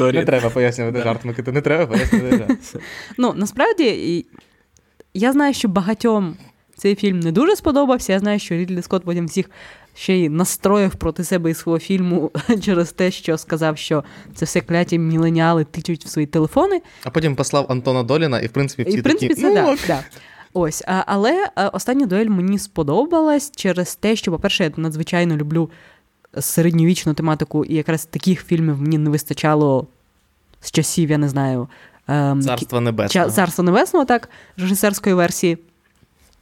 Не 0.00 0.24
треба 0.24 0.50
пояснювати 0.50 1.02
жарт, 1.02 1.24
Микита, 1.24 1.52
не 1.52 1.60
треба 1.60 1.86
пояснювати 1.86 2.36
жарт. 2.36 2.76
Ну, 3.18 3.32
насправді, 3.36 4.26
я 5.14 5.32
знаю, 5.32 5.54
що 5.54 5.68
багатьом 5.68 6.36
цей 6.76 6.94
фільм 6.94 7.20
не 7.20 7.32
дуже 7.32 7.56
сподобався. 7.56 8.12
Я 8.12 8.18
знаю, 8.18 8.38
що 8.38 8.54
Рідлі 8.54 8.82
Скотт 8.82 9.04
потім 9.04 9.26
всіх 9.26 9.50
ще 9.94 10.14
й 10.14 10.28
настроїв 10.28 10.94
проти 10.94 11.24
себе 11.24 11.50
і 11.50 11.54
свого 11.54 11.78
фільму 11.78 12.30
через 12.64 12.92
те, 12.92 13.10
що 13.10 13.38
сказав, 13.38 13.78
що 13.78 14.04
це 14.34 14.44
все 14.44 14.60
кляті 14.60 14.98
міленіали 14.98 15.64
тичуть 15.64 16.04
в 16.04 16.08
свої 16.08 16.26
телефони. 16.26 16.82
А 17.04 17.10
потім 17.10 17.36
послав 17.36 17.66
Антона 17.68 18.02
Доліна, 18.02 18.40
і 18.40 18.46
в 18.46 18.50
принципі 18.50 18.82
всі 18.82 18.96
І 18.96 19.00
в 19.00 19.02
принципі, 19.02 19.28
такі, 19.28 19.40
це 19.40 19.48
ну, 19.48 19.54
да, 19.54 19.76
да. 19.86 20.04
Ось, 20.52 20.82
але 20.86 21.50
остання 21.72 22.06
дуель 22.06 22.26
мені 22.28 22.58
сподобалась 22.58 23.52
через 23.56 23.96
те, 23.96 24.16
що, 24.16 24.30
по-перше, 24.30 24.64
я 24.64 24.70
надзвичайно 24.76 25.36
люблю 25.36 25.70
середньовічну 26.40 27.14
тематику, 27.14 27.64
і 27.64 27.74
якраз 27.74 28.04
таких 28.04 28.44
фільмів 28.44 28.80
мені 28.80 28.98
не 28.98 29.10
вистачало 29.10 29.86
з 30.60 30.70
часів, 30.70 31.10
я 31.10 31.18
не 31.18 31.28
знаю. 31.28 31.68
ем, 32.08 32.42
Царство 32.42 32.80
Небесного. 32.80 33.30
Царство 33.30 33.64
Небесного, 33.64 34.04
так, 34.04 34.28
режисерської 34.56 35.14
версії. 35.14 35.58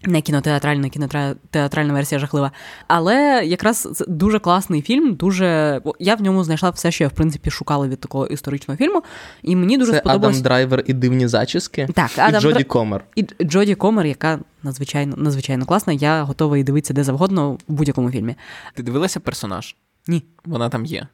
Не 0.03 0.21
кінотеатральна, 0.21 0.89
кінотеатральна 0.89 1.93
версія 1.93 2.19
жахлива. 2.19 2.53
Але 2.89 3.43
якраз 3.45 3.89
це 3.95 4.05
дуже 4.09 4.39
класний 4.39 4.83
фільм. 4.83 5.15
Дуже 5.15 5.81
я 5.99 6.15
в 6.15 6.23
ньому 6.23 6.45
знайшла 6.45 6.71
все, 6.71 6.91
що 6.91 7.05
я 7.05 7.09
в 7.09 7.13
принципі 7.13 7.51
шукала 7.51 7.89
від 7.89 8.01
такого 8.01 8.27
історичного 8.27 8.79
фільму. 8.79 9.03
І 9.43 9.57
мені 9.57 9.79
дуже 9.79 9.93
Це 9.93 9.99
сподобалось. 9.99 10.37
Адам 10.37 10.43
Драйвер 10.43 10.83
і 10.87 10.93
дивні 10.93 11.29
зачіски. 11.29 11.89
Так, 11.95 12.11
і 12.19 12.21
Адам 12.21 12.31
Дра- 12.31 12.41
Джоді 12.41 12.65
Комер. 12.67 13.05
І 13.17 13.27
Джоді 13.43 13.75
Комер, 13.75 14.07
яка 14.07 14.39
надзвичайно 14.63 15.17
надзвичайно 15.17 15.67
класна. 15.67 15.93
Я 15.93 16.23
готова 16.23 16.57
її 16.57 16.65
дивитися 16.65 16.95
де 16.95 17.05
завгодно 17.05 17.51
в 17.53 17.59
будь-якому 17.69 18.11
фільмі. 18.11 18.35
Ти 18.75 18.83
дивилася 18.83 19.21
персонаж? 19.21 19.77
Ні. 20.09 20.23
Вона 20.45 20.69
там 20.69 20.85
є. 20.87 21.07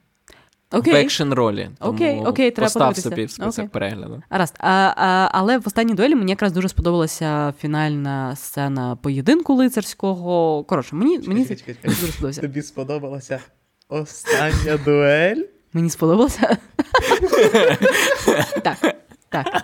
В 0.73 0.89
екшн 0.89 1.33
ролі. 1.33 1.71
Тому 1.79 1.93
Окей, 1.93 2.21
окей, 2.21 2.51
треба 2.51 2.67
постав 2.67 2.83
подивитися. 2.83 3.11
собі 3.11 3.25
в 3.25 3.31
список 3.31 3.59
Окей. 3.59 3.69
перегляду. 3.69 4.23
Гаразд. 4.31 4.55
А, 4.59 4.93
а, 4.97 5.29
але 5.33 5.59
в 5.59 5.63
останній 5.67 5.95
дуелі 5.95 6.15
мені 6.15 6.31
якраз 6.33 6.53
дуже 6.53 6.69
сподобалася 6.69 7.55
фінальна 7.61 8.37
сцена 8.37 8.97
поєдинку 8.97 9.55
лицарського. 9.55 10.65
Коротше, 10.65 10.97
мені, 10.97 11.19
мені 11.19 11.45
це 11.45 11.57
Чекай, 11.57 11.75
чекай, 11.75 11.91
дуже 11.91 12.07
сподобалося. 12.07 12.41
Тобі 12.41 12.63
сподобалася 12.63 13.41
остання 13.89 14.79
дуель? 14.85 15.43
Мені 15.73 15.91
сподобалося. 15.91 16.57
Так, 18.63 18.95
так. 19.29 19.63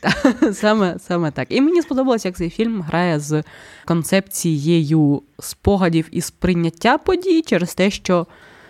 Так, 0.00 0.36
Саме, 0.54 0.96
саме 0.98 1.30
так. 1.30 1.46
І 1.50 1.60
мені 1.60 1.82
сподобалося, 1.82 2.28
як 2.28 2.36
цей 2.36 2.50
фільм 2.50 2.82
грає 2.82 3.20
з 3.20 3.42
концепцією 3.84 5.22
спогадів 5.40 6.08
і 6.10 6.20
сприйняття 6.20 6.98
подій 6.98 7.42
через 7.42 7.74
те, 7.74 7.90
що 7.90 8.26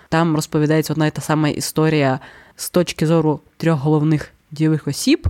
там 0.09 0.36
розповідається 0.36 0.92
одна 0.92 1.06
і 1.06 1.11
та 1.11 1.20
сама 1.20 1.48
історія 1.48 2.20
з 2.56 2.70
точки 2.70 3.06
зору 3.06 3.40
трьох 3.56 3.80
головних 3.80 4.32
дійових 4.50 4.88
осіб. 4.88 5.28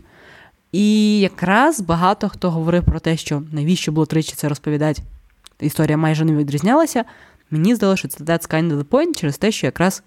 І 0.72 1.18
якраз 1.20 1.80
багато 1.80 2.28
хто 2.28 2.50
говорив 2.50 2.84
про 2.84 3.00
те, 3.00 3.16
що 3.16 3.42
навіщо 3.52 3.92
було 3.92 4.06
тричі 4.06 4.32
це 4.36 4.48
розповідати. 4.48 5.02
Історія 5.60 5.96
майже 5.96 6.24
не 6.24 6.32
відрізнялася. 6.32 7.04
Мені 7.50 7.74
здалося, 7.74 7.98
що 7.98 8.08
це 8.08 8.24
that's 8.24 8.50
kind 8.50 8.72
of 8.72 8.78
the 8.78 8.84
point 8.84 9.20
через 9.20 9.38
те, 9.38 9.52
що 9.52 9.66
якраз 9.66 10.02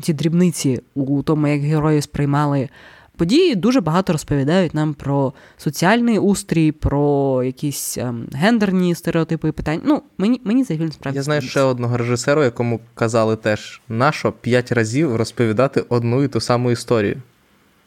ці 0.00 0.12
дрібниці 0.12 0.80
у 0.94 1.22
тому, 1.22 1.46
як 1.48 1.60
герої 1.60 2.02
сприймали 2.02 2.68
події, 3.16 3.54
дуже 3.54 3.80
багато 3.80 4.12
розповідають 4.12 4.74
нам 4.74 4.94
про 4.94 5.32
соціальний 5.56 6.18
устрій, 6.18 6.72
про 6.72 7.42
якісь 7.44 7.98
ем, 7.98 8.28
гендерні 8.32 8.94
стереотипи 8.94 9.48
і 9.48 9.52
питання. 9.52 9.80
Ну, 9.84 10.02
мені, 10.18 10.40
мені 10.44 10.64
цей 10.64 10.78
фільм 10.78 10.92
справді. 10.92 11.16
Я 11.16 11.22
знаю 11.22 11.40
ще 11.40 11.60
одного 11.60 11.96
режисера, 11.96 12.44
якому 12.44 12.80
казали 12.94 13.36
теж 13.36 13.80
нащо 13.88 14.32
п'ять 14.32 14.72
разів 14.72 15.16
розповідати 15.16 15.84
одну 15.88 16.22
і 16.22 16.28
ту 16.28 16.40
саму 16.40 16.70
історію. 16.70 17.22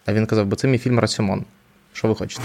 А 0.05 0.13
він 0.13 0.25
казав, 0.25 0.45
бо 0.45 0.55
це 0.55 0.67
мій 0.67 0.77
фільм 0.77 0.99
Расюмон. 0.99 1.43
Що 1.93 2.07
ви 2.07 2.15
хочете? 2.15 2.43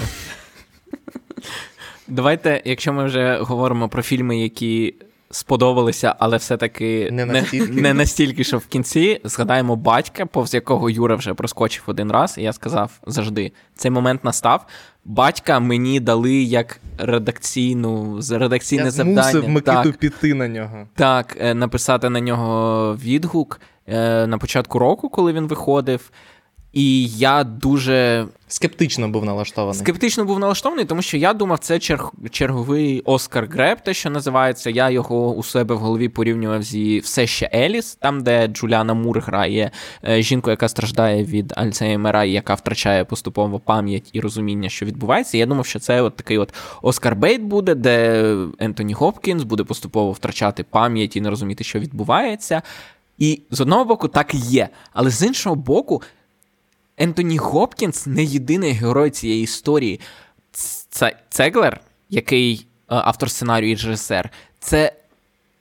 Давайте, 2.08 2.62
якщо 2.64 2.92
ми 2.92 3.04
вже 3.04 3.38
говоримо 3.40 3.88
про 3.88 4.02
фільми, 4.02 4.38
які 4.38 4.94
сподобалися, 5.32 6.14
але 6.18 6.36
все-таки 6.36 7.08
Не 7.12 7.26
настільки. 7.26 7.72
не, 7.72 7.82
не 7.82 7.94
настільки, 7.94 8.44
що 8.44 8.58
в 8.58 8.66
кінці 8.66 9.20
згадаємо 9.24 9.76
батька, 9.76 10.26
повз 10.26 10.54
якого 10.54 10.90
Юра 10.90 11.16
вже 11.16 11.34
проскочив 11.34 11.82
один 11.86 12.12
раз, 12.12 12.38
і 12.38 12.42
я 12.42 12.52
сказав 12.52 12.90
завжди: 13.06 13.52
цей 13.74 13.90
момент 13.90 14.24
настав. 14.24 14.66
Батька 15.04 15.60
мені 15.60 16.00
дали 16.00 16.32
як 16.42 16.80
редакційну 16.98 18.20
редакційне 18.30 18.84
Я 18.84 18.90
завдання. 18.90 19.22
змусив 19.22 19.48
Микиту 19.48 19.82
так, 19.82 19.96
піти 19.96 20.34
на 20.34 20.48
нього. 20.48 20.86
так, 20.94 21.36
е, 21.40 21.54
написати 21.54 22.08
на 22.08 22.20
нього 22.20 22.96
відгук 22.96 23.60
е, 23.86 24.26
на 24.26 24.38
початку 24.38 24.78
року, 24.78 25.08
коли 25.08 25.32
він 25.32 25.46
виходив. 25.46 26.10
І 26.72 27.06
я 27.08 27.44
дуже 27.44 28.26
Скептично 28.48 29.08
був 29.08 29.24
налаштований. 29.24 29.80
Скептично 29.80 30.24
був 30.24 30.38
налаштований, 30.38 30.84
тому 30.84 31.02
що 31.02 31.16
я 31.16 31.32
думав, 31.34 31.58
це 31.58 31.78
черг... 31.78 32.12
черговий 32.30 33.00
Оскар 33.00 33.46
Греб, 33.46 33.80
те, 33.80 33.94
що 33.94 34.10
називається. 34.10 34.70
Я 34.70 34.90
його 34.90 35.34
у 35.34 35.42
себе 35.42 35.74
в 35.74 35.78
голові 35.78 36.08
порівнював 36.08 36.62
зі 36.62 36.98
все 36.98 37.26
ще 37.26 37.50
Еліс, 37.54 37.94
там, 37.94 38.22
де 38.22 38.46
Джуліана 38.46 38.94
Мур 38.94 39.20
грає 39.20 39.70
е, 40.08 40.22
жінку, 40.22 40.50
яка 40.50 40.68
страждає 40.68 41.24
від 41.24 41.52
Альцгеймера, 41.56 42.24
і 42.24 42.32
яка 42.32 42.54
втрачає 42.54 43.04
поступово 43.04 43.58
пам'ять 43.60 44.10
і 44.12 44.20
розуміння, 44.20 44.68
що 44.68 44.86
відбувається. 44.86 45.38
Я 45.38 45.46
думав, 45.46 45.66
що 45.66 45.78
це 45.78 46.02
от 46.02 46.16
такий 46.16 46.38
от 46.38 46.54
Оскар-bait 46.82 47.42
буде, 47.42 47.74
де 47.74 48.24
Ентоні 48.58 48.92
Гопкінс 48.92 49.42
буде 49.42 49.64
поступово 49.64 50.12
втрачати 50.12 50.64
пам'ять 50.70 51.16
і 51.16 51.20
не 51.20 51.30
розуміти, 51.30 51.64
що 51.64 51.78
відбувається. 51.78 52.62
І 53.18 53.42
з 53.50 53.60
одного 53.60 53.84
боку, 53.84 54.08
так 54.08 54.34
і 54.34 54.38
є. 54.38 54.68
Але 54.92 55.10
з 55.10 55.22
іншого 55.22 55.56
боку. 55.56 56.02
Ентоні 56.96 57.36
Гопкінс 57.36 58.06
не 58.06 58.24
єдиний 58.24 58.72
герой 58.72 59.10
цієї 59.10 59.42
історії. 59.42 60.00
Це 60.90 61.16
Зеллер, 61.30 61.80
який 62.10 62.54
е, 62.56 62.64
автор 62.88 63.30
сценарію 63.30 63.72
і 63.72 63.74
режисер, 63.74 64.30
це 64.60 64.92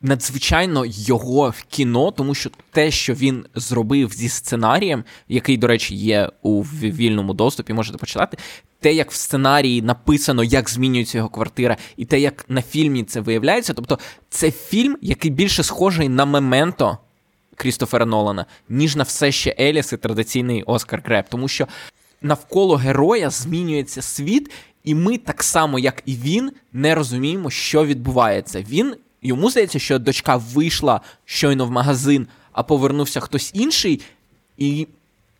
надзвичайно 0.02 0.84
його 0.88 1.54
кіно, 1.70 2.12
тому 2.12 2.36
що 2.36 2.50
те, 2.72 2.92
що 2.92 3.14
він 3.14 3.46
зробив 3.56 4.12
зі 4.14 4.30
сценарієм, 4.30 5.04
який, 5.28 5.58
до 5.58 5.68
речі, 5.68 5.96
є 5.96 6.30
у 6.42 6.62
вільному 6.64 7.34
доступі, 7.34 7.74
можете 7.74 7.98
почитати. 7.98 8.38
Те, 8.80 8.94
як 8.94 9.12
в 9.12 9.16
сценарії 9.16 9.82
написано, 9.82 10.44
як 10.44 10.70
змінюється 10.70 11.18
його 11.18 11.30
квартира, 11.30 11.78
і 11.98 12.06
те, 12.06 12.20
як 12.20 12.46
на 12.50 12.62
фільмі 12.62 13.04
це 13.04 13.22
виявляється. 13.22 13.74
Тобто, 13.74 14.00
це 14.30 14.52
фільм, 14.52 14.98
який 15.02 15.32
більше 15.32 15.64
схожий 15.64 16.10
на 16.10 16.26
мементо 16.26 16.98
Крістофера 17.62 18.06
Нолана, 18.06 18.46
ніж 18.70 18.96
на 18.96 19.04
все 19.04 19.32
ще 19.32 19.56
Еліс 19.60 19.94
і 19.94 19.98
традиційний 19.98 20.64
Оскар 20.64 21.02
Греб. 21.06 21.26
Тому 21.30 21.48
що 21.48 21.68
навколо 22.22 22.76
героя 22.76 23.30
змінюється 23.30 24.02
світ, 24.02 24.52
і 24.84 24.96
ми 24.96 25.18
так 25.18 25.44
само, 25.44 25.80
як 25.80 26.04
і 26.06 26.16
він, 26.16 26.52
не 26.74 26.96
розуміємо, 26.96 27.50
що 27.50 27.86
відбувається. 27.86 28.66
Він 28.70 28.96
йому 29.22 29.50
здається, 29.50 29.80
що 29.80 30.00
дочка 30.00 30.36
вийшла 30.36 31.02
щойно 31.26 31.66
в 31.66 31.72
магазин, 31.72 32.28
а 32.52 32.64
повернувся 32.64 33.20
хтось 33.20 33.52
інший, 33.54 34.02
і. 34.58 34.88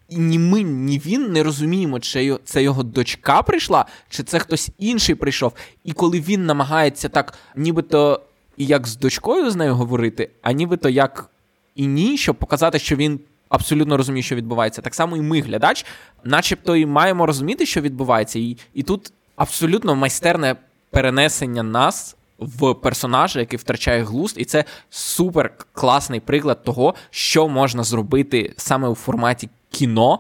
І 0.10 0.18
ні 0.18 0.40
ми, 0.40 0.62
ні 0.62 1.02
він 1.06 1.32
не 1.32 1.44
розуміємо, 1.44 2.00
чи 2.00 2.38
це 2.44 2.64
його 2.64 2.84
дочка 2.84 3.42
прийшла, 3.42 3.86
чи 4.10 4.24
це 4.24 4.40
хтось 4.40 4.70
інший 4.80 5.16
прийшов. 5.16 5.54
І 5.84 5.94
коли 5.94 6.20
він 6.20 6.46
намагається 6.46 7.10
так, 7.10 7.34
нібито 7.56 8.22
і 8.58 8.66
як 8.66 8.88
з 8.88 8.98
дочкою 8.98 9.52
з 9.52 9.56
нею 9.56 9.76
говорити, 9.76 10.30
а 10.42 10.52
нібито 10.52 10.90
як 10.90 11.30
і 11.76 11.88
ні, 11.88 12.18
щоб 12.18 12.36
показати, 12.36 12.80
що 12.80 12.96
він 12.96 13.20
абсолютно 13.50 13.98
розуміє, 13.98 14.24
що 14.24 14.36
відбувається. 14.36 14.82
Так 14.82 14.96
само 14.96 15.18
і 15.18 15.22
ми, 15.22 15.42
глядач, 15.42 15.86
начебто 16.24 16.76
і 16.76 16.86
маємо 16.86 17.26
розуміти, 17.26 17.66
що 17.66 17.82
відбувається. 17.82 18.40
І, 18.40 18.58
і 18.74 18.84
тут 18.84 19.14
абсолютно 19.36 19.96
майстерне 19.96 20.56
перенесення 20.90 21.64
нас 21.64 22.16
в 22.40 22.74
персонажа, 22.74 23.40
який 23.40 23.60
втрачає 23.60 24.04
глузд, 24.04 24.36
і 24.40 24.46
це 24.46 24.66
супер 24.90 25.58
класний 25.74 26.20
приклад 26.20 26.64
того, 26.64 26.96
що 27.10 27.48
можна 27.48 27.84
зробити 27.84 28.54
саме 28.58 28.88
у 28.88 28.96
форматі 28.96 29.50
кіно, 29.72 30.20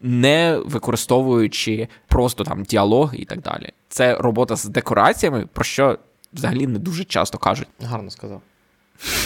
не 0.00 0.60
використовуючи 0.64 1.88
просто 2.06 2.44
там 2.44 2.62
діалоги 2.62 3.18
і 3.18 3.24
так 3.24 3.40
далі. 3.40 3.72
Це 3.88 4.14
робота 4.14 4.56
з 4.56 4.64
декораціями, 4.64 5.46
про 5.52 5.64
що 5.64 5.98
взагалі 6.32 6.66
не 6.66 6.78
дуже 6.78 7.04
часто 7.04 7.38
кажуть. 7.38 7.68
Гарно 7.80 8.10
сказав. 8.10 8.42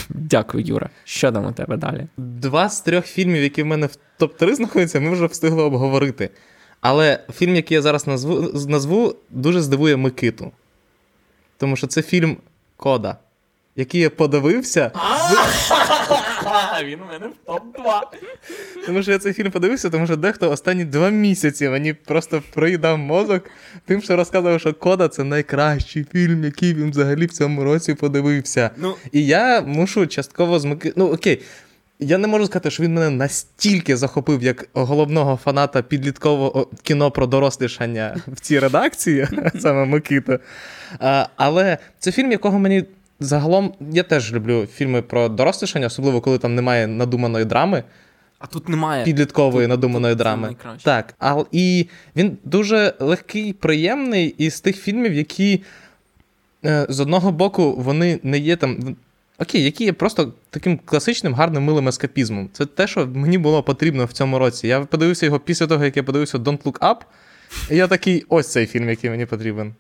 Дякую, 0.09 0.65
Юра. 0.65 0.91
Що 1.05 1.33
там 1.33 1.47
у 1.47 1.53
тебе 1.53 1.77
далі? 1.77 2.07
Два 2.17 2.69
з 2.69 2.81
трьох 2.81 3.07
фільмів, 3.07 3.43
які 3.43 3.63
в 3.63 3.67
мене 3.67 3.87
в 3.87 3.97
топ-3 4.21 4.55
знаходяться, 4.55 5.01
ми 5.01 5.11
вже 5.11 5.27
встигли 5.27 5.63
обговорити. 5.63 6.31
Але 6.81 7.19
фільм, 7.35 7.57
який 7.57 7.75
я 7.75 7.83
зараз 7.83 8.07
назву, 8.07 8.53
назву 8.69 9.17
дуже 9.31 9.63
здивує 9.63 9.97
Микиту. 9.97 10.53
Тому 11.57 11.77
що 11.77 11.87
це 11.87 12.03
фільм 12.03 12.37
Кода, 12.77 13.17
який 13.77 14.01
я 14.01 14.11
подивився. 14.11 14.91
Він 16.85 17.01
у 17.01 17.07
мене 17.07 17.27
в 17.27 17.51
топ-2. 17.51 18.01
Тому 18.87 19.03
що 19.03 19.13
я 19.13 19.19
цей 19.19 19.33
фільм 19.33 19.51
подивився, 19.51 19.91
тому 19.91 20.07
що 20.07 20.17
дехто 20.17 20.51
останні 20.51 20.85
два 20.85 21.11
місяці 21.11 21.69
мені 21.69 21.93
просто 21.93 22.43
проїдав 22.55 22.99
мозок 22.99 23.51
тим, 23.87 24.03
що 24.03 24.17
розказував, 24.17 24.61
що 24.61 24.75
Кода 24.75 25.09
це 25.09 25.25
найкращий 25.25 26.07
фільм, 26.13 26.45
який 26.45 26.75
він 26.75 26.91
взагалі 26.91 27.27
в 27.27 27.33
цьому 27.33 27.65
році 27.65 27.95
подивився. 27.95 28.71
Ну... 28.77 28.95
І 29.13 29.27
я 29.27 29.61
мушу 29.61 30.07
частково 30.07 30.59
змики. 30.59 30.93
Ну, 30.97 31.07
окей. 31.07 31.43
Я 32.05 32.19
не 32.19 32.29
можу 32.29 32.47
сказати, 32.47 32.71
що 32.71 32.83
він 32.83 32.95
мене 32.95 33.11
настільки 33.11 33.97
захопив, 33.97 34.43
як 34.43 34.69
головного 34.73 35.37
фаната 35.45 35.83
підліткового 35.83 36.69
кіно 36.83 37.11
про 37.11 37.27
дорослішання 37.27 38.17
в 38.27 38.41
цій 38.41 38.59
редакції, 38.59 39.29
саме 39.59 39.85
Микита. 39.85 40.39
Але 41.37 41.79
це 41.99 42.13
фільм, 42.13 42.33
якого 42.33 42.59
мені 42.59 42.85
загалом 43.25 43.75
я 43.91 44.03
теж 44.03 44.33
люблю 44.33 44.67
фільми 44.67 45.03
про 45.03 45.29
дорослішання, 45.29 45.87
особливо 45.87 46.21
коли 46.21 46.39
там 46.39 46.55
немає 46.55 46.87
надуманої 46.87 47.45
драми. 47.45 47.85
А 48.39 48.47
тут 48.47 48.69
немає 48.69 49.05
підліткової 49.05 49.67
тут, 49.67 49.71
надуманої 49.71 50.15
тут 50.15 50.19
драми. 50.19 50.57
Так, 50.83 51.15
а, 51.19 51.45
і 51.53 51.89
він 52.17 52.39
дуже 52.45 52.95
легкий, 53.01 53.53
приємний 53.53 54.35
із 54.39 54.61
тих 54.61 54.77
фільмів, 54.77 55.13
які 55.15 55.63
е, 56.65 56.87
з 56.89 57.01
одного 57.01 57.33
боку 57.33 57.75
вони 57.79 58.21
не 58.23 58.39
є 58.39 58.57
там. 58.57 58.97
Окей, 59.39 59.65
які 59.65 59.85
є 59.85 59.93
просто 59.93 60.33
таким 60.51 60.79
класичним, 60.85 61.35
гарним 61.35 61.63
милим 61.63 61.89
ескапізмом. 61.89 62.49
Це 62.53 62.67
те, 62.67 62.87
що 62.87 63.07
мені 63.07 63.39
було 63.39 63.63
потрібно 63.63 64.05
в 64.05 64.13
цьому 64.13 64.39
році. 64.39 64.69
Я 64.69 64.81
подивився 64.81 65.27
його 65.27 65.39
після 65.39 65.67
того, 65.67 65.85
як 65.85 65.97
я 65.97 66.03
подивився 66.03 66.39
Don't 66.39 66.63
Look 66.63 66.79
Up, 66.79 66.97
і 67.71 67.77
я 67.77 67.89
такий: 67.89 68.25
ось 68.29 68.53
цей 68.53 68.67
фільм, 68.67 68.89
який 68.89 69.11
мені 69.11 69.27
потрібен. 69.27 69.75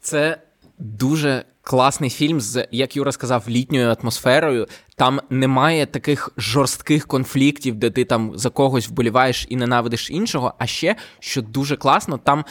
Це 0.00 0.38
дуже 0.82 1.44
класний 1.62 2.10
фільм 2.10 2.40
з, 2.40 2.66
як 2.70 2.96
Юра 2.96 3.12
сказав, 3.12 3.44
літньою 3.48 3.96
атмосферою. 4.00 4.66
Там 4.96 5.20
немає 5.30 5.86
таких 5.86 6.30
жорстких 6.36 7.06
конфліктів, 7.06 7.74
де 7.74 7.90
ти 7.90 8.04
там 8.04 8.32
за 8.34 8.50
когось 8.50 8.88
вболіваєш 8.88 9.46
і 9.48 9.56
ненавидиш 9.56 10.10
іншого. 10.10 10.54
А 10.58 10.66
ще, 10.66 10.96
що 11.18 11.42
дуже 11.42 11.76
класно, 11.76 12.18
там. 12.18 12.44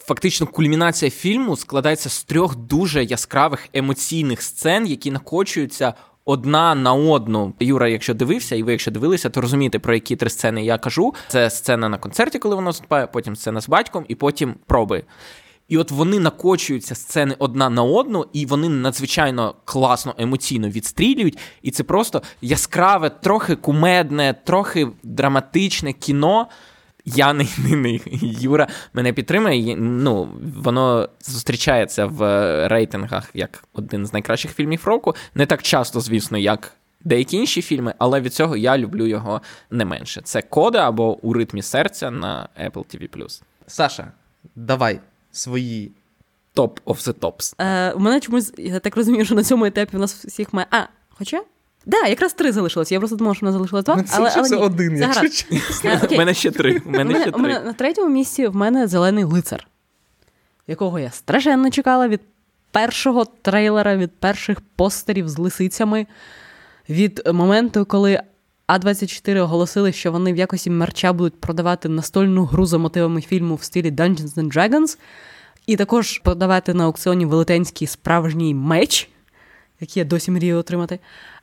Фактично, 0.00 0.46
кульмінація 0.46 1.10
фільму 1.10 1.56
складається 1.56 2.08
з 2.08 2.24
трьох 2.24 2.56
дуже 2.56 3.04
яскравих 3.04 3.68
емоційних 3.72 4.42
сцен, 4.42 4.86
які 4.86 5.10
накочуються 5.10 5.94
одна 6.24 6.74
на 6.74 6.92
одну. 6.94 7.54
Юра, 7.60 7.88
якщо 7.88 8.14
дивився, 8.14 8.56
і 8.56 8.62
ви, 8.62 8.72
якщо 8.72 8.90
дивилися, 8.90 9.30
то 9.30 9.40
розумієте, 9.40 9.78
про 9.78 9.94
які 9.94 10.16
три 10.16 10.30
сцени 10.30 10.64
я 10.64 10.78
кажу. 10.78 11.14
Це 11.28 11.50
сцена 11.50 11.88
на 11.88 11.98
концерті, 11.98 12.38
коли 12.38 12.54
воно 12.54 12.66
виступає, 12.66 13.06
потім 13.06 13.36
сцена 13.36 13.60
з 13.60 13.68
батьком, 13.68 14.04
і 14.08 14.14
потім 14.14 14.54
проби. 14.66 15.04
І 15.68 15.78
от 15.78 15.90
вони 15.90 16.18
накочуються 16.18 16.94
сцени 16.94 17.36
одна 17.38 17.70
на 17.70 17.82
одну, 17.82 18.26
і 18.32 18.46
вони 18.46 18.68
надзвичайно 18.68 19.54
класно, 19.64 20.14
емоційно 20.18 20.68
відстрілюють. 20.68 21.38
І 21.62 21.70
це 21.70 21.84
просто 21.84 22.22
яскраве, 22.42 23.10
трохи 23.10 23.56
кумедне, 23.56 24.34
трохи 24.44 24.88
драматичне 25.02 25.92
кіно. 25.92 26.46
Я 27.04 27.32
не, 27.32 27.46
не, 27.58 28.00
Юра 28.22 28.68
мене 28.94 29.12
підтримує. 29.12 29.76
Ну, 29.76 30.28
воно 30.56 31.08
зустрічається 31.20 32.06
в 32.06 32.18
рейтингах 32.68 33.30
як 33.34 33.64
один 33.72 34.06
з 34.06 34.12
найкращих 34.12 34.54
фільмів 34.54 34.84
року. 34.84 35.14
Не 35.34 35.46
так 35.46 35.62
часто, 35.62 36.00
звісно, 36.00 36.38
як 36.38 36.72
деякі 37.04 37.36
інші 37.36 37.62
фільми, 37.62 37.94
але 37.98 38.20
від 38.20 38.34
цього 38.34 38.56
я 38.56 38.78
люблю 38.78 39.06
його 39.06 39.40
не 39.70 39.84
менше. 39.84 40.20
Це 40.24 40.42
кода 40.42 40.88
або 40.88 41.18
у 41.18 41.32
ритмі 41.32 41.62
серця 41.62 42.10
на 42.10 42.48
Apple 42.64 42.84
TV+. 42.84 43.40
Саша, 43.66 44.12
давай 44.54 45.00
свої. 45.38 45.92
Top 46.56 46.70
of 46.86 47.08
the 47.08 47.12
tops. 47.14 47.54
Е, 47.58 47.92
У 47.92 47.98
мене 47.98 48.20
чомусь, 48.20 48.52
я 48.58 48.78
так 48.78 48.96
розумію, 48.96 49.24
що 49.24 49.34
на 49.34 49.44
цьому 49.44 49.64
етапі 49.64 49.96
у 49.96 50.00
нас 50.00 50.24
всіх 50.24 50.52
має. 50.52 50.66
А, 50.70 50.82
хоча? 51.10 51.42
Да, 51.86 52.06
якраз 52.06 52.32
три 52.32 52.52
залишилось. 52.52 52.92
Я 52.92 52.98
просто 52.98 53.16
думала, 53.16 53.34
що 53.34 53.46
в 53.46 53.48
нас 53.48 53.52
залишилось 53.54 53.84
два. 53.84 53.96
Ну, 53.96 54.02
це 54.02 54.16
але, 54.16 54.32
але 54.36 54.48
це 54.48 54.56
один, 54.56 54.98
це 54.98 55.02
якщо 55.02 55.28
чесно. 55.28 56.00
У 56.10 56.16
мене 56.16 56.34
ще 56.34 56.50
три. 56.50 56.82
У 56.86 56.90
мене, 56.90 57.14
ще 57.14 57.22
три. 57.24 57.32
У 57.32 57.38
мене 57.38 57.60
на 57.60 57.72
третьому 57.72 58.08
місці 58.14 58.46
в 58.46 58.56
мене 58.56 58.86
зелений 58.86 59.24
лицар, 59.24 59.66
якого 60.66 60.98
я 60.98 61.10
страшенно 61.10 61.70
чекала 61.70 62.08
від 62.08 62.20
першого 62.70 63.24
трейлера, 63.24 63.96
від 63.96 64.12
перших 64.12 64.60
постерів 64.76 65.28
з 65.28 65.38
лисицями, 65.38 66.06
від 66.88 67.22
моменту, 67.32 67.84
коли. 67.84 68.22
А24 68.68 69.42
оголосили, 69.42 69.92
що 69.92 70.12
вони 70.12 70.32
в 70.32 70.36
якості 70.36 70.70
мерча 70.70 71.12
будуть 71.12 71.40
продавати 71.40 71.88
настольну 71.88 72.44
гру 72.44 72.66
за 72.66 72.78
мотивами 72.78 73.20
фільму 73.20 73.54
в 73.54 73.62
стилі 73.62 73.90
Dungeons 73.90 74.34
and 74.34 74.54
Dragons, 74.54 74.98
і 75.66 75.76
також 75.76 76.18
продавати 76.18 76.74
на 76.74 76.84
аукціоні 76.84 77.26
велетенський 77.26 77.86
справжній 77.86 78.54
меч, 78.54 79.08
який 79.80 80.00
я 80.00 80.04
досі 80.04 80.30
мрію 80.30 80.58
отримати. 80.58 80.98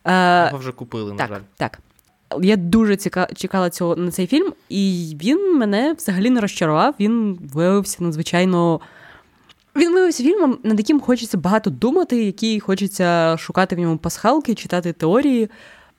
Його 0.06 0.58
вже 0.58 0.72
купили, 0.72 1.12
на 1.12 1.18
так, 1.18 1.30
жаль. 1.30 1.42
Так. 1.58 1.80
Я 2.42 2.56
дуже 2.56 2.96
ціка... 2.96 3.28
чекала 3.36 3.70
цього 3.70 3.96
на 3.96 4.12
цей 4.12 4.28
фільм, 4.28 4.54
і 4.70 5.16
він 5.22 5.58
мене 5.58 5.94
взагалі 5.94 6.30
не 6.30 6.42
розчарував. 6.42 6.96
Він 7.00 7.40
виявився 7.54 8.04
надзвичайно. 8.04 8.82
Він 9.76 9.94
виявився 9.94 10.24
фільмом, 10.24 10.58
над 10.64 10.80
яким 10.80 11.00
хочеться 11.00 11.38
багато 11.38 11.70
думати, 11.70 12.24
який 12.24 12.60
хочеться 12.60 13.38
шукати 13.38 13.76
в 13.76 13.80
ньому 13.80 13.98
пасхалки, 13.98 14.56
читати 14.56 14.94
теорії, 14.94 15.50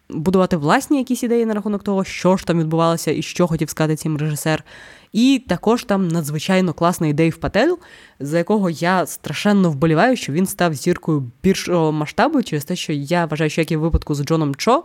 будувати 0.09 0.57
власні 0.57 0.99
якісь 0.99 1.23
ідеї 1.23 1.47
на 1.47 1.55
рахунок 1.55 1.83
того, 1.83 2.05
що 2.05 2.37
ж 2.37 2.47
там 2.47 2.59
відбувалося 2.59 3.11
і 3.11 3.23
що 3.23 3.47
хотів 3.47 3.71
сказати 3.71 3.97
цим 3.97 4.17
режисер. 4.17 4.65
І 5.13 5.43
також 5.49 5.85
там 5.85 6.09
надзвичайно 6.09 6.73
класний 6.73 7.13
Дейв 7.13 7.37
Патель, 7.37 7.75
за 8.21 8.39
якого 8.39 8.71
я 8.71 9.07
страшенно 9.07 9.71
вболіваю, 9.71 10.17
що 10.17 10.33
він 10.33 10.47
став 10.47 10.75
зіркою 10.75 11.31
більшого 11.43 11.93
масштабу 11.93 12.43
через 12.43 12.65
те, 12.65 12.77
що 12.77 12.93
я 12.93 13.27
вважаю, 13.27 13.51
що 13.51 13.61
як 13.61 13.71
і 13.71 13.77
в 13.77 13.81
випадку 13.81 14.15
з 14.15 14.25
Джоном 14.25 14.55
Чо, 14.55 14.85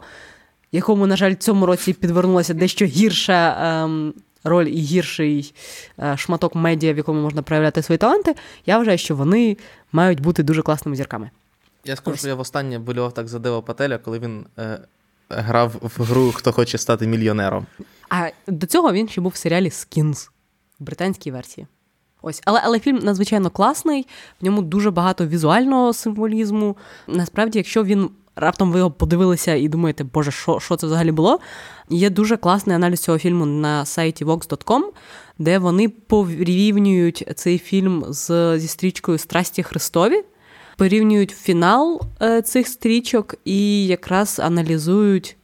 якому, 0.71 1.07
на 1.07 1.15
жаль, 1.15 1.33
цьому 1.33 1.65
році 1.65 1.93
підвернулася 1.93 2.53
дещо 2.53 2.85
гірша 2.85 3.57
ем, 3.83 4.13
роль 4.43 4.65
і 4.65 4.79
гірший 4.79 5.53
е, 5.99 6.17
шматок 6.17 6.55
медіа, 6.55 6.93
в 6.93 6.97
якому 6.97 7.21
можна 7.21 7.41
проявляти 7.41 7.81
свої 7.81 7.97
таланти. 7.97 8.35
Я 8.65 8.77
вважаю, 8.77 8.97
що 8.97 9.15
вони 9.15 9.57
мають 9.91 10.19
бути 10.19 10.43
дуже 10.43 10.61
класними 10.61 10.95
зірками. 10.95 11.29
Я 11.85 11.95
скажу, 11.95 12.17
що 12.17 12.27
я 12.27 12.35
востаннє 12.35 12.79
болював 12.79 13.13
так 13.13 13.27
за 13.27 13.39
Дева 13.39 13.61
Пателя, 13.61 13.97
коли 13.97 14.19
він 14.19 14.45
е, 14.59 14.79
грав 15.35 15.75
в 15.81 16.03
гру 16.03 16.31
Хто 16.31 16.51
хоче 16.51 16.77
стати 16.77 17.07
мільйонером. 17.07 17.65
А 18.09 18.29
до 18.47 18.65
цього 18.67 18.91
він 18.91 19.09
ще 19.09 19.21
був 19.21 19.31
в 19.31 19.35
серіалі 19.35 19.69
Skins 19.69 20.29
в 20.79 20.83
британській 20.83 21.31
версії. 21.31 21.67
Ось, 22.21 22.41
але 22.45 22.61
але 22.63 22.79
фільм 22.79 22.99
надзвичайно 22.99 23.49
класний, 23.49 24.07
в 24.41 24.45
ньому 24.45 24.61
дуже 24.61 24.91
багато 24.91 25.25
візуального 25.25 25.93
символізму. 25.93 26.77
Насправді, 27.07 27.59
якщо 27.59 27.83
він 27.83 28.09
раптом 28.35 28.71
ви 28.71 28.77
його 28.77 28.91
подивилися 28.91 29.53
і 29.53 29.67
думаєте, 29.67 30.03
боже, 30.03 30.31
що 30.31 30.59
що 30.59 30.75
це 30.75 30.87
взагалі 30.87 31.11
було? 31.11 31.39
Є 31.89 32.09
дуже 32.09 32.37
класний 32.37 32.75
аналіз 32.75 32.99
цього 32.99 33.17
фільму 33.17 33.45
на 33.45 33.85
сайті 33.85 34.25
vox.com, 34.25 34.81
де 35.39 35.59
вони 35.59 35.89
порівнюють 35.89 37.23
цей 37.35 37.57
фільм 37.57 38.05
з, 38.07 38.59
зі 38.59 38.67
стрічкою 38.67 39.17
Страсті 39.17 39.63
Христові, 39.63 40.23
порівнюють 40.81 41.31
фінал 41.31 42.01
е, 42.21 42.41
цих 42.41 42.67
стрічок 42.67 43.35
і 43.45 43.87
якраз 43.87 44.39
аналізують 44.39 45.37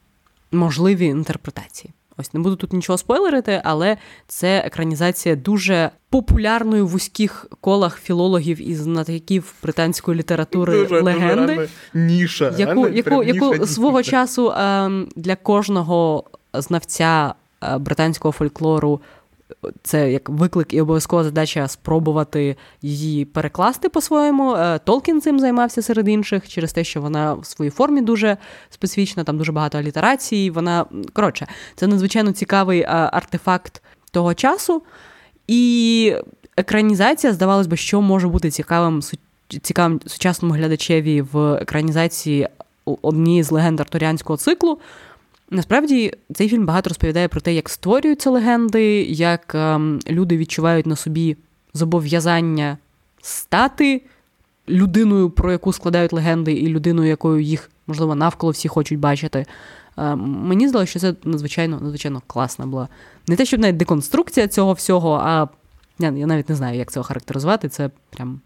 можливі 0.51 1.05
інтерпретації. 1.05 1.93
Ось 2.17 2.33
не 2.33 2.39
буду 2.39 2.55
тут 2.55 2.73
нічого 2.73 2.97
спойлерити, 2.97 3.61
але 3.63 3.97
це 4.27 4.63
екранізація 4.65 5.35
дуже 5.35 5.91
популярної 6.09 6.81
в 6.81 6.87
вузьких 6.87 7.47
колах 7.61 7.99
філологів 7.99 8.69
і 8.69 8.75
знатоків 8.75 9.53
британської 9.63 10.17
літератури 10.17 10.73
дуже, 10.73 11.01
легенди, 11.01 11.55
дуже 11.55 11.69
ніша, 11.93 12.53
яку 12.57 12.87
яку, 12.87 13.23
яку 13.23 13.53
ніша, 13.53 13.65
свого 13.65 14.03
часу 14.03 14.51
ем, 14.51 15.07
для 15.15 15.35
кожного 15.35 16.23
знавця 16.53 17.33
е, 17.63 17.77
британського 17.77 18.31
фольклору. 18.31 19.01
Це 19.83 20.11
як 20.11 20.29
виклик 20.29 20.73
і 20.73 20.81
обов'язкова 20.81 21.23
задача 21.23 21.67
спробувати 21.67 22.55
її 22.81 23.25
перекласти 23.25 23.89
по-своєму. 23.89 24.55
Е, 24.55 24.79
Толкін 24.79 25.21
цим 25.21 25.39
займався 25.39 25.81
серед 25.81 26.07
інших 26.07 26.49
через 26.49 26.73
те, 26.73 26.83
що 26.83 27.01
вона 27.01 27.33
в 27.33 27.45
своїй 27.45 27.71
формі 27.71 28.01
дуже 28.01 28.37
специфічна, 28.69 29.23
там 29.23 29.37
дуже 29.37 29.51
багато 29.51 29.77
алітерацій. 29.77 30.49
Вона 30.49 30.85
коротше, 31.13 31.47
це 31.75 31.87
надзвичайно 31.87 32.31
цікавий 32.31 32.83
артефакт 32.87 33.81
того 34.11 34.33
часу. 34.33 34.83
І 35.47 36.15
екранізація, 36.57 37.33
здавалось 37.33 37.67
би, 37.67 37.77
що 37.77 38.01
може 38.01 38.27
бути 38.27 38.51
цікавим 38.51 39.01
цікавим 39.61 39.99
сучасному 40.05 40.53
глядачеві 40.53 41.21
в 41.21 41.53
екранізації 41.53 42.47
однієї 42.85 43.43
з 43.43 43.51
легенд 43.51 43.79
арторіанського 43.79 44.37
циклу. 44.37 44.79
Насправді 45.49 46.13
цей 46.33 46.49
фільм 46.49 46.65
багато 46.65 46.89
розповідає 46.89 47.27
про 47.27 47.41
те, 47.41 47.53
як 47.53 47.69
створюються 47.69 48.29
легенди, 48.29 49.03
як 49.03 49.55
ем, 49.55 49.99
люди 50.09 50.37
відчувають 50.37 50.85
на 50.85 50.95
собі 50.95 51.37
зобов'язання 51.73 52.77
стати 53.21 54.01
людиною, 54.69 55.29
про 55.29 55.51
яку 55.51 55.73
складають 55.73 56.13
легенди, 56.13 56.53
і 56.53 56.67
людиною, 56.67 57.09
якою 57.09 57.39
їх, 57.39 57.69
можливо, 57.87 58.15
навколо 58.15 58.51
всі 58.51 58.67
хочуть 58.67 58.99
бачити. 58.99 59.45
Ем, 59.97 60.19
мені 60.19 60.67
здалося, 60.67 60.89
що 60.89 60.99
це 60.99 61.13
надзвичайно 61.23 61.79
надзвичайно 61.79 62.21
класна 62.27 62.65
була. 62.65 62.87
Не 63.27 63.35
те, 63.35 63.45
щоб 63.45 63.59
навіть 63.59 63.77
деконструкція 63.77 64.47
цього 64.47 64.73
всього, 64.73 65.21
а 65.23 65.47
я, 65.99 66.11
навіть 66.11 66.49
не 66.49 66.55
знаю, 66.55 66.77
як 66.77 66.91
це 66.91 66.99
охарактеризувати. 66.99 67.69
Це 67.69 67.89
прям 68.09 68.41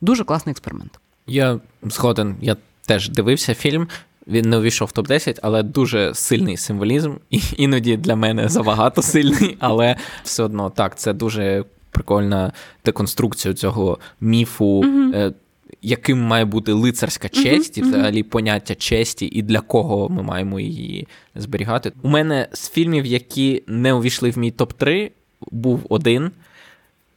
дуже 0.00 0.24
класний 0.24 0.50
експеримент. 0.50 1.00
Я 1.26 1.60
згоден, 1.82 2.36
я 2.40 2.56
теж 2.86 3.08
дивився 3.08 3.54
фільм. 3.54 3.88
Він 4.26 4.50
не 4.50 4.58
увійшов 4.58 4.90
в 4.94 4.98
топ-10, 4.98 5.38
але 5.42 5.62
дуже 5.62 6.14
сильний 6.14 6.56
символізм. 6.56 7.14
І 7.30 7.40
іноді 7.56 7.96
для 7.96 8.16
мене 8.16 8.48
забагато 8.48 9.02
сильний, 9.02 9.56
але 9.58 9.96
все 10.22 10.42
одно 10.42 10.70
так, 10.70 10.98
це 10.98 11.12
дуже 11.12 11.64
прикольна 11.90 12.52
деконструкція 12.84 13.54
цього 13.54 13.98
міфу. 14.20 14.82
Mm-hmm. 14.84 15.34
Яким 15.82 16.20
має 16.20 16.44
бути 16.44 16.72
лицарська 16.72 17.28
честь, 17.28 17.78
і 17.78 17.82
mm-hmm. 17.82 17.88
взагалі 17.88 18.22
поняття 18.22 18.74
честі, 18.74 19.26
і 19.26 19.42
для 19.42 19.60
кого 19.60 20.08
ми 20.08 20.22
маємо 20.22 20.60
її 20.60 21.08
зберігати. 21.34 21.92
У 22.02 22.08
мене 22.08 22.48
з 22.52 22.70
фільмів, 22.70 23.06
які 23.06 23.62
не 23.66 23.92
увійшли 23.92 24.30
в 24.30 24.38
мій 24.38 24.52
топ-3, 24.52 25.10
був 25.50 25.86
один. 25.88 26.30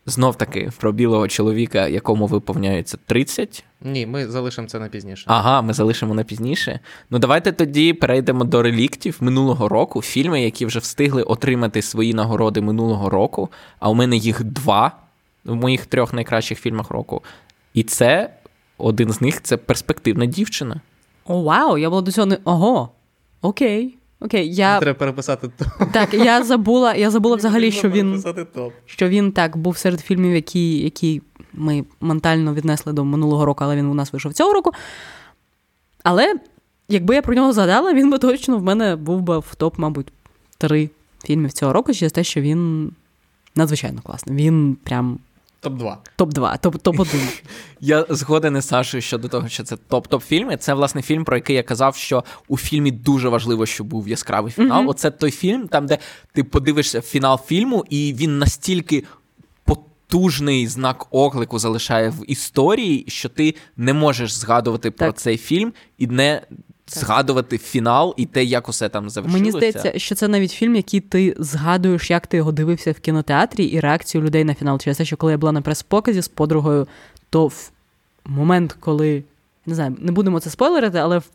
Знов 0.10 0.36
таки 0.36 0.72
про 0.78 0.92
білого 0.92 1.28
чоловіка, 1.28 1.88
якому 1.88 2.28
виповняється 2.28 2.98
30. 3.06 3.64
Ні, 3.82 4.06
ми 4.06 4.28
залишимо 4.28 4.68
це 4.68 4.80
на 4.80 4.88
пізніше. 4.88 5.24
Ага, 5.28 5.62
ми 5.62 5.74
залишимо 5.74 6.14
на 6.14 6.24
пізніше. 6.24 6.80
Ну 7.10 7.20
давайте 7.20 7.52
тоді 7.52 7.94
перейдемо 7.94 8.44
до 8.44 8.62
реліктів 8.62 9.18
минулого 9.20 9.70
року. 9.70 10.02
Фільми, 10.02 10.42
які 10.42 10.66
вже 10.66 10.80
встигли 10.80 11.24
отримати 11.24 11.82
свої 11.82 12.14
нагороди 12.14 12.62
минулого 12.62 13.10
року. 13.10 13.50
А 13.80 13.90
у 13.90 13.94
мене 13.94 14.18
їх 14.18 14.44
два 14.44 14.92
в 15.46 15.56
моїх 15.56 15.86
трьох 15.86 16.14
найкращих 16.14 16.60
фільмах 16.60 16.90
року. 16.90 17.24
І 17.74 17.84
це 17.84 18.34
один 18.78 19.12
з 19.14 19.22
них 19.22 19.42
це 19.42 19.58
перспективна 19.58 20.26
дівчина. 20.26 20.82
О, 21.26 21.42
вау! 21.44 21.78
Я 21.78 21.90
була 21.90 22.02
до 22.02 22.12
цього 22.12 22.26
не. 22.26 22.38
Ого! 22.44 22.90
Окей. 23.42 23.98
Окей, 24.20 24.54
я... 24.54 24.80
Треба 24.80 25.00
переписати 25.00 25.48
топ. 25.48 25.68
Так, 25.92 26.14
я 26.14 26.44
забула 26.44 26.96
я 26.96 27.12
забула 27.12 27.36
взагалі, 27.36 27.72
що 27.72 27.90
він 27.90 28.24
що 28.86 29.10
він 29.10 29.32
так 29.32 29.58
був 29.58 29.78
серед 29.78 30.00
фільмів, 30.00 30.36
які 30.36 30.78
які 30.78 31.22
ми 31.54 31.86
ментально 32.02 32.54
віднесли 32.54 32.94
до 32.94 33.06
минулого 33.06 33.46
року, 33.46 33.64
але 33.64 33.76
він 33.76 33.86
у 33.86 33.94
нас 33.94 34.14
вийшов 34.14 34.34
цього 34.34 34.54
року. 34.54 34.72
Але 36.04 36.36
якби 36.90 37.16
я 37.16 37.22
про 37.22 37.36
нього 37.36 37.54
згадала, 37.54 37.94
він 37.94 38.12
би 38.12 38.18
точно 38.18 38.58
в 38.58 38.64
мене 38.64 38.96
був 38.96 39.22
би 39.22 39.40
в 39.40 39.56
топ, 39.56 39.80
мабуть, 39.80 40.08
три 40.58 40.90
фільмів 41.24 41.52
цього 41.52 41.74
року 41.74 41.94
через 41.94 42.12
те, 42.12 42.24
що 42.24 42.42
він 42.42 42.92
надзвичайно 43.56 44.02
класний. 44.02 44.38
Він 44.38 44.78
прям 44.84 45.20
Топ-2. 45.62 45.96
Топ-2, 46.18 46.60
топ 46.60 46.78
топ 46.78 47.00
1 47.00 47.22
Я 47.80 48.06
згоден 48.10 48.58
із 48.58 48.68
Сашою 48.68 49.02
щодо 49.02 49.28
того, 49.28 49.50
що 49.50 49.64
це 49.64 49.76
топ-топ 49.90 50.20
фільми. 50.20 50.58
Це, 50.58 50.74
власне, 50.74 51.02
фільм, 51.02 51.26
про 51.26 51.36
який 51.38 51.56
я 51.56 51.64
казав, 51.64 51.96
що 51.96 52.24
у 52.48 52.58
фільмі 52.58 52.92
дуже 52.92 53.30
важливо, 53.30 53.66
щоб 53.66 53.88
був 53.88 54.08
яскравий 54.08 54.52
фінал. 54.52 54.84
Mm-hmm. 54.84 54.90
Оце 54.90 55.12
той 55.12 55.32
фільм, 55.32 55.68
там, 55.68 55.86
де 55.86 55.98
ти 56.34 56.44
подивишся 56.44 57.02
фінал 57.02 57.40
фільму, 57.46 57.86
і 57.90 58.14
він 58.14 58.40
настільки. 58.40 59.04
Потужний 60.10 60.68
знак 60.68 61.08
оклику 61.12 61.60
залишає 61.60 62.10
в 62.10 62.32
історії, 62.32 63.06
що 63.08 63.30
ти 63.30 63.56
не 63.78 63.94
можеш 63.94 64.34
згадувати 64.34 64.92
так. 64.92 64.98
про 64.98 65.12
цей 65.12 65.38
фільм 65.38 65.74
і 65.98 66.08
не 66.08 66.42
згадувати 66.88 67.58
фінал 67.58 68.14
і 68.18 68.26
те, 68.26 68.44
як 68.44 68.70
усе 68.70 68.90
там 68.90 69.10
завершилося. 69.10 69.44
Мені 69.44 69.52
здається, 69.52 70.00
що 70.00 70.16
це 70.16 70.28
навіть 70.28 70.52
фільм, 70.52 70.76
який 70.76 71.00
ти 71.00 71.36
згадуєш, 71.40 72.12
як 72.12 72.28
ти 72.28 72.38
його 72.38 72.52
дивився 72.52 72.92
в 72.92 73.00
кінотеатрі, 73.00 73.66
і 73.66 73.80
реакцію 73.80 74.24
людей 74.24 74.44
на 74.44 74.54
фінал. 74.54 74.80
Через 74.80 74.98
те, 74.98 75.06
що 75.06 75.18
коли 75.18 75.32
я 75.32 75.38
була 75.38 75.52
на 75.52 75.62
прес-показі 75.62 76.22
з 76.22 76.28
подругою, 76.28 76.88
то 77.30 77.48
в 77.48 77.72
момент, 78.26 78.78
коли 78.80 79.24
не 79.66 79.76
знаю, 79.76 79.96
не 80.00 80.12
будемо 80.12 80.40
це 80.40 80.50
спойлерити, 80.50 80.98
але 80.98 81.18
в 81.18 81.26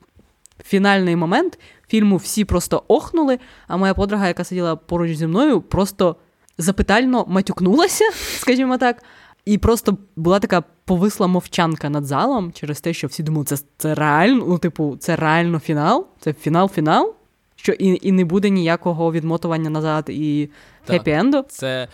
фінальний 0.65 1.17
момент 1.17 1.59
фільму 1.89 2.17
всі 2.17 2.45
просто 2.45 2.83
охнули. 2.89 3.39
А 3.69 3.77
моя 3.77 3.95
подруга, 3.95 4.29
яка 4.29 4.45
сиділа 4.45 4.77
поруч 4.77 5.17
зі 5.17 5.27
мною, 5.27 5.61
просто 5.61 6.17
запитально 6.59 7.25
матюкнулася, 7.29 8.05
скажімо 8.39 8.79
так. 8.79 9.03
І 9.45 9.59
просто 9.59 9.99
була 10.17 10.39
така 10.39 10.63
повисла 10.85 11.27
мовчанка 11.27 11.91
над 11.91 12.05
залом 12.07 12.53
через 12.53 12.81
те, 12.81 12.93
що 12.93 13.07
всі 13.07 13.23
думали, 13.23 13.45
це 13.45 13.57
це 13.77 13.95
реально, 13.95 14.45
ну, 14.49 14.59
типу, 14.59 14.97
це 15.01 15.17
реально 15.17 15.59
фінал, 15.59 16.07
це 16.21 16.33
фінал-фінал, 16.33 17.15
що 17.57 17.73
і 17.73 18.09
і 18.09 18.13
не 18.13 18.25
буде 18.25 18.51
ніякого 18.51 19.13
відмотування 19.13 19.71
назад 19.71 20.05
і 20.09 20.49
хеппі-енду. 20.89 21.45
Це 21.49 21.89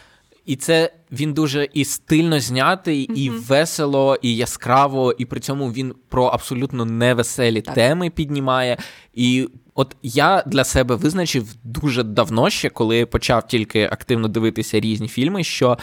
і 0.48 0.56
це 0.56 0.92
він 1.12 1.32
дуже 1.32 1.68
і 1.74 1.84
стильно 1.84 2.40
знятий, 2.40 3.08
mm-hmm. 3.08 3.14
і 3.14 3.30
весело, 3.30 4.16
і 4.22 4.36
яскраво, 4.36 5.14
і 5.18 5.24
при 5.24 5.40
цьому 5.40 5.72
він 5.72 5.94
про 6.08 6.24
абсолютно 6.24 6.84
невеселі 6.84 7.60
так. 7.60 7.74
теми 7.74 8.10
піднімає. 8.10 8.78
І 9.14 9.48
от 9.74 9.96
я 10.02 10.42
для 10.46 10.64
себе 10.64 10.94
визначив 10.94 11.54
дуже 11.64 12.02
давно 12.02 12.50
ще, 12.50 12.68
коли 12.68 13.06
почав 13.06 13.46
тільки 13.46 13.84
активно 13.84 14.28
дивитися 14.28 14.80
різні 14.80 15.08
фільми, 15.08 15.44
що 15.44 15.78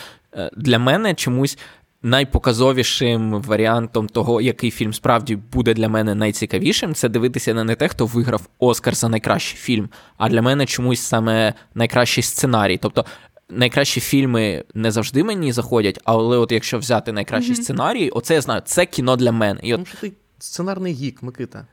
для 0.58 0.80
мене 0.80 1.14
чомусь. 1.14 1.58
Найпоказовішим 2.04 3.42
варіантом 3.42 4.08
того, 4.08 4.42
який 4.42 4.72
фільм 4.72 4.94
справді 4.94 5.36
буде 5.36 5.74
для 5.74 5.90
мене 5.90 6.16
найцікавішим, 6.16 6.94
це 6.94 7.10
дивитися 7.10 7.54
на 7.54 7.64
не 7.64 7.76
те, 7.76 7.88
хто 7.88 8.06
виграв 8.06 8.48
Оскар 8.60 8.96
за 8.96 9.10
найкращий 9.10 9.58
фільм, 9.58 9.90
а 10.18 10.30
для 10.30 10.42
мене 10.42 10.66
чомусь 10.66 11.02
саме 11.02 11.54
найкращий 11.76 12.24
сценарій. 12.24 12.78
Тобто 12.78 13.06
найкращі 13.50 14.00
фільми 14.00 14.64
не 14.74 14.92
завжди 14.92 15.24
мені 15.24 15.52
заходять, 15.52 16.00
але 16.04 16.38
от 16.38 16.52
якщо 16.52 16.78
взяти 16.78 17.12
найкращий 17.12 17.56
mm-hmm. 17.56 17.62
сценарій, 17.62 18.10
оце 18.10 18.34
я 18.34 18.42
знаю, 18.42 18.62
це 18.66 18.86
кіно 18.86 19.16
для 19.16 19.32
мене. 19.32 19.60
І 19.64 19.74
от... 19.74 19.80
Ну, 19.80 19.86
що 19.86 19.98
ти 19.98 20.12
сценарний 20.40 20.94
гік, 20.94 21.24
Микита. 21.24 21.68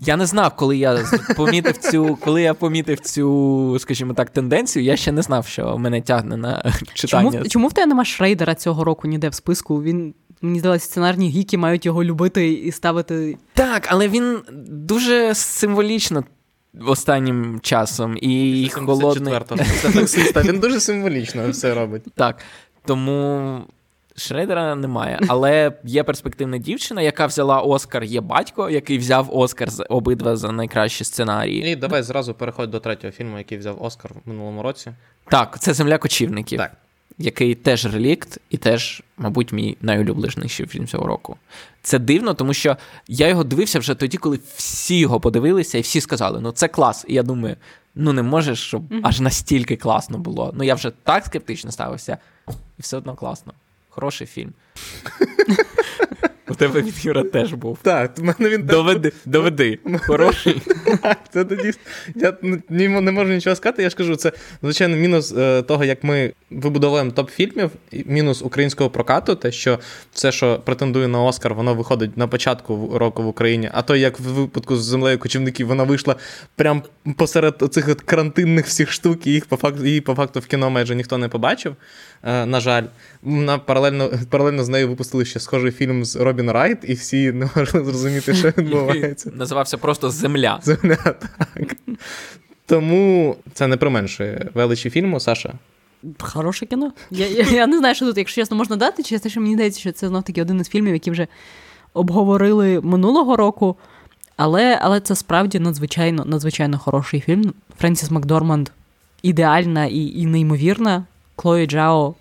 Я 0.00 0.16
не 0.16 0.26
знав, 0.26 0.56
коли 0.56 0.76
я 0.76 1.04
помітив 1.36 1.76
цю, 1.76 2.18
коли 2.20 2.42
я 2.42 2.54
помітив 2.54 3.00
цю, 3.00 3.76
скажімо 3.78 4.14
так, 4.14 4.30
тенденцію. 4.30 4.84
Я 4.84 4.96
ще 4.96 5.12
не 5.12 5.22
знав, 5.22 5.46
що 5.46 5.78
мене 5.78 6.02
тягне 6.02 6.36
на 6.36 6.72
читання. 6.94 7.30
Чому 7.32 7.48
чому 7.48 7.68
в 7.68 7.72
тебе 7.72 7.86
нема 7.86 8.04
Шрейдера 8.04 8.54
цього 8.54 8.84
року 8.84 9.08
ніде 9.08 9.28
в 9.28 9.34
списку? 9.34 9.82
Він 9.82 10.14
мені 10.42 10.58
здалося, 10.58 10.84
сценарні 10.84 11.28
гіки 11.30 11.58
мають 11.58 11.86
його 11.86 12.04
любити 12.04 12.52
і 12.52 12.72
ставити. 12.72 13.38
Так, 13.54 13.86
але 13.90 14.08
він 14.08 14.38
дуже 14.68 15.34
символічно 15.34 16.24
останнім 16.86 17.60
часом 17.62 18.16
і 18.20 18.70
холодний... 18.72 19.34
Він 20.44 20.60
дуже 20.60 20.80
символічно 20.80 21.50
все 21.50 21.74
робить. 21.74 22.02
Так. 22.14 22.36
Тому. 22.84 23.60
Шрейдера 24.18 24.74
немає, 24.74 25.20
але 25.28 25.72
є 25.84 26.02
перспективна 26.02 26.58
дівчина, 26.58 27.02
яка 27.02 27.26
взяла 27.26 27.60
Оскар. 27.60 28.04
Є 28.04 28.20
батько, 28.20 28.70
який 28.70 28.98
взяв 28.98 29.36
Оскар 29.36 29.70
з 29.70 29.84
обидва 29.88 30.36
за 30.36 30.52
найкращі 30.52 31.04
сценарії. 31.04 31.72
І 31.72 31.76
давай 31.76 32.02
зразу 32.02 32.34
переходь 32.34 32.70
до 32.70 32.80
третього 32.80 33.12
фільму, 33.12 33.38
який 33.38 33.58
взяв 33.58 33.82
Оскар 33.82 34.12
в 34.24 34.28
минулому 34.28 34.62
році. 34.62 34.92
Так, 35.30 35.58
це 35.60 35.74
Земля 35.74 35.98
кочівників. 35.98 36.58
Так 36.58 36.72
який 37.18 37.54
теж 37.54 37.86
релікт, 37.86 38.38
і 38.50 38.56
теж, 38.56 39.02
мабуть, 39.16 39.52
мій 39.52 39.76
найулюбленіший 39.80 40.66
фільм 40.66 40.86
цього 40.86 41.06
року. 41.06 41.36
Це 41.82 41.98
дивно, 41.98 42.34
тому 42.34 42.54
що 42.54 42.76
я 43.08 43.28
його 43.28 43.44
дивився 43.44 43.78
вже 43.78 43.94
тоді, 43.94 44.16
коли 44.16 44.40
всі 44.56 44.98
його 44.98 45.20
подивилися, 45.20 45.78
і 45.78 45.80
всі 45.80 46.00
сказали: 46.00 46.40
ну 46.40 46.52
це 46.52 46.68
клас. 46.68 47.04
І 47.08 47.14
я 47.14 47.22
думаю, 47.22 47.56
ну 47.94 48.12
не 48.12 48.22
можеш, 48.22 48.58
щоб 48.58 48.82
аж 49.02 49.20
настільки 49.20 49.76
класно 49.76 50.18
було. 50.18 50.52
Ну 50.56 50.64
я 50.64 50.74
вже 50.74 50.90
так 50.90 51.24
скептично 51.24 51.72
ставився, 51.72 52.18
і 52.48 52.82
все 52.82 52.96
одно 52.96 53.14
класно. 53.14 53.52
Хороший 53.98 54.26
фільм. 54.26 54.52
У 56.50 56.54
тебе 56.54 56.82
від 56.82 57.04
Юра 57.04 57.22
теж 57.22 57.52
був. 57.52 57.78
Так, 57.82 58.18
в 58.18 58.22
мене 58.22 58.48
він 58.48 58.62
Доведи, 58.62 59.12
доведи. 59.24 59.78
Хороший. 60.06 60.62
Це 61.32 61.44
тоді. 61.44 61.72
Я 62.14 62.36
не 62.68 63.12
можу 63.12 63.32
нічого 63.32 63.56
сказати. 63.56 63.82
Я 63.82 63.90
ж 63.90 63.96
кажу, 63.96 64.16
це, 64.16 64.32
звичайно, 64.62 64.96
мінус 64.96 65.34
е, 65.36 65.62
того, 65.62 65.84
як 65.84 66.04
ми 66.04 66.32
вибудовуємо 66.50 67.10
топ-фільмів, 67.10 67.70
мінус 67.92 68.42
українського 68.42 68.90
прокату, 68.90 69.34
те, 69.34 69.52
що 69.52 69.78
все, 70.12 70.32
що 70.32 70.60
претендує 70.64 71.08
на 71.08 71.22
Оскар, 71.22 71.54
воно 71.54 71.74
виходить 71.74 72.16
на 72.16 72.28
початку 72.28 72.98
року 72.98 73.22
в 73.22 73.26
Україні. 73.26 73.70
А 73.72 73.82
то, 73.82 73.96
як 73.96 74.20
в 74.20 74.22
випадку 74.22 74.76
з 74.76 74.84
землею 74.84 75.18
кочівників, 75.18 75.66
вона 75.66 75.84
вийшла 75.84 76.16
прямо 76.56 76.82
посеред 77.16 77.64
цих 77.70 77.96
карантинних 77.96 78.66
всіх 78.66 78.92
штук, 78.92 79.26
і 79.26 79.30
їх 79.30 79.46
по 79.46 79.56
факту 79.56 79.84
її 79.86 80.00
по 80.00 80.14
факту 80.14 80.40
в 80.40 80.46
кіно 80.46 80.70
майже 80.70 80.94
ніхто 80.94 81.18
не 81.18 81.28
побачив. 81.28 81.76
Е, 82.22 82.46
на 82.46 82.60
жаль, 82.60 82.84
на 83.22 83.58
паралельно 83.58 84.10
паралельно 84.30 84.64
з 84.64 84.68
нею 84.68 84.88
випустили 84.88 85.24
ще 85.24 85.40
схожий 85.40 85.72
фільм 85.72 86.04
з 86.04 86.16
Робін 86.38 86.50
Райт, 86.50 86.78
і 86.82 86.94
всі 86.94 87.32
не 87.32 87.48
можуть 87.56 87.84
зрозуміти, 87.84 88.34
що 88.34 88.48
відбувається. 88.58 89.30
Називався 89.34 89.78
просто 89.78 90.10
Земля. 90.10 90.60
Земля, 90.62 90.96
так. 90.96 91.76
Тому 92.66 93.36
це 93.52 93.66
не 93.66 93.76
применшує 93.76 94.50
величі 94.54 94.90
фільму, 94.90 95.20
Саша. 95.20 95.52
Хороше 96.18 96.66
кіно. 96.66 96.92
Я, 97.10 97.26
я, 97.26 97.44
я 97.44 97.66
не 97.66 97.78
знаю, 97.78 97.94
що 97.94 98.06
тут, 98.06 98.18
якщо 98.18 98.42
чесно, 98.42 98.56
можна 98.56 98.76
дати, 98.76 99.18
те, 99.18 99.28
що 99.28 99.40
мені 99.40 99.54
здається, 99.54 99.80
що 99.80 99.92
це 99.92 100.08
знов 100.08 100.22
таки 100.22 100.42
один 100.42 100.60
із 100.60 100.68
фільмів, 100.68 100.92
які 100.92 101.10
вже 101.10 101.26
обговорили 101.94 102.80
минулого 102.80 103.36
року. 103.36 103.76
Але 104.36 104.78
але 104.82 105.00
це 105.00 105.14
справді 105.14 105.58
надзвичайно 105.58 106.24
надзвичайно 106.24 106.78
хороший 106.78 107.20
фільм. 107.20 107.52
Френсіс 107.78 108.10
Макдорманд 108.10 108.68
ідеальна 109.22 109.86
і 109.86 110.06
і 110.06 110.26
неймовірна. 110.26 111.04
Клої 111.36 111.66
Джао, 111.66 112.14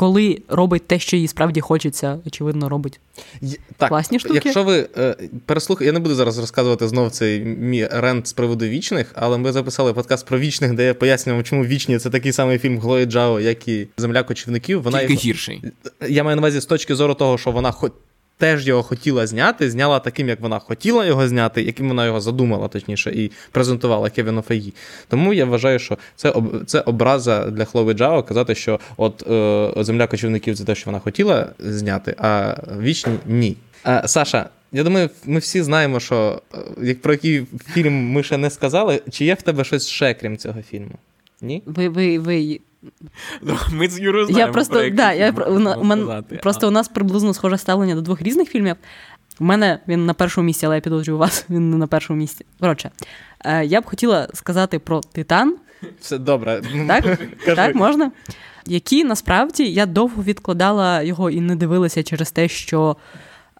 коли 0.00 0.42
робить 0.48 0.86
те, 0.86 0.98
що 0.98 1.16
їй 1.16 1.28
справді 1.28 1.60
хочеться, 1.60 2.18
очевидно, 2.26 2.68
робить 2.68 3.00
так, 3.76 3.88
класні 3.88 4.18
штуки. 4.18 4.40
Якщо 4.44 4.64
ви 4.64 4.88
е, 4.98 5.16
переслухаєте, 5.46 5.86
я 5.86 5.92
не 5.92 6.00
буду 6.00 6.14
зараз 6.14 6.38
розказувати 6.38 6.88
знов 6.88 7.10
цей 7.10 7.40
мій 7.44 7.86
рент 7.86 8.26
з 8.26 8.32
приводу 8.32 8.64
вічних, 8.64 9.12
але 9.14 9.38
ми 9.38 9.52
записали 9.52 9.92
подкаст 9.92 10.26
про 10.26 10.38
вічних, 10.38 10.74
де 10.74 10.86
я 10.86 10.94
пояснював, 10.94 11.44
чому 11.44 11.64
вічні 11.64 11.98
це 11.98 12.10
такий 12.10 12.32
самий 12.32 12.58
фільм 12.58 12.78
Глої 12.78 13.06
Джао, 13.06 13.40
як 13.40 13.68
і 13.68 13.88
Земля 13.96 14.22
кочівників. 14.22 14.82
Вона 14.82 15.00
Тільки 15.00 15.14
гірший. 15.14 15.62
Я 16.08 16.24
маю 16.24 16.36
на 16.36 16.40
увазі 16.40 16.60
з 16.60 16.66
точки 16.66 16.94
зору 16.94 17.14
того, 17.14 17.38
що 17.38 17.50
вона 17.50 17.70
хоч 17.70 17.92
теж 18.40 18.66
його 18.66 18.82
хотіла 18.82 19.26
зняти, 19.26 19.70
зняла 19.70 19.98
таким, 19.98 20.28
як 20.28 20.40
вона 20.40 20.58
хотіла 20.58 21.06
його 21.06 21.28
зняти, 21.28 21.62
яким 21.62 21.88
вона 21.88 22.06
його 22.06 22.20
задумала, 22.20 22.68
точніше, 22.68 23.10
і 23.10 23.30
презентувала 23.52 24.10
Кевіну 24.10 24.42
Фегі. 24.42 24.74
Тому 25.08 25.34
я 25.34 25.44
вважаю, 25.44 25.78
що 25.78 25.98
це 26.16 26.34
це 26.66 26.80
образа 26.80 27.50
для 27.50 27.64
Хлови 27.64 27.94
Джао 27.94 28.22
казати, 28.22 28.54
що 28.54 28.80
от 28.96 29.30
е, 29.30 29.84
земля 29.84 30.06
кочівників 30.06 30.58
це 30.58 30.64
те, 30.64 30.74
що 30.74 30.90
вона 30.90 30.98
хотіла 30.98 31.48
зняти, 31.58 32.14
а 32.18 32.56
вічні 32.80 33.12
ні. 33.26 33.56
А, 33.82 34.08
Саша. 34.08 34.48
Я 34.72 34.84
думаю, 34.84 35.10
ми 35.24 35.38
всі 35.38 35.62
знаємо, 35.62 36.00
що 36.00 36.42
е, 36.54 36.58
як 36.82 37.00
про 37.00 37.12
який 37.12 37.46
фільм 37.72 37.94
ми 38.12 38.22
ще 38.22 38.36
не 38.36 38.50
сказали. 38.50 39.02
Чи 39.10 39.24
є 39.24 39.34
в 39.34 39.42
тебе 39.42 39.64
щось 39.64 39.86
ще 39.86 40.14
крім 40.14 40.36
цього 40.36 40.62
фільму? 40.62 40.94
Ні? 41.40 41.62
Ви 41.66 41.88
ви, 41.88 42.18
ви 42.18 42.60
ми 43.70 43.88
з 43.88 44.00
Юрою 44.00 44.26
знаємо. 44.26 44.46
Я 44.46 44.52
просто, 44.52 44.74
про 44.74 44.90
да, 44.90 45.12
я, 45.12 45.30
у, 45.30 45.80
у, 45.80 45.84
мен, 45.84 46.24
просто 46.42 46.68
у 46.68 46.70
нас 46.70 46.88
приблизно 46.88 47.34
схоже 47.34 47.58
ставлення 47.58 47.94
до 47.94 48.00
двох 48.00 48.22
різних 48.22 48.48
фільмів. 48.48 48.76
У 49.40 49.44
мене 49.44 49.78
він 49.88 50.06
на 50.06 50.14
першому 50.14 50.44
місці, 50.44 50.66
але 50.66 50.74
я 50.74 50.80
підозрюю 50.80 51.18
вас, 51.18 51.44
він 51.50 51.70
не 51.70 51.76
на 51.76 51.86
першому 51.86 52.18
місці. 52.18 52.46
Коротше, 52.60 52.90
е, 53.44 53.64
я 53.64 53.80
б 53.80 53.84
хотіла 53.84 54.28
сказати 54.34 54.78
про 54.78 55.00
Титан. 55.00 55.56
Все 56.00 56.18
добре. 56.18 56.62
Так, 56.88 57.18
так, 57.56 57.74
можна. 57.74 58.12
Які 58.66 59.04
насправді 59.04 59.64
я 59.72 59.86
довго 59.86 60.22
відкладала 60.22 61.02
його 61.02 61.30
і 61.30 61.40
не 61.40 61.56
дивилася 61.56 62.02
через 62.02 62.30
те, 62.30 62.48
що 62.48 62.96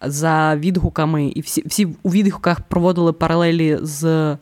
за 0.01 0.55
відгуками, 0.55 1.27
і 1.27 1.41
всі 1.41 1.63
всі 1.65 1.87
у 2.03 2.11
відгуках 2.11 2.61
проводили 2.61 3.13
паралелі 3.13 3.79
з 3.81 4.37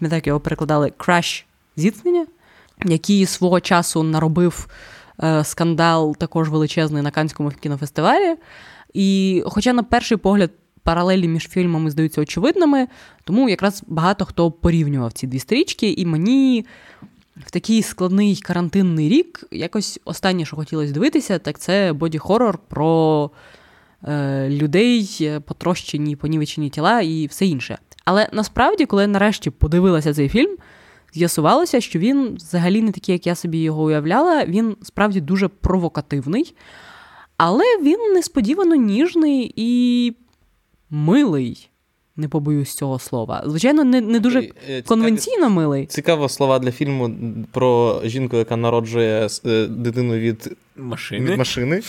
ми 0.00 0.08
так 0.08 0.26
його 0.26 0.40
перекладали 0.40 0.92
Crash 0.98 1.44
зіткнення 1.76 2.26
який 2.84 3.26
свого 3.26 3.60
часу 3.60 4.02
наробив 4.02 4.68
е, 5.22 5.44
скандал 5.44 6.16
також 6.16 6.48
величезний 6.48 7.02
на 7.02 7.10
Канському 7.10 7.50
кінофестивалі. 7.50 8.36
І, 8.94 9.42
хоча, 9.46 9.72
на 9.72 9.82
перший 9.82 10.16
погляд, 10.16 10.50
паралелі 10.82 11.28
між 11.28 11.48
фільмами 11.48 11.90
здаються 11.90 12.20
очевидними, 12.20 12.88
тому 13.24 13.48
якраз 13.48 13.82
багато 13.86 14.24
хто 14.24 14.50
порівнював 14.50 15.12
ці 15.12 15.26
дві 15.26 15.38
стрічки, 15.38 15.92
і 15.92 16.06
мені. 16.06 16.66
В 17.46 17.50
такий 17.50 17.82
складний 17.82 18.36
карантинний 18.36 19.08
рік 19.08 19.44
якось 19.50 20.00
останнє, 20.04 20.44
що 20.44 20.56
хотілося 20.56 20.92
дивитися, 20.92 21.38
так 21.38 21.58
це 21.58 21.92
боді-хорор 21.92 22.58
про 22.68 23.30
е, 24.08 24.48
людей, 24.50 25.30
потрощені, 25.46 26.16
понівечені 26.16 26.70
тіла 26.70 27.00
і 27.00 27.26
все 27.26 27.46
інше. 27.46 27.78
Але 28.04 28.28
насправді, 28.32 28.86
коли 28.86 29.02
я 29.02 29.08
нарешті 29.08 29.50
подивилася 29.50 30.14
цей 30.14 30.28
фільм, 30.28 30.56
з'ясувалося, 31.14 31.80
що 31.80 31.98
він 31.98 32.34
взагалі 32.34 32.82
не 32.82 32.92
такий, 32.92 33.12
як 33.12 33.26
я 33.26 33.34
собі 33.34 33.58
його 33.58 33.82
уявляла. 33.82 34.44
Він 34.44 34.76
справді 34.82 35.20
дуже 35.20 35.48
провокативний, 35.48 36.54
але 37.36 37.64
він 37.82 38.14
несподівано 38.14 38.74
ніжний 38.74 39.52
і 39.56 40.12
милий. 40.90 41.66
Не 42.16 42.28
побоюсь 42.28 42.74
цього 42.74 42.98
слова. 42.98 43.42
Звичайно, 43.46 43.84
не 43.84 44.00
не 44.00 44.20
дуже 44.20 44.50
е, 44.68 44.82
конвенційно 44.82 45.50
милий. 45.50 45.86
Цікаво 45.86 46.28
слова 46.28 46.58
для 46.58 46.70
фільму 46.70 47.14
про 47.52 48.00
жінку, 48.04 48.36
яка 48.36 48.56
народжує 48.56 49.28
е, 49.46 49.66
дитину 49.66 50.14
від 50.14 50.56
машини. 50.76 51.30
від 51.30 51.38
машини. 51.38 51.82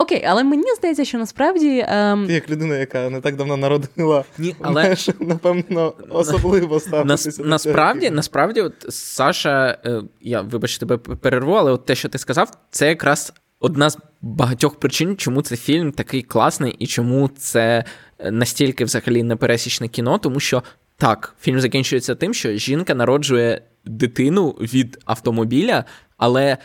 Окей, 0.00 0.24
але 0.24 0.44
мені 0.44 0.74
здається, 0.78 1.04
що 1.04 1.18
насправді. 1.18 1.84
Ем... 1.88 2.26
Ти 2.26 2.32
як 2.32 2.50
людина, 2.50 2.76
яка 2.76 3.10
не 3.10 3.20
так 3.20 3.36
давно 3.36 3.56
народила, 3.56 4.24
Ні, 4.38 4.54
але... 4.60 4.74
маєш, 4.74 5.08
напевно, 5.20 5.94
особливо 6.10 6.80
ставитися. 6.80 7.28
Нас, 7.28 7.38
насправді, 7.38 8.10
насправді, 8.10 8.60
от 8.60 8.74
Саша, 8.88 9.78
е, 9.84 10.02
я 10.20 10.40
вибач, 10.40 10.78
тебе 10.78 10.96
перерву, 10.96 11.52
але 11.52 11.72
от 11.72 11.86
те, 11.86 11.94
що 11.94 12.08
ти 12.08 12.18
сказав, 12.18 12.50
це 12.70 12.88
якраз 12.88 13.32
одна 13.60 13.90
з 13.90 13.98
багатьох 14.22 14.78
причин, 14.80 15.16
чому 15.16 15.42
цей 15.42 15.58
фільм 15.58 15.92
такий 15.92 16.22
класний 16.22 16.76
і 16.78 16.86
чому 16.86 17.30
це 17.36 17.84
е, 18.18 18.30
настільки 18.30 18.84
взагалі 18.84 19.22
непересічне 19.22 19.88
кіно, 19.88 20.18
тому 20.18 20.40
що 20.40 20.62
так, 20.96 21.34
фільм 21.40 21.60
закінчується 21.60 22.14
тим, 22.14 22.34
що 22.34 22.52
жінка 22.52 22.94
народжує 22.94 23.62
дитину 23.84 24.50
від 24.50 24.98
автомобіля, 25.04 25.84
але 26.16 26.58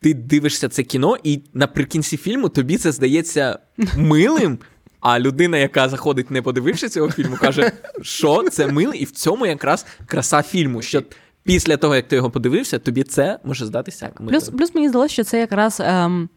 ти 0.00 0.14
дивишся 0.14 0.68
це 0.68 0.82
кіно, 0.82 1.16
і 1.22 1.42
наприкінці 1.54 2.16
фільму 2.16 2.48
тобі 2.48 2.76
це 2.76 2.92
здається 2.92 3.58
милим. 3.96 4.58
А 5.00 5.20
людина, 5.20 5.58
яка 5.58 5.88
заходить, 5.88 6.30
не 6.30 6.42
подививши 6.42 6.88
цього 6.88 7.10
фільму, 7.10 7.36
каже, 7.36 7.72
що 8.02 8.42
це 8.50 8.66
милий, 8.66 9.00
і 9.00 9.04
в 9.04 9.10
цьому 9.10 9.46
якраз 9.46 9.86
краса 10.06 10.42
фільму. 10.42 10.82
Що 10.82 11.02
після 11.42 11.76
того, 11.76 11.96
як 11.96 12.08
ти 12.08 12.16
його 12.16 12.30
подивився, 12.30 12.78
тобі 12.78 13.02
це 13.02 13.38
може 13.44 13.66
здатися. 13.66 14.10
милим. 14.20 14.28
Плюс 14.28 14.48
плюс 14.48 14.74
мені 14.74 14.88
здалося, 14.88 15.12
що 15.12 15.24
це 15.24 15.40
якраз 15.40 15.80
ем, 15.80 16.28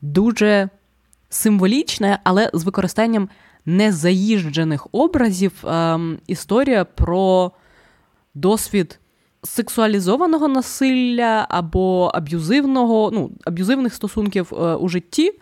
дуже 0.00 0.68
символічне, 1.28 2.20
але 2.24 2.50
з 2.54 2.64
використанням 2.64 3.28
незаїжджених 3.66 4.86
образів 4.92 5.52
ем, 5.66 6.18
історія 6.26 6.84
про 6.84 7.52
досвід 8.34 9.00
сексуалізованого 9.44 10.48
насилля 10.48 11.46
або 11.48 12.10
аб'юзивного, 12.14 13.10
ну, 13.14 13.30
аб'юзивних 13.44 13.94
стосунків 13.94 14.52
е, 14.52 14.74
у 14.74 14.88
житті, 14.88 15.32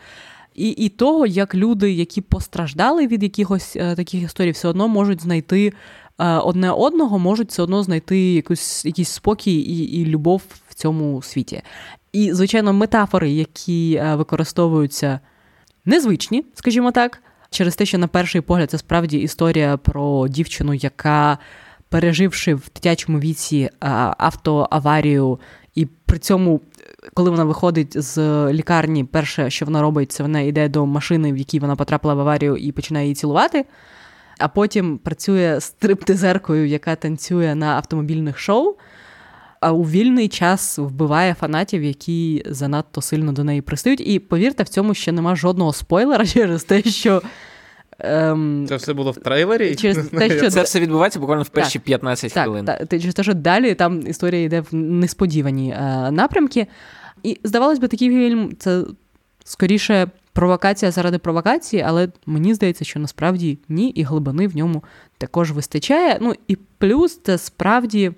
і 0.54 0.68
і 0.68 0.88
того, 0.88 1.26
як 1.26 1.54
люди, 1.54 1.92
які 1.92 2.20
постраждали 2.20 3.06
від 3.06 3.22
якихось 3.22 3.76
е, 3.76 3.94
таких 3.94 4.22
історій, 4.22 4.50
все 4.50 4.68
одно 4.68 4.88
можуть 4.88 5.22
знайти 5.22 5.72
е, 6.18 6.26
одне 6.36 6.70
одного, 6.70 7.18
можуть 7.18 7.50
все 7.50 7.62
одно 7.62 7.82
знайти 7.82 8.18
якусь, 8.18 8.84
якийсь 8.84 9.10
спокій 9.10 9.60
і, 9.60 10.00
і 10.00 10.06
любов 10.06 10.42
в 10.68 10.74
цьому 10.74 11.22
світі. 11.22 11.62
І, 12.12 12.32
звичайно, 12.32 12.72
метафори, 12.72 13.30
які 13.30 14.02
використовуються 14.14 15.20
незвичні, 15.84 16.44
скажімо 16.54 16.92
так, 16.92 17.22
через 17.50 17.76
те, 17.76 17.86
що 17.86 17.98
на 17.98 18.08
перший 18.08 18.40
погляд 18.40 18.70
це 18.70 18.78
справді 18.78 19.18
історія 19.18 19.76
про 19.76 20.28
дівчину, 20.28 20.74
яка 20.74 21.38
переживши 21.88 22.54
в 22.54 22.68
дитячому 22.74 23.20
віці 23.20 23.70
автоаварію, 24.18 25.40
і 25.74 25.86
при 25.86 26.18
цьому, 26.18 26.60
коли 27.14 27.30
вона 27.30 27.44
виходить 27.44 28.02
з 28.02 28.18
лікарні, 28.52 29.04
перше, 29.04 29.50
що 29.50 29.66
вона 29.66 29.82
робить, 29.82 30.12
це 30.12 30.22
вона 30.22 30.40
йде 30.40 30.68
до 30.68 30.86
машини, 30.86 31.32
в 31.32 31.36
якій 31.36 31.58
вона 31.58 31.76
потрапила 31.76 32.14
в 32.14 32.20
аварію, 32.20 32.56
і 32.56 32.72
починає 32.72 33.06
її 33.06 33.14
цілувати. 33.14 33.64
А 34.38 34.48
потім 34.48 34.98
працює 34.98 35.60
стриптизеркою, 35.60 36.66
яка 36.66 36.96
танцює 36.96 37.54
на 37.54 37.66
автомобільних 37.66 38.38
шоу. 38.38 38.74
А 39.60 39.72
у 39.72 39.82
вільний 39.82 40.28
час 40.28 40.78
вбиває 40.78 41.34
фанатів, 41.34 41.82
які 41.82 42.42
занадто 42.46 43.02
сильно 43.02 43.32
до 43.32 43.44
неї 43.44 43.60
пристають. 43.60 44.00
І 44.00 44.18
повірте, 44.18 44.62
в 44.62 44.68
цьому 44.68 44.94
ще 44.94 45.12
нема 45.12 45.36
жодного 45.36 45.72
спойлера 45.72 46.26
через 46.34 46.64
те, 46.64 46.82
що 46.82 47.22
Ем... 47.98 48.66
Це 48.68 48.76
все 48.76 48.92
було 48.92 49.10
в 49.10 49.16
трейлері? 49.16 49.74
Через 49.74 50.08
те, 50.08 50.30
що... 50.38 50.50
Це 50.50 50.62
все 50.62 50.80
відбувається 50.80 51.20
буквально 51.20 51.42
в 51.42 51.48
перші 51.48 51.78
так, 51.78 51.84
15 51.84 52.32
так, 52.32 52.44
хвилин. 52.44 52.64
Так, 52.64 52.88
Через 52.88 53.14
те, 53.14 53.22
що 53.22 53.34
далі 53.34 53.74
там 53.74 54.06
історія 54.06 54.42
йде 54.42 54.60
в 54.60 54.74
несподівані 54.74 55.70
е, 55.70 56.10
напрямки. 56.10 56.66
І 57.22 57.40
здавалось 57.44 57.78
би, 57.78 57.88
такий 57.88 58.08
фільм 58.08 58.56
це 58.58 58.82
скоріше 59.44 60.08
провокація 60.32 60.90
заради 60.90 61.18
провокації, 61.18 61.82
але 61.82 62.08
мені 62.26 62.54
здається, 62.54 62.84
що 62.84 63.00
насправді 63.00 63.58
ні, 63.68 63.88
і 63.88 64.02
глибини 64.02 64.46
в 64.46 64.56
ньому 64.56 64.84
також 65.18 65.52
вистачає. 65.52 66.18
Ну 66.20 66.34
і 66.48 66.56
плюс 66.78 67.20
це 67.22 67.38
справді. 67.38 68.12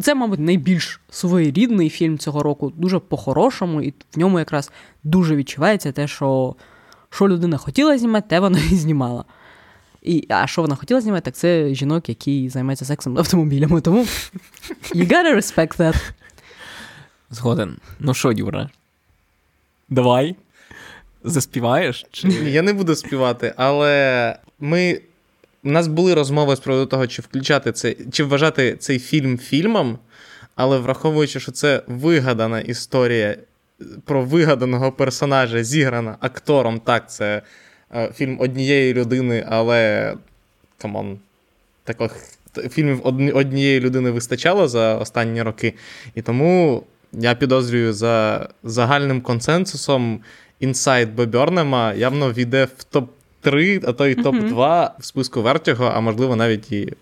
Це, 0.00 0.14
мабуть, 0.14 0.40
найбільш 0.40 1.00
своєрідний 1.10 1.90
фільм 1.90 2.18
цього 2.18 2.42
року, 2.42 2.72
дуже 2.76 2.98
по-хорошому, 2.98 3.82
і 3.82 3.94
в 4.14 4.18
ньому 4.18 4.38
якраз 4.38 4.70
дуже 5.04 5.36
відчувається 5.36 5.92
те, 5.92 6.06
що 6.06 6.54
що 7.14 7.28
людина 7.28 7.56
хотіла 7.56 7.98
знімати, 7.98 8.26
те 8.28 8.40
вона 8.40 8.58
і 8.72 8.76
знімала. 8.76 9.24
І, 10.02 10.26
А 10.28 10.46
що 10.46 10.62
вона 10.62 10.74
хотіла 10.74 11.00
знімати, 11.00 11.24
так 11.24 11.34
це 11.34 11.74
жінок, 11.74 12.08
які 12.08 12.48
займаються 12.48 12.84
сексом 12.84 13.18
автомобілями. 13.18 13.80
Тому 13.80 14.06
you 14.94 15.12
gotta 15.12 15.36
respect 15.36 15.76
that. 15.76 16.10
Згоден. 17.30 17.76
Ну 17.98 18.14
що, 18.14 18.32
Юра? 18.32 18.70
Давай. 19.88 20.36
Заспіваєш? 21.24 22.06
Чи... 22.10 22.28
Я 22.28 22.62
не 22.62 22.72
буду 22.72 22.94
співати, 22.94 23.54
але 23.56 24.38
ми. 24.60 25.00
У 25.66 25.70
нас 25.70 25.88
були 25.88 26.14
розмови 26.14 26.56
з 26.56 26.60
приводу 26.60 26.86
того, 26.86 27.06
чи 27.06 27.22
включати 27.22 27.72
це, 27.72 27.96
чи 28.12 28.24
вважати 28.24 28.76
цей 28.76 28.98
фільм 28.98 29.38
фільмом, 29.38 29.98
але 30.54 30.78
враховуючи, 30.78 31.40
що 31.40 31.52
це 31.52 31.82
вигадана 31.86 32.60
історія 32.60 33.36
про 34.04 34.22
вигаданого 34.22 34.92
персонажа 34.92 35.64
зіграна 35.64 36.16
актором. 36.20 36.80
Так, 36.80 37.10
це 37.10 37.42
е, 37.94 38.10
фільм 38.14 38.40
однієї 38.40 38.94
людини, 38.94 39.46
але 39.48 40.14
come 40.78 41.01
on, 41.01 41.18
таких 41.84 42.12
фільмів 42.70 43.00
однієї 43.36 43.80
людини 43.80 44.10
вистачало 44.10 44.68
за 44.68 44.96
останні 44.96 45.42
роки. 45.42 45.74
І 46.14 46.22
тому 46.22 46.82
я 47.12 47.34
підозрюю 47.34 47.92
за 47.92 48.48
загальним 48.62 49.20
консенсусом 49.20 50.20
Inside 50.60 51.10
Бо 51.10 51.29
Бернема 51.29 51.94
явно 51.94 52.32
війде 52.32 52.64
в 52.64 52.96
топ-3, 52.96 53.84
а 53.86 53.92
то 53.92 54.06
й 54.06 54.14
топ-2 54.14 54.90
в 54.98 55.04
списку 55.04 55.42
Вертіго, 55.42 55.92
а 55.94 56.00
можливо 56.00 56.36
навіть 56.36 56.72
і 56.72 56.92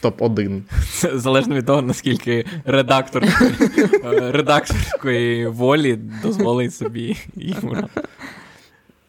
в 0.00 0.06
топ-1. 0.06 0.62
Це 0.90 1.18
залежно 1.18 1.54
від 1.54 1.66
того, 1.66 1.82
наскільки 1.82 2.44
редактор 2.64 3.24
е, 3.24 4.32
редакторської 4.32 5.46
волі 5.46 5.98
дозволить 6.22 6.74
собі 6.74 7.16
йому. 7.36 7.88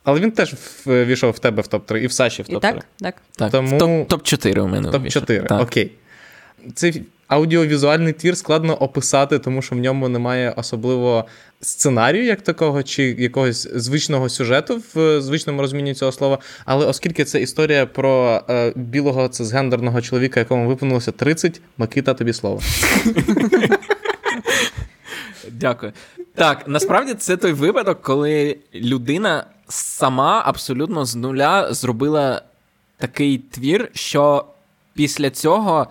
Але 0.04 0.20
він 0.20 0.32
теж 0.32 0.56
ввійшов 0.86 1.32
в 1.32 1.40
тебе 1.40 1.62
в 1.62 1.66
топ-3 1.66 1.98
і 1.98 2.08
в 2.08 2.12
Саші 2.12 2.44
в 2.44 2.46
топ-3. 2.46 2.60
так, 2.60 2.86
так. 3.00 3.16
так. 3.36 3.52
Тому... 3.52 4.06
Топ-4 4.10 4.60
у 4.60 4.68
мене. 4.68 4.90
Топ-4, 4.90 5.62
окей. 5.62 5.92
Цей 6.74 7.04
аудіовізуальний 7.30 8.14
твір 8.14 8.38
складно 8.38 8.76
описати, 8.76 9.40
тому 9.40 9.62
що 9.62 9.76
в 9.76 9.80
ньому 9.80 10.10
немає 10.10 10.54
особливо 10.58 11.26
сценарію, 11.62 12.26
як 12.26 12.42
такого, 12.42 12.84
чи 12.84 13.04
якогось 13.04 13.68
звичного 13.76 14.30
сюжету 14.30 14.82
в 14.94 15.22
звичному 15.22 15.62
розумінні 15.62 15.94
цього 15.94 16.12
слова. 16.12 16.38
Але 16.66 16.86
оскільки 16.86 17.26
це 17.26 17.42
історія 17.42 17.86
про 17.86 18.42
е, 18.50 18.74
білого 18.76 19.28
цисгендерного 19.28 20.02
чоловіка, 20.02 20.40
якому 20.40 20.68
виповнилося 20.68 21.12
30, 21.12 21.62
Микита, 21.78 22.14
тобі 22.14 22.34
слово. 22.34 22.62
Дякую. 25.52 25.94
Так, 26.36 26.64
насправді 26.68 27.14
це 27.14 27.38
той 27.38 27.54
випадок, 27.54 28.02
коли 28.02 28.58
людина 28.76 29.46
сама 29.68 30.44
абсолютно 30.46 31.06
з 31.06 31.16
нуля 31.16 31.74
зробила 31.74 32.42
такий 32.98 33.38
твір, 33.38 33.90
що 33.94 34.46
після 34.94 35.30
цього 35.30 35.88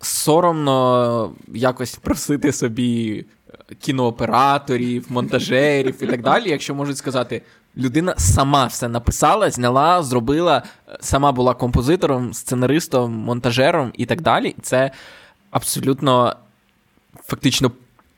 соромно 0.00 1.32
якось 1.48 1.94
просити 1.94 2.52
собі 2.52 3.24
кінооператорів, 3.80 5.06
монтажерів 5.08 6.02
і 6.02 6.06
так 6.06 6.22
далі, 6.22 6.50
якщо 6.50 6.74
можуть 6.74 6.98
сказати. 6.98 7.42
Людина 7.76 8.14
сама 8.16 8.66
все 8.66 8.88
написала, 8.88 9.50
зняла, 9.50 10.02
зробила, 10.02 10.62
сама 11.00 11.32
була 11.32 11.54
композитором, 11.54 12.34
сценаристом, 12.34 13.12
монтажером 13.12 13.92
і 13.94 14.06
так 14.06 14.20
далі. 14.20 14.54
Це 14.62 14.90
абсолютно 15.50 16.36
фактично 17.24 17.72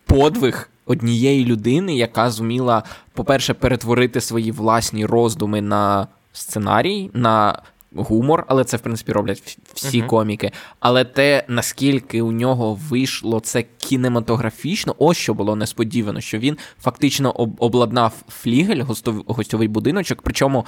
подвиг 0.06 0.70
однієї 0.86 1.44
людини, 1.44 1.96
яка 1.96 2.30
зуміла, 2.30 2.82
по-перше, 3.12 3.54
перетворити 3.54 4.20
свої 4.20 4.52
власні 4.52 5.06
роздуми 5.06 5.60
на 5.60 6.06
сценарій, 6.32 7.10
на 7.14 7.62
гумор, 7.94 8.44
але 8.48 8.64
це, 8.64 8.76
в 8.76 8.80
принципі, 8.80 9.12
роблять 9.12 9.58
всі 9.74 10.02
uh-huh. 10.02 10.06
коміки. 10.06 10.52
Але 10.80 11.04
те, 11.04 11.44
наскільки 11.48 12.22
у 12.22 12.32
нього 12.32 12.74
вийшло 12.88 13.40
це 13.40 13.64
кінематографічно, 13.78 14.94
ось 14.98 15.16
що 15.16 15.34
було 15.34 15.56
несподівано, 15.56 16.20
що 16.20 16.38
він 16.38 16.58
фактично 16.80 17.30
обладнав 17.58 18.12
флігель, 18.28 18.82
гостьовий 19.26 19.68
будиночок. 19.68 20.22
Причому 20.22 20.66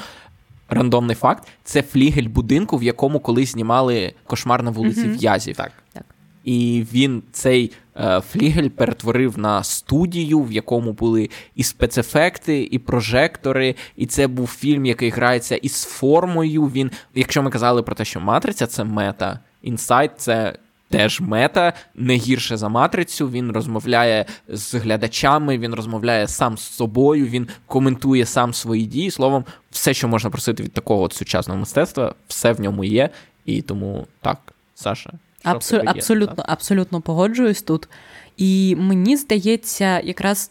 рандомний 0.68 1.16
факт 1.16 1.48
це 1.64 1.82
флігель 1.82 2.28
будинку, 2.28 2.76
в 2.76 2.82
якому 2.82 3.20
колись 3.20 3.52
знімали 3.52 4.14
кошмар 4.26 4.62
на 4.62 4.70
вулиці 4.70 5.00
uh-huh. 5.00 5.18
В'язів. 5.18 5.56
Так. 5.56 5.72
так. 5.92 6.04
І 6.44 6.84
він 6.92 7.22
цей 7.32 7.72
е, 7.96 8.20
флігель 8.20 8.68
перетворив 8.68 9.38
на 9.38 9.62
студію, 9.62 10.40
в 10.40 10.52
якому 10.52 10.92
були 10.92 11.30
і 11.54 11.62
спецефекти, 11.62 12.68
і 12.70 12.78
прожектори. 12.78 13.74
І 13.96 14.06
це 14.06 14.26
був 14.26 14.46
фільм, 14.46 14.86
який 14.86 15.10
грається 15.10 15.56
із 15.56 15.84
формою. 15.84 16.62
Він, 16.62 16.90
якщо 17.14 17.42
ми 17.42 17.50
казали 17.50 17.82
про 17.82 17.94
те, 17.94 18.04
що 18.04 18.20
матриця 18.20 18.66
це 18.66 18.84
мета, 18.84 19.40
інсайт 19.62 20.10
це. 20.16 20.58
Теж 20.88 21.20
мета 21.20 21.72
не 21.94 22.14
гірше 22.14 22.56
за 22.56 22.68
матрицю. 22.68 23.30
Він 23.30 23.52
розмовляє 23.52 24.24
з 24.48 24.74
глядачами, 24.74 25.58
він 25.58 25.74
розмовляє 25.74 26.28
сам 26.28 26.58
з 26.58 26.62
собою, 26.62 27.26
він 27.26 27.48
коментує 27.66 28.26
сам 28.26 28.54
свої 28.54 28.86
дії. 28.86 29.10
Словом, 29.10 29.44
все, 29.70 29.94
що 29.94 30.08
можна 30.08 30.30
просити 30.30 30.62
від 30.62 30.72
такого 30.72 31.02
от 31.02 31.12
сучасного 31.12 31.60
мистецтва, 31.60 32.14
все 32.28 32.52
в 32.52 32.60
ньому 32.60 32.84
є. 32.84 33.10
І 33.44 33.62
тому 33.62 34.06
так, 34.20 34.38
Саша. 34.74 35.12
Абсу... 35.42 35.76
Є, 35.76 35.82
абсолютно, 35.86 36.36
так? 36.36 36.44
абсолютно 36.48 37.00
погоджуюсь 37.00 37.62
тут. 37.62 37.88
І 38.36 38.76
мені 38.78 39.16
здається, 39.16 40.00
якраз 40.00 40.50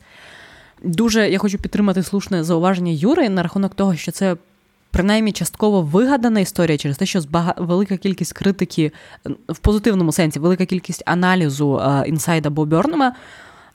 дуже 0.84 1.30
я 1.30 1.38
хочу 1.38 1.58
підтримати 1.58 2.04
слушне 2.04 2.44
зауваження 2.44 2.92
Юри 2.92 3.30
на 3.30 3.44
рахунок 3.44 3.76
того, 3.76 3.96
що 3.96 4.12
це. 4.12 4.36
Принаймні 4.94 5.32
частково 5.32 5.82
вигадана 5.82 6.40
історія 6.40 6.78
через 6.78 6.98
те, 6.98 7.06
що 7.06 7.22
збага... 7.22 7.56
велика 7.58 7.98
кількість 7.98 8.34
критики 8.34 8.92
в 9.50 9.58
позитивному 9.58 10.12
сенсі, 10.12 10.40
велика 10.40 10.66
кількість 10.66 11.04
аналізу 11.06 11.80
е, 11.80 12.04
інсайда 12.08 12.50
Бо 12.50 12.66
Бьорнема 12.66 13.16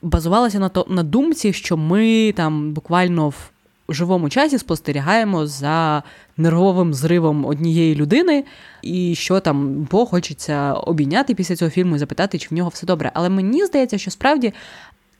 базувалася 0.01 0.59
на 0.59 0.69
то 0.69 0.85
на 0.89 1.03
думці, 1.03 1.53
що 1.53 1.77
ми 1.77 2.31
там 2.31 2.73
буквально 2.73 3.29
в 3.29 3.49
живому 3.93 4.29
часі 4.29 4.57
спостерігаємо 4.57 5.47
за 5.47 6.03
нервовим 6.37 6.93
зривом 6.93 7.45
однієї 7.45 7.95
людини, 7.95 8.43
і 8.81 9.15
що 9.15 9.39
там 9.39 9.87
Бо 9.91 10.05
хочеться 10.05 10.73
обійняти 10.73 11.35
після 11.35 11.55
цього 11.55 11.71
фільму 11.71 11.95
і 11.95 11.99
запитати, 11.99 12.37
чи 12.37 12.47
в 12.51 12.53
нього 12.53 12.69
все 12.69 12.85
добре. 12.85 13.11
Але 13.13 13.29
мені 13.29 13.65
здається, 13.65 13.97
що 13.97 14.11
справді 14.11 14.53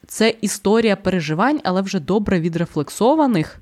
це 0.08 0.34
історія 0.42 0.96
переживань, 0.96 1.60
але 1.64 1.82
вже 1.82 2.00
добре 2.00 2.40
відрефлексованих, 2.40 3.60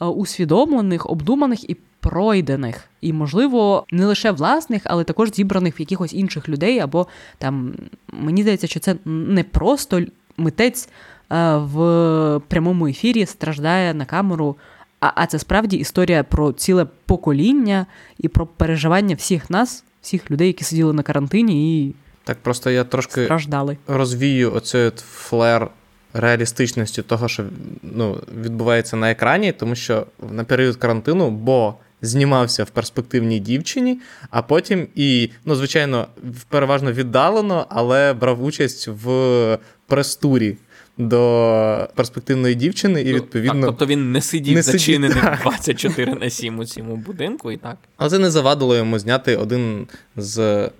е, 0.00 0.04
усвідомлених, 0.04 1.10
обдуманих 1.10 1.70
і 1.70 1.76
пройдених. 2.00 2.84
І, 3.00 3.12
можливо, 3.12 3.86
не 3.90 4.06
лише 4.06 4.30
власних, 4.30 4.82
але 4.84 5.04
також 5.04 5.32
зібраних 5.32 5.78
в 5.78 5.80
якихось 5.80 6.14
інших 6.14 6.48
людей. 6.48 6.78
Або 6.78 7.06
там 7.38 7.74
мені 8.12 8.42
здається, 8.42 8.66
що 8.66 8.80
це 8.80 8.96
не 9.04 9.44
просто 9.44 10.02
митець. 10.36 10.88
Е, 11.34 11.56
в 11.56 12.40
прямому 12.48 12.86
ефірі 12.86 13.26
страждає 13.26 13.94
на 13.94 14.04
камеру. 14.04 14.56
А 15.00 15.12
а 15.14 15.26
це 15.26 15.38
справді 15.38 15.76
історія 15.76 16.24
про 16.24 16.52
ціле 16.52 16.86
покоління 17.06 17.86
і 18.18 18.28
про 18.28 18.46
переживання 18.46 19.14
всіх 19.14 19.50
нас, 19.50 19.84
всіх 20.02 20.30
людей, 20.30 20.46
які 20.46 20.64
сиділи 20.64 20.92
на 20.92 21.02
карантині 21.02 21.86
і 21.86 21.94
так 22.24 22.38
просто 22.42 22.70
я 22.70 22.84
трошки 22.84 23.24
страждали. 23.24 23.76
розвію 23.86 24.54
оцей 24.54 24.86
от 24.86 24.98
флер 24.98 25.70
реалістичності 26.12 27.02
того, 27.02 27.28
що 27.28 27.44
ну, 27.82 28.20
відбувається 28.42 28.96
на 28.96 29.10
екрані, 29.10 29.52
тому 29.52 29.74
що 29.74 30.06
на 30.30 30.44
період 30.44 30.76
карантину, 30.76 31.30
бо 31.30 31.74
знімався 32.02 32.64
в 32.64 32.70
перспективній 32.70 33.38
дівчині, 33.38 34.00
а 34.30 34.42
потім 34.42 34.86
і, 34.94 35.30
ну, 35.44 35.54
звичайно, 35.54 36.06
переважно 36.48 36.92
віддалено, 36.92 37.66
але 37.68 38.12
брав 38.12 38.44
участь 38.44 38.88
в 38.88 39.58
прес-турі 39.86 40.56
до 40.98 41.88
перспективної 41.94 42.54
дівчини, 42.54 43.02
і 43.02 43.14
відповідно. 43.14 43.60
Так, 43.60 43.64
Тобто 43.66 43.86
він 43.86 44.12
не 44.12 44.20
сидів 44.20 44.54
не 44.54 44.62
зачинений 44.62 45.22
сидів, 45.22 45.38
24 45.42 46.14
на 46.14 46.30
7 46.30 46.58
у 46.58 46.64
цьому 46.64 46.96
будинку 46.96 47.52
і 47.52 47.56
так. 47.56 47.76
Але 47.96 48.10
це 48.10 48.18
не 48.18 48.30
завадило 48.30 48.76
йому 48.76 48.98
зняти 48.98 49.36
один 49.36 49.86
з 50.16 50.70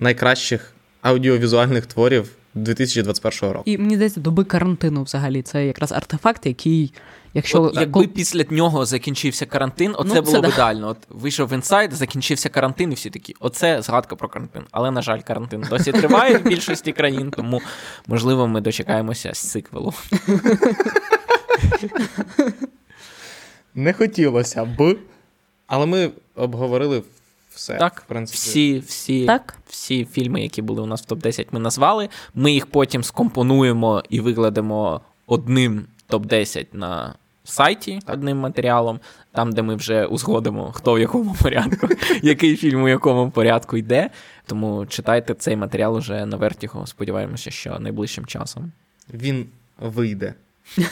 найкращих 0.00 0.72
аудіовізуальних 1.02 1.86
творів 1.86 2.30
2021 2.56 3.50
року. 3.50 3.62
І 3.66 3.78
мені 3.78 3.94
здається, 3.94 4.20
доби 4.20 4.44
карантину 4.44 5.02
взагалі 5.02 5.42
це 5.42 5.66
якраз 5.66 5.92
артефакт, 5.92 6.46
який 6.46 6.92
Якщо 7.34 7.62
От, 7.62 7.76
якби 7.76 8.06
після 8.06 8.44
нього 8.50 8.86
закінчився 8.86 9.46
карантин, 9.46 9.94
оце 9.98 10.14
ну, 10.14 10.22
було 10.22 10.40
б 10.40 10.44
ідеально. 10.44 10.88
От 10.88 10.96
вийшов 11.08 11.52
інсайд, 11.52 11.92
закінчився 11.92 12.48
карантин, 12.48 12.92
і 12.92 12.94
всі 12.94 13.10
такі, 13.10 13.34
оце 13.40 13.82
згадка 13.82 14.16
про 14.16 14.28
карантин. 14.28 14.62
Але, 14.70 14.90
на 14.90 15.02
жаль, 15.02 15.20
карантин 15.20 15.64
досі 15.70 15.92
триває 15.92 16.38
в 16.38 16.42
більшості 16.42 16.92
країн, 16.92 17.30
тому 17.30 17.62
можливо 18.06 18.48
ми 18.48 18.60
дочекаємося 18.60 19.34
з 19.34 19.38
сиквелу. 19.38 19.94
Не 23.74 23.92
хотілося 23.92 24.64
б. 24.64 24.96
Але 25.66 25.86
ми 25.86 26.10
обговорили 26.34 27.02
все. 27.56 27.74
Так, 27.74 28.00
в 28.00 28.08
принципі. 28.08 28.38
Всі 28.38 28.78
всі, 28.78 29.26
так. 29.26 29.58
всі 29.68 30.04
фільми, 30.04 30.42
які 30.42 30.62
були 30.62 30.82
у 30.82 30.86
нас 30.86 31.02
в 31.02 31.12
топ-10, 31.12 31.46
ми 31.52 31.60
назвали. 31.60 32.08
Ми 32.34 32.52
їх 32.52 32.66
потім 32.66 33.04
скомпонуємо 33.04 34.02
і 34.08 34.20
викладемо 34.20 35.00
одним 35.26 35.84
топ-10 36.10 36.66
на 36.72 37.14
сайті 37.44 38.00
одним 38.06 38.38
матеріалом, 38.38 39.00
там, 39.32 39.52
де 39.52 39.62
ми 39.62 39.74
вже 39.74 40.06
узгодимо, 40.06 40.72
хто 40.72 40.94
в 40.94 40.98
якому 40.98 41.36
порядку, 41.42 41.88
який 42.22 42.56
фільм 42.56 42.82
у 42.82 42.88
якому 42.88 43.30
порядку 43.30 43.76
йде. 43.76 44.10
Тому 44.46 44.86
читайте 44.86 45.34
цей 45.34 45.56
матеріал 45.56 45.96
уже 45.96 46.26
на 46.26 46.36
Вертіго. 46.36 46.86
Сподіваємося, 46.86 47.50
що 47.50 47.78
найближчим 47.78 48.26
часом. 48.26 48.72
Він 49.12 49.46
вийде. 49.78 50.34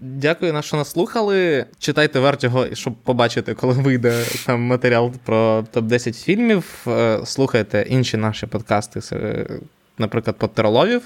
Дякую, 0.00 0.62
що 0.62 0.76
нас 0.76 0.90
слухали. 0.90 1.66
Читайте 1.78 2.20
Вертіго, 2.20 2.66
щоб 2.74 2.94
побачити, 2.94 3.54
коли 3.54 3.72
вийде 3.74 4.24
там 4.46 4.60
матеріал 4.60 5.12
про 5.24 5.64
топ-10 5.74 6.24
фільмів. 6.24 6.84
Е, 6.86 7.20
слухайте 7.24 7.86
інші 7.88 8.16
наші 8.16 8.46
подкасти, 8.46 9.00
наприклад, 9.98 10.36
Поттероловів, 10.36 11.00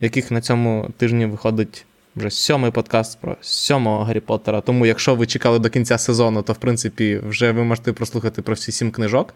в 0.00 0.04
яких 0.04 0.30
на 0.30 0.40
цьому 0.40 0.90
тижні 0.96 1.26
виходить 1.26 1.84
вже 2.16 2.30
сьомий 2.30 2.70
подкаст 2.70 3.20
про 3.20 3.36
сьомого 3.40 4.04
Гаррі 4.04 4.20
Поттера. 4.20 4.60
Тому, 4.60 4.86
якщо 4.86 5.14
ви 5.14 5.26
чекали 5.26 5.58
до 5.58 5.70
кінця 5.70 5.98
сезону, 5.98 6.42
то 6.42 6.52
в 6.52 6.56
принципі 6.56 7.20
вже 7.28 7.52
ви 7.52 7.64
можете 7.64 7.92
прослухати 7.92 8.42
про 8.42 8.54
всі 8.54 8.72
сім 8.72 8.90
книжок. 8.90 9.34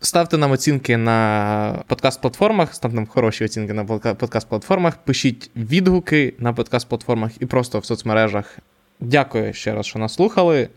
Ставте 0.00 0.36
нам 0.36 0.50
оцінки 0.50 0.96
на 0.96 1.82
подкаст-платформах, 1.88 2.72
ставте 2.72 2.96
нам 2.96 3.06
хороші 3.06 3.44
оцінки 3.44 3.72
на 3.72 3.84
подкаст-платформах, 3.84 4.92
пишіть 5.04 5.50
відгуки 5.56 6.34
на 6.38 6.52
подкаст-платформах 6.52 7.30
і 7.40 7.46
просто 7.46 7.78
в 7.78 7.84
соцмережах. 7.84 8.58
Дякую 9.00 9.52
ще 9.52 9.74
раз, 9.74 9.86
що 9.86 9.98
нас 9.98 10.14
слухали. 10.14 10.68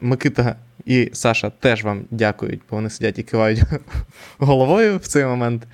Микита 0.00 0.56
і 0.84 1.10
Саша 1.12 1.50
теж 1.50 1.84
вам 1.84 2.04
дякують, 2.10 2.60
бо 2.70 2.76
вони 2.76 2.90
сидять 2.90 3.18
і 3.18 3.22
кивають 3.22 3.60
головою 4.38 4.98
в 4.98 5.06
цей 5.06 5.24
момент. 5.24 5.66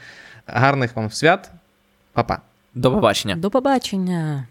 Гарних 0.47 0.97
вам 0.97 1.11
свят, 1.11 1.51
Па-па. 2.13 2.41
До 2.75 2.93
побачення. 2.93 3.37
До 3.37 3.51
побачення. 3.51 4.47